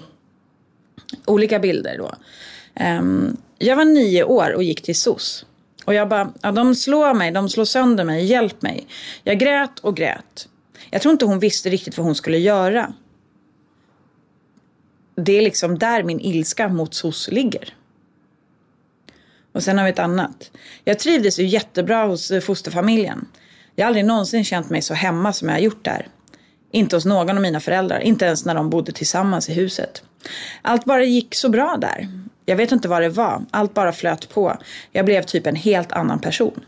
olika 1.25 1.59
bilder 1.59 1.97
då. 1.97 2.11
Um, 2.99 3.37
jag 3.57 3.75
var 3.75 3.85
nio 3.85 4.23
år 4.23 4.53
och 4.55 4.63
gick 4.63 4.81
till 4.81 4.95
SOS. 4.95 5.45
Och 5.85 5.93
jag 5.93 6.09
bara, 6.09 6.33
ja, 6.41 6.51
de 6.51 6.75
slår 6.75 7.13
mig, 7.13 7.31
de 7.31 7.49
slår 7.49 7.65
sönder 7.65 8.03
mig, 8.03 8.25
hjälp 8.25 8.61
mig. 8.61 8.87
Jag 9.23 9.39
grät 9.39 9.79
och 9.79 9.97
grät. 9.97 10.47
Jag 10.89 11.01
tror 11.01 11.11
inte 11.11 11.25
hon 11.25 11.39
visste 11.39 11.69
riktigt 11.69 11.97
vad 11.97 12.05
hon 12.05 12.15
skulle 12.15 12.37
göra. 12.37 12.93
Det 15.15 15.37
är 15.37 15.41
liksom 15.41 15.79
där 15.79 16.03
min 16.03 16.19
ilska 16.19 16.67
mot 16.67 16.93
SOS 16.93 17.29
ligger. 17.31 17.73
Och 19.51 19.63
sen 19.63 19.77
har 19.77 19.85
vi 19.85 19.91
ett 19.91 19.99
annat. 19.99 20.51
Jag 20.83 20.99
trivdes 20.99 21.39
ju 21.39 21.45
jättebra 21.45 22.05
hos 22.05 22.31
eh, 22.31 22.41
fosterfamiljen. 22.41 23.27
Jag 23.75 23.85
har 23.85 23.87
aldrig 23.87 24.05
någonsin 24.05 24.43
känt 24.43 24.69
mig 24.69 24.81
så 24.81 24.93
hemma 24.93 25.33
som 25.33 25.47
jag 25.47 25.55
har 25.55 25.61
gjort 25.61 25.85
där. 25.85 26.07
Inte 26.71 26.95
hos 26.95 27.05
någon 27.05 27.37
av 27.37 27.41
mina 27.41 27.59
föräldrar, 27.59 27.99
inte 27.99 28.25
ens 28.25 28.45
när 28.45 28.55
de 28.55 28.69
bodde 28.69 28.91
tillsammans 28.91 29.49
i 29.49 29.53
huset. 29.53 30.03
Allt 30.61 30.85
bara 30.85 31.03
gick 31.03 31.35
så 31.35 31.49
bra 31.49 31.77
där. 31.81 32.07
Jag 32.45 32.55
vet 32.55 32.71
inte 32.71 32.87
vad 32.87 33.01
det 33.01 33.09
var. 33.09 33.45
Allt 33.51 33.73
bara 33.73 33.91
flöt 33.91 34.29
på. 34.29 34.57
Jag 34.91 35.05
blev 35.05 35.23
typ 35.23 35.47
en 35.47 35.55
helt 35.55 35.91
annan 35.91 36.19
person. 36.19 36.61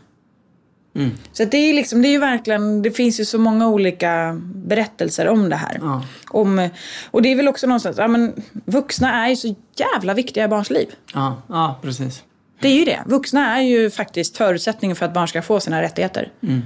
Mm. 0.98 1.10
Så 1.32 1.44
det 1.44 1.56
är, 1.56 1.74
liksom, 1.74 2.02
det 2.02 2.08
är 2.08 2.10
ju 2.10 2.18
verkligen, 2.18 2.82
det 2.82 2.90
finns 2.90 3.20
ju 3.20 3.24
så 3.24 3.38
många 3.38 3.68
olika 3.68 4.40
berättelser 4.42 5.28
om 5.28 5.48
det 5.48 5.56
här. 5.56 5.78
Ja. 5.82 6.04
Om, 6.30 6.68
och 7.10 7.22
det 7.22 7.32
är 7.32 7.36
väl 7.36 7.48
också 7.48 7.66
någonstans, 7.66 7.98
ja 7.98 8.08
men 8.08 8.32
vuxna 8.64 9.24
är 9.24 9.28
ju 9.28 9.36
så 9.36 9.54
jävla 9.76 10.14
viktiga 10.14 10.44
i 10.44 10.48
barns 10.48 10.70
liv. 10.70 10.88
Ja, 11.14 11.42
ja 11.48 11.78
precis. 11.82 12.22
Det 12.60 12.68
är 12.68 12.74
ju 12.74 12.84
det. 12.84 13.02
Vuxna 13.06 13.56
är 13.56 13.62
ju 13.62 13.90
faktiskt 13.90 14.36
förutsättningen 14.36 14.96
för 14.96 15.06
att 15.06 15.14
barn 15.14 15.28
ska 15.28 15.42
få 15.42 15.60
sina 15.60 15.82
rättigheter. 15.82 16.32
Mm. 16.42 16.62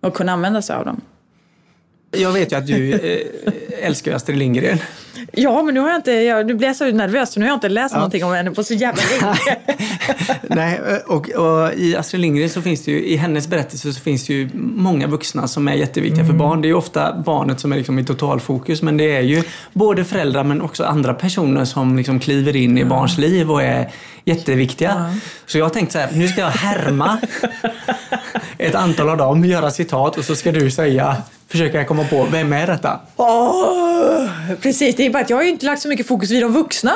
Och 0.00 0.14
kunna 0.14 0.32
använda 0.32 0.62
sig 0.62 0.76
av 0.76 0.84
dem. 0.84 1.00
Jag 2.16 2.32
vet 2.32 2.52
ju 2.52 2.56
att 2.56 2.66
du 2.66 2.92
eh, 2.92 3.86
älskar 3.86 4.14
Astrid 4.14 4.38
Lindgren. 4.38 4.78
Ja, 5.32 5.62
men 5.62 5.74
nu 5.74 5.80
har 5.80 5.88
jag 5.88 5.98
inte, 5.98 6.12
jag, 6.12 6.46
nu 6.46 6.54
blir 6.54 6.68
jag 6.68 6.76
så 6.76 6.84
nervös 6.86 7.32
för 7.32 7.40
nu 7.40 7.46
har 7.46 7.50
jag 7.50 7.56
inte 7.56 7.68
läst 7.68 7.92
ja. 7.92 7.98
någonting 7.98 8.24
om 8.24 8.32
henne 8.32 8.50
på 8.50 8.64
så 8.64 8.74
jävla 8.74 9.02
länge. 9.20 9.58
Nej, 10.42 10.80
och, 11.06 11.30
och, 11.30 11.74
i 11.74 11.96
Astrid 11.96 12.20
Lindgren 12.20 12.50
så 12.50 12.62
finns 12.62 12.84
det 12.84 12.90
ju, 12.90 13.04
i 13.04 13.16
hennes 13.16 13.48
berättelse 13.48 13.92
så 13.92 14.00
finns 14.00 14.26
det 14.26 14.32
ju 14.32 14.48
många 14.54 15.06
vuxna 15.06 15.48
som 15.48 15.68
är 15.68 15.74
jätteviktiga 15.74 16.24
mm. 16.24 16.26
för 16.26 16.38
barn. 16.38 16.62
Det 16.62 16.66
är 16.66 16.70
ju 16.70 16.74
ofta 16.74 17.22
barnet 17.26 17.60
som 17.60 17.72
är 17.72 17.76
liksom 17.76 17.98
i 17.98 18.04
totalfokus, 18.04 18.82
men 18.82 18.96
det 18.96 19.16
är 19.16 19.20
ju 19.20 19.42
både 19.72 20.04
föräldrar 20.04 20.44
men 20.44 20.62
också 20.62 20.84
andra 20.84 21.14
personer 21.14 21.64
som 21.64 21.96
liksom 21.96 22.20
kliver 22.20 22.56
in 22.56 22.78
i 22.78 22.80
mm. 22.80 22.88
barns 22.88 23.18
liv 23.18 23.50
och 23.50 23.62
är 23.62 23.90
jätteviktiga. 24.24 24.90
Mm. 24.90 25.20
Så 25.46 25.58
jag 25.58 25.64
har 25.64 25.70
tänkt 25.70 25.92
så 25.92 25.98
här, 25.98 26.08
nu 26.12 26.28
ska 26.28 26.40
jag 26.40 26.48
härma 26.48 27.18
ett 28.58 28.74
antal 28.74 29.08
av 29.08 29.16
dem, 29.16 29.44
göra 29.44 29.70
citat 29.70 30.16
och 30.16 30.24
så 30.24 30.36
ska 30.36 30.52
du 30.52 30.70
säga 30.70 31.16
försöker 31.48 31.78
jag 31.78 31.88
komma 31.88 32.04
på, 32.04 32.26
vem 32.32 32.52
är 32.52 32.66
detta? 32.66 33.00
Oh, 33.16 34.28
precis, 34.60 34.96
det 34.96 35.06
är 35.06 35.10
bara 35.10 35.22
att 35.22 35.30
jag 35.30 35.36
har 35.36 35.44
ju 35.44 35.50
inte 35.50 35.66
lagt 35.66 35.82
så 35.82 35.88
mycket 35.88 36.06
fokus 36.06 36.30
vid 36.30 36.42
de 36.42 36.52
vuxna. 36.52 36.92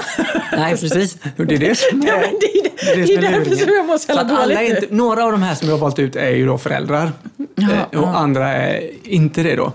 Nej, 0.53 0.77
precis. 0.77 1.17
Det 1.37 1.55
är 1.55 1.59
det 1.59 1.75
som 1.75 2.03
är, 2.03 2.07
ja, 2.07 2.15
det 2.41 2.47
är, 2.47 2.63
det, 2.63 2.71
det 2.95 3.03
är, 3.03 3.21
det 3.21 3.27
är 3.27 3.33
därför 3.33 3.57
som 3.57 3.75
jag 3.75 3.87
mår 3.87 3.99
så 3.99 4.13
jävla 4.13 4.37
dåligt. 4.37 4.61
Inte, 4.61 4.87
några 4.91 5.25
av 5.25 5.33
de 5.33 5.43
här 5.43 5.55
som 5.55 5.69
jag 5.69 5.75
har 5.75 5.81
valt 5.81 5.99
ut 5.99 6.17
är 6.17 6.31
ju 6.31 6.47
då 6.47 6.59
föräldrar. 6.59 7.13
Ja, 7.55 7.73
eh, 7.73 8.01
och 8.01 8.09
ja. 8.09 8.17
andra 8.17 8.53
är 8.53 8.91
inte 9.05 9.43
det 9.43 9.57
då. 9.57 9.73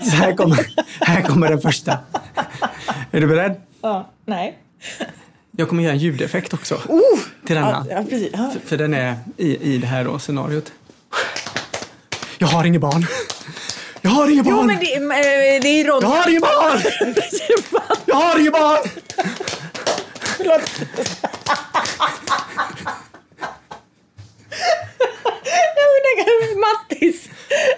Så 0.00 0.10
här 0.10 0.34
kommer, 0.34 0.66
här 1.00 1.22
kommer 1.22 1.48
den 1.48 1.60
första. 1.60 1.98
Är 3.10 3.20
du 3.20 3.26
beredd? 3.26 3.54
Ja. 3.82 4.10
Nej. 4.26 4.58
Jag 5.50 5.68
kommer 5.68 5.82
göra 5.82 5.92
en 5.92 5.98
ljudeffekt 5.98 6.54
också. 6.54 6.74
Oh, 6.74 7.18
till 7.46 7.56
denna. 7.56 7.86
Ja, 7.90 8.04
precis. 8.10 8.30
Ja. 8.32 8.50
För, 8.52 8.68
för, 8.68 8.76
den 8.76 8.94
är 8.94 9.14
i, 9.36 9.74
i 9.74 9.78
det 9.78 9.86
här 9.86 10.04
då, 10.04 10.18
scenariot. 10.18 10.72
Jag 12.38 12.48
har 12.48 12.64
inget 12.64 12.80
barn. 12.80 13.06
Jag 14.08 14.14
har 14.14 14.30
inget 14.30 14.44
barn! 14.44 14.54
Jo, 14.56 14.62
men 14.62 14.78
det, 14.78 14.94
äh, 14.94 15.62
det 15.62 15.68
är 15.68 15.84
Ronja. 15.84 16.08
Jag 16.08 16.16
har 16.16 16.30
inget 16.30 16.42
barn! 16.42 16.80
Jag 18.06 18.16
har 18.16 18.40
inget 18.40 18.52
barn! 18.52 18.78
Mattis! 26.60 27.28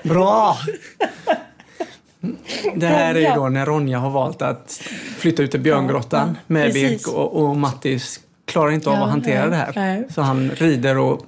Bra! 0.03 0.57
Det 2.75 2.87
här 2.87 3.15
är 3.15 3.21
ju 3.21 3.35
då 3.35 3.49
när 3.49 3.67
Ronja 3.67 3.99
har 3.99 4.11
valt 4.11 4.43
att 4.43 4.83
flytta 5.19 5.43
ut 5.43 5.51
till 5.51 5.61
björngrottan 5.61 6.29
ja, 6.29 6.43
med 6.47 6.73
Birk 6.73 7.09
och, 7.09 7.43
och 7.43 7.57
Mattis 7.57 8.21
klarar 8.45 8.71
inte 8.71 8.91
av 8.91 8.97
ja, 8.97 9.05
att 9.05 9.11
hantera 9.11 9.45
ja, 9.45 9.51
det 9.51 9.57
här. 9.57 10.05
Så 10.15 10.23
han 10.23 10.51
rider 10.51 10.99
och, 10.99 11.27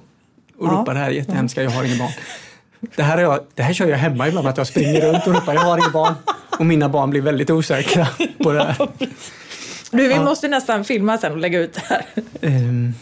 och 0.57 0.71
ropar 0.71 0.93
det 0.93 0.99
här 0.99 1.09
jättehemska, 1.09 1.63
jag 1.63 1.71
har 1.71 1.83
inget 1.83 1.99
barn. 1.99 2.11
Det 2.95 3.03
här, 3.03 3.17
är 3.17 3.21
jag, 3.21 3.45
det 3.53 3.63
här 3.63 3.73
kör 3.73 3.87
jag 3.87 3.97
hemma 3.97 4.27
ibland, 4.27 4.47
att 4.47 4.57
jag 4.57 4.67
springer 4.67 5.01
runt 5.01 5.27
och 5.27 5.33
ropar 5.33 5.53
jag 5.53 5.61
har 5.61 5.77
inget 5.77 5.93
barn. 5.93 6.13
Och 6.59 6.65
mina 6.65 6.89
barn 6.89 7.09
blir 7.09 7.21
väldigt 7.21 7.49
osäkra 7.49 8.07
på 8.37 8.51
det 8.51 8.63
här. 8.63 8.89
Du, 9.91 10.07
vi 10.07 10.13
ja. 10.13 10.23
måste 10.23 10.47
nästan 10.47 10.85
filma 10.85 11.17
sen 11.17 11.31
och 11.31 11.37
lägga 11.37 11.59
ut 11.59 11.73
det 11.73 11.81
här. 11.81 12.05
Um, 12.41 12.93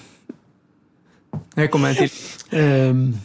här 1.55 1.67
kommer 1.67 1.89
en 1.89 1.95
till. 1.95 2.11
Um, 2.59 3.17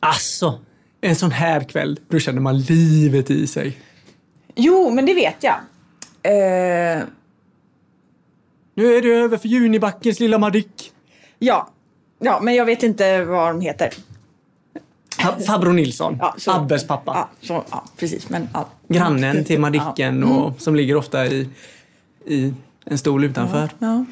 alltså, 0.00 0.60
en 1.00 1.16
sån 1.16 1.30
här 1.30 1.60
kväll, 1.60 2.00
då 2.08 2.18
känner 2.18 2.40
man 2.40 2.58
livet 2.58 3.30
i 3.30 3.46
sig. 3.46 3.78
Jo, 4.54 4.90
men 4.90 5.06
det 5.06 5.14
vet 5.14 5.36
jag. 5.40 5.56
Uh... 6.26 7.04
Nu 8.74 8.94
är 8.96 9.02
det 9.02 9.08
över 9.08 9.38
för 9.38 9.48
Junibackens 9.48 10.20
lilla 10.20 10.38
Madick. 10.38 10.92
Ja, 11.38 11.70
Ja, 12.18 12.40
men 12.42 12.54
jag 12.54 12.64
vet 12.64 12.82
inte 12.82 13.24
vad 13.24 13.48
de 13.48 13.60
heter. 13.60 13.94
Farbror 15.46 15.72
Nilsson, 15.72 16.16
ja, 16.20 16.34
så, 16.38 16.52
Abbes 16.52 16.86
pappa. 16.86 17.12
Ja, 17.14 17.46
så, 17.46 17.64
ja, 17.70 17.84
precis. 17.96 18.28
Men, 18.28 18.48
ja. 18.52 18.68
Grannen 18.88 19.44
till 19.44 19.60
Madicken 19.60 20.24
och, 20.24 20.46
mm. 20.46 20.58
som 20.58 20.76
ligger 20.76 20.96
ofta 20.96 21.26
i, 21.26 21.48
i 22.26 22.54
en 22.84 22.98
stol 22.98 23.24
utanför. 23.24 23.70
Ja, 23.78 24.04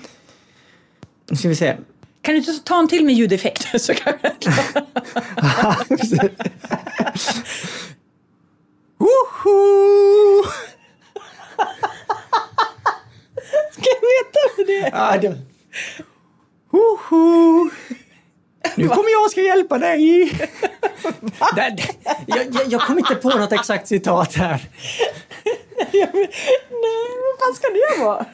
Nu 1.31 1.37
ska 1.37 1.49
vi 1.49 1.55
se. 1.55 1.77
Kan 2.23 2.35
du 2.35 2.39
inte 2.39 2.53
ta 2.65 2.79
en 2.79 2.89
till 2.89 3.05
med 3.05 3.15
ljudeffekt? 3.15 3.81
Så 3.83 3.95
kan 3.95 4.13
jag 4.23 4.33
Ska 13.73 13.85
jag 13.85 14.01
veta 14.01 14.41
vad 14.57 14.67
det 14.67 14.81
är? 14.83 15.19
Det... 15.21 15.39
Hoho. 16.71 17.71
Nu 18.75 18.89
kommer 18.89 19.11
jag 19.11 19.25
och 19.25 19.31
ska 19.31 19.41
hjälpa 19.41 19.79
dig! 19.79 20.33
jag, 21.57 21.81
jag, 22.27 22.67
jag 22.69 22.81
kommer 22.81 23.01
inte 23.01 23.15
på 23.15 23.29
något 23.29 23.53
exakt 23.53 23.89
citat 23.89 24.35
här. 24.35 24.69
nej, 25.93 26.09
vad 27.23 27.39
fan 27.39 27.55
ska 27.55 27.69
det 27.69 28.05
vara? 28.05 28.27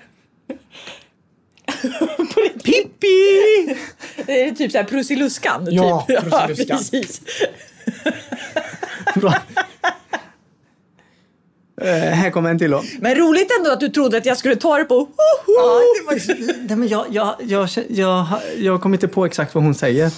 Pippi! 2.65 3.77
Det 4.27 4.45
är 4.45 4.51
typ 4.51 4.73
såhär 4.73 4.85
Prussiluskan. 4.85 5.69
Ja, 5.71 6.05
typ. 6.09 6.21
Prussiluskan. 6.47 6.67
Ja, 6.69 6.77
precis. 6.77 7.21
Bra. 9.15 9.35
Eh, 11.85 11.95
här 11.95 12.31
kommer 12.31 12.51
en 12.51 12.59
till 12.59 12.71
då. 12.71 12.83
Men 13.01 13.15
roligt 13.15 13.49
ändå 13.59 13.71
att 13.73 13.81
du 13.81 13.89
trodde 13.89 14.17
att 14.17 14.27
jag 14.27 14.37
skulle 14.37 14.57
ta 14.57 14.79
det 14.79 14.85
på 14.85 14.95
hoho. 14.95 15.09
Ja, 15.47 15.81
det 16.01 16.07
var, 16.07 16.37
nej, 16.69 16.77
men 16.77 16.89
jag, 16.89 17.07
jag, 17.11 17.35
jag, 17.41 17.69
jag, 17.89 18.27
jag 18.59 18.81
kommer 18.83 18.97
inte 18.97 19.09
på 19.09 19.25
exakt 19.27 19.55
vad 19.55 19.65
hon 19.65 19.75
säger. 19.75 20.13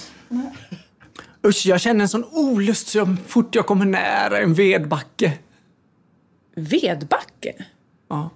Usch, 1.47 1.65
jag 1.65 1.81
känner 1.81 2.01
en 2.01 2.09
sån 2.09 2.23
olust 2.31 2.87
så 2.87 3.15
fort 3.27 3.55
jag 3.55 3.65
kommer 3.65 3.85
nära 3.85 4.39
en 4.39 4.53
vedbacke. 4.53 5.33
Vedbacke? 6.55 7.53
Ja, 8.09 8.29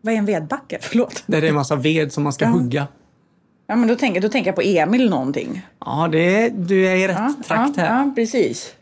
Vad 0.00 0.14
är 0.14 0.18
en 0.18 0.26
vedbacke? 0.26 0.78
Förlåt. 0.82 1.22
där 1.26 1.40
det 1.40 1.46
är 1.46 1.48
en 1.48 1.54
massa 1.54 1.76
ved 1.76 2.12
som 2.12 2.22
man 2.22 2.32
ska 2.32 2.46
hugga. 2.46 2.86
Ja, 3.66 3.76
men 3.76 3.88
då 3.88 3.94
tänker, 3.94 4.20
då 4.20 4.28
tänker 4.28 4.48
jag 4.48 4.54
på 4.56 4.62
Emil 4.62 5.10
någonting. 5.10 5.66
Ja, 5.80 6.08
det 6.12 6.42
är, 6.44 6.50
du 6.50 6.86
är 6.88 6.96
i 6.96 7.08
rätt 7.08 7.16
Ja, 7.18 7.34
trakt 7.46 7.76
ja, 7.76 7.82
här. 7.82 8.04
ja, 8.04 8.12
precis. 8.14 8.74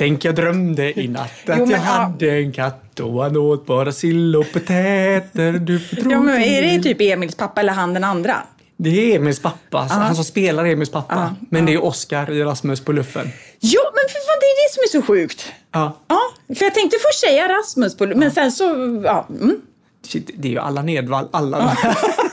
Tänk 0.00 0.24
jag 0.24 0.34
drömde 0.34 1.00
i 1.00 1.08
natt 1.08 1.30
att 1.48 1.58
Jo, 1.58 1.66
men, 1.66 1.70
jag 1.70 1.80
ja. 1.80 1.82
hade 1.82 2.30
en 2.30 2.52
katt 2.52 3.00
och 3.00 3.22
han 3.22 3.36
åt 3.36 3.66
bara 3.66 3.92
sill 3.92 4.36
och 4.36 4.52
potäter. 4.52 5.52
Du 5.52 5.80
får 5.80 6.12
Ja, 6.12 6.20
men 6.20 6.42
är 6.42 6.62
det 6.62 6.82
typ 6.82 7.00
Emils 7.00 7.34
pappa 7.34 7.60
eller 7.60 7.72
han 7.72 7.94
den 7.94 8.04
andra? 8.04 8.36
Det 8.76 9.12
är 9.12 9.16
Emils 9.16 9.42
pappa, 9.42 9.78
han 9.90 10.14
som 10.14 10.24
spelar 10.24 10.64
Emils 10.64 10.90
pappa. 10.90 11.14
Ja, 11.14 11.46
Men 11.50 11.66
det 11.66 11.72
är 11.74 11.84
Oscar 11.84 12.30
i 12.30 12.44
Rasmus 12.44 12.80
på 12.80 12.92
luffen. 12.92 13.32
Ja, 13.58 13.80
men 13.94 14.12
för 14.12 14.26
fan, 14.26 14.38
det 14.40 14.46
är 14.46 14.68
det 14.68 14.74
som 14.74 14.82
är 14.82 15.02
så 15.02 15.06
sjukt. 15.06 15.52
Ja. 15.72 15.96
Ja, 16.08 16.20
för 16.54 16.64
jag 16.64 16.74
tänkte 16.74 16.96
först 17.08 17.20
säga 17.20 17.48
Rasmus, 17.48 17.96
på, 17.96 18.06
men 18.06 18.30
sen 18.30 18.52
så... 18.52 18.64
Ja, 19.04 19.26
mm. 19.28 19.56
Shit, 20.06 20.30
det 20.34 20.48
är 20.48 20.52
ju 20.52 20.58
alla 20.58 20.82
Nedvall, 20.82 21.28
alla. 21.30 21.76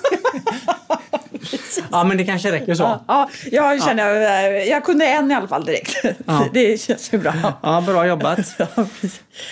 ja, 1.91 2.03
men 2.03 2.17
det 2.17 2.23
kanske 2.25 2.51
räcker 2.51 2.75
så. 2.75 2.83
ja, 2.83 3.29
ja, 3.51 3.73
jag 3.73 3.83
känner... 3.83 4.15
eh, 4.21 4.63
Jag 4.69 4.83
kunde 4.85 5.05
en 5.05 5.31
i 5.31 5.33
alla 5.33 5.47
fall 5.47 5.65
direkt. 5.65 5.95
Ja. 6.25 6.45
Det 6.53 6.81
känns 6.81 7.13
ju 7.13 7.17
bra. 7.17 7.33
Ja, 7.63 7.83
bra 7.87 8.07
jobbat. 8.07 8.39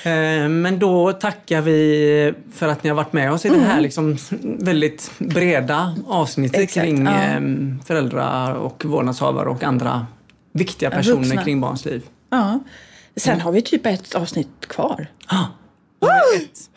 Eh, 0.04 0.48
Men 0.50 0.80
då 0.80 1.12
tackar 1.14 1.62
vi 1.62 2.34
för 2.56 2.68
att 2.68 2.84
ni 2.84 2.90
har 2.90 2.96
varit 2.98 3.14
med 3.14 3.32
oss 3.32 3.46
i 3.46 3.50
det 3.50 3.60
här 3.60 3.82
liksom 3.82 4.18
väldigt 4.42 5.12
breda 5.18 5.96
avsnittet 6.08 6.56
Mm. 6.56 6.64
Exakt, 6.64 6.86
kring 6.86 7.06
ja. 7.06 7.12
eh, 7.82 7.86
föräldrar 7.86 8.54
och 8.54 8.86
vårdnadshavare 8.86 9.50
och 9.50 9.64
andra 9.64 10.08
viktiga 10.52 10.90
personer 10.92 11.18
vuxna. 11.24 11.44
kring 11.44 11.62
barns 11.62 11.86
liv. 11.86 12.04
Ja. 12.30 12.60
Sen 13.16 13.42
har 13.42 13.52
vi 13.52 13.62
typ 13.62 13.86
ett 13.86 14.16
avsnitt 14.16 14.68
kvar. 14.68 15.08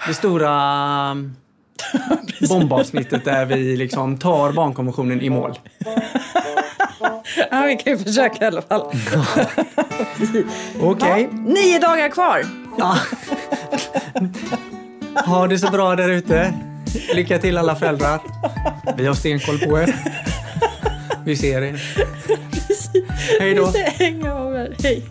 Det 0.07 0.15
stora 0.15 0.53
bombavsnittet 2.49 3.25
där 3.25 3.47
vi 3.47 3.77
liksom 3.77 4.19
tar 4.19 4.53
barnkonventionen 4.53 5.21
i 5.21 5.31
mål. 5.31 5.59
Ja, 7.51 7.63
vi 7.63 7.77
kan 7.77 7.93
ju 7.93 7.99
försöka 7.99 8.45
i 8.45 8.47
alla 8.47 8.63
fall. 8.63 8.81
Okej. 10.81 11.29
Ja, 11.33 11.39
nio 11.39 11.79
dagar 11.79 12.09
kvar. 12.09 12.45
Ja. 12.79 12.97
Ha 15.27 15.47
det 15.47 15.59
så 15.59 15.71
bra 15.71 15.97
där 15.97 16.09
ute. 16.09 16.55
Lycka 17.15 17.39
till 17.39 17.59
alla 17.59 17.77
föräldrar. 17.77 18.21
Vi 18.97 19.07
har 19.07 19.15
stenkoll 19.15 19.59
på 19.59 19.79
er. 19.79 19.95
Vi 21.25 21.37
ser 21.37 21.63
er. 21.63 21.83
Hej 23.41 23.55
då. 23.55 23.67
Vi 23.67 23.73
ska 23.73 24.05
hänga 24.05 24.31
över. 24.31 24.77
Hej. 24.83 25.03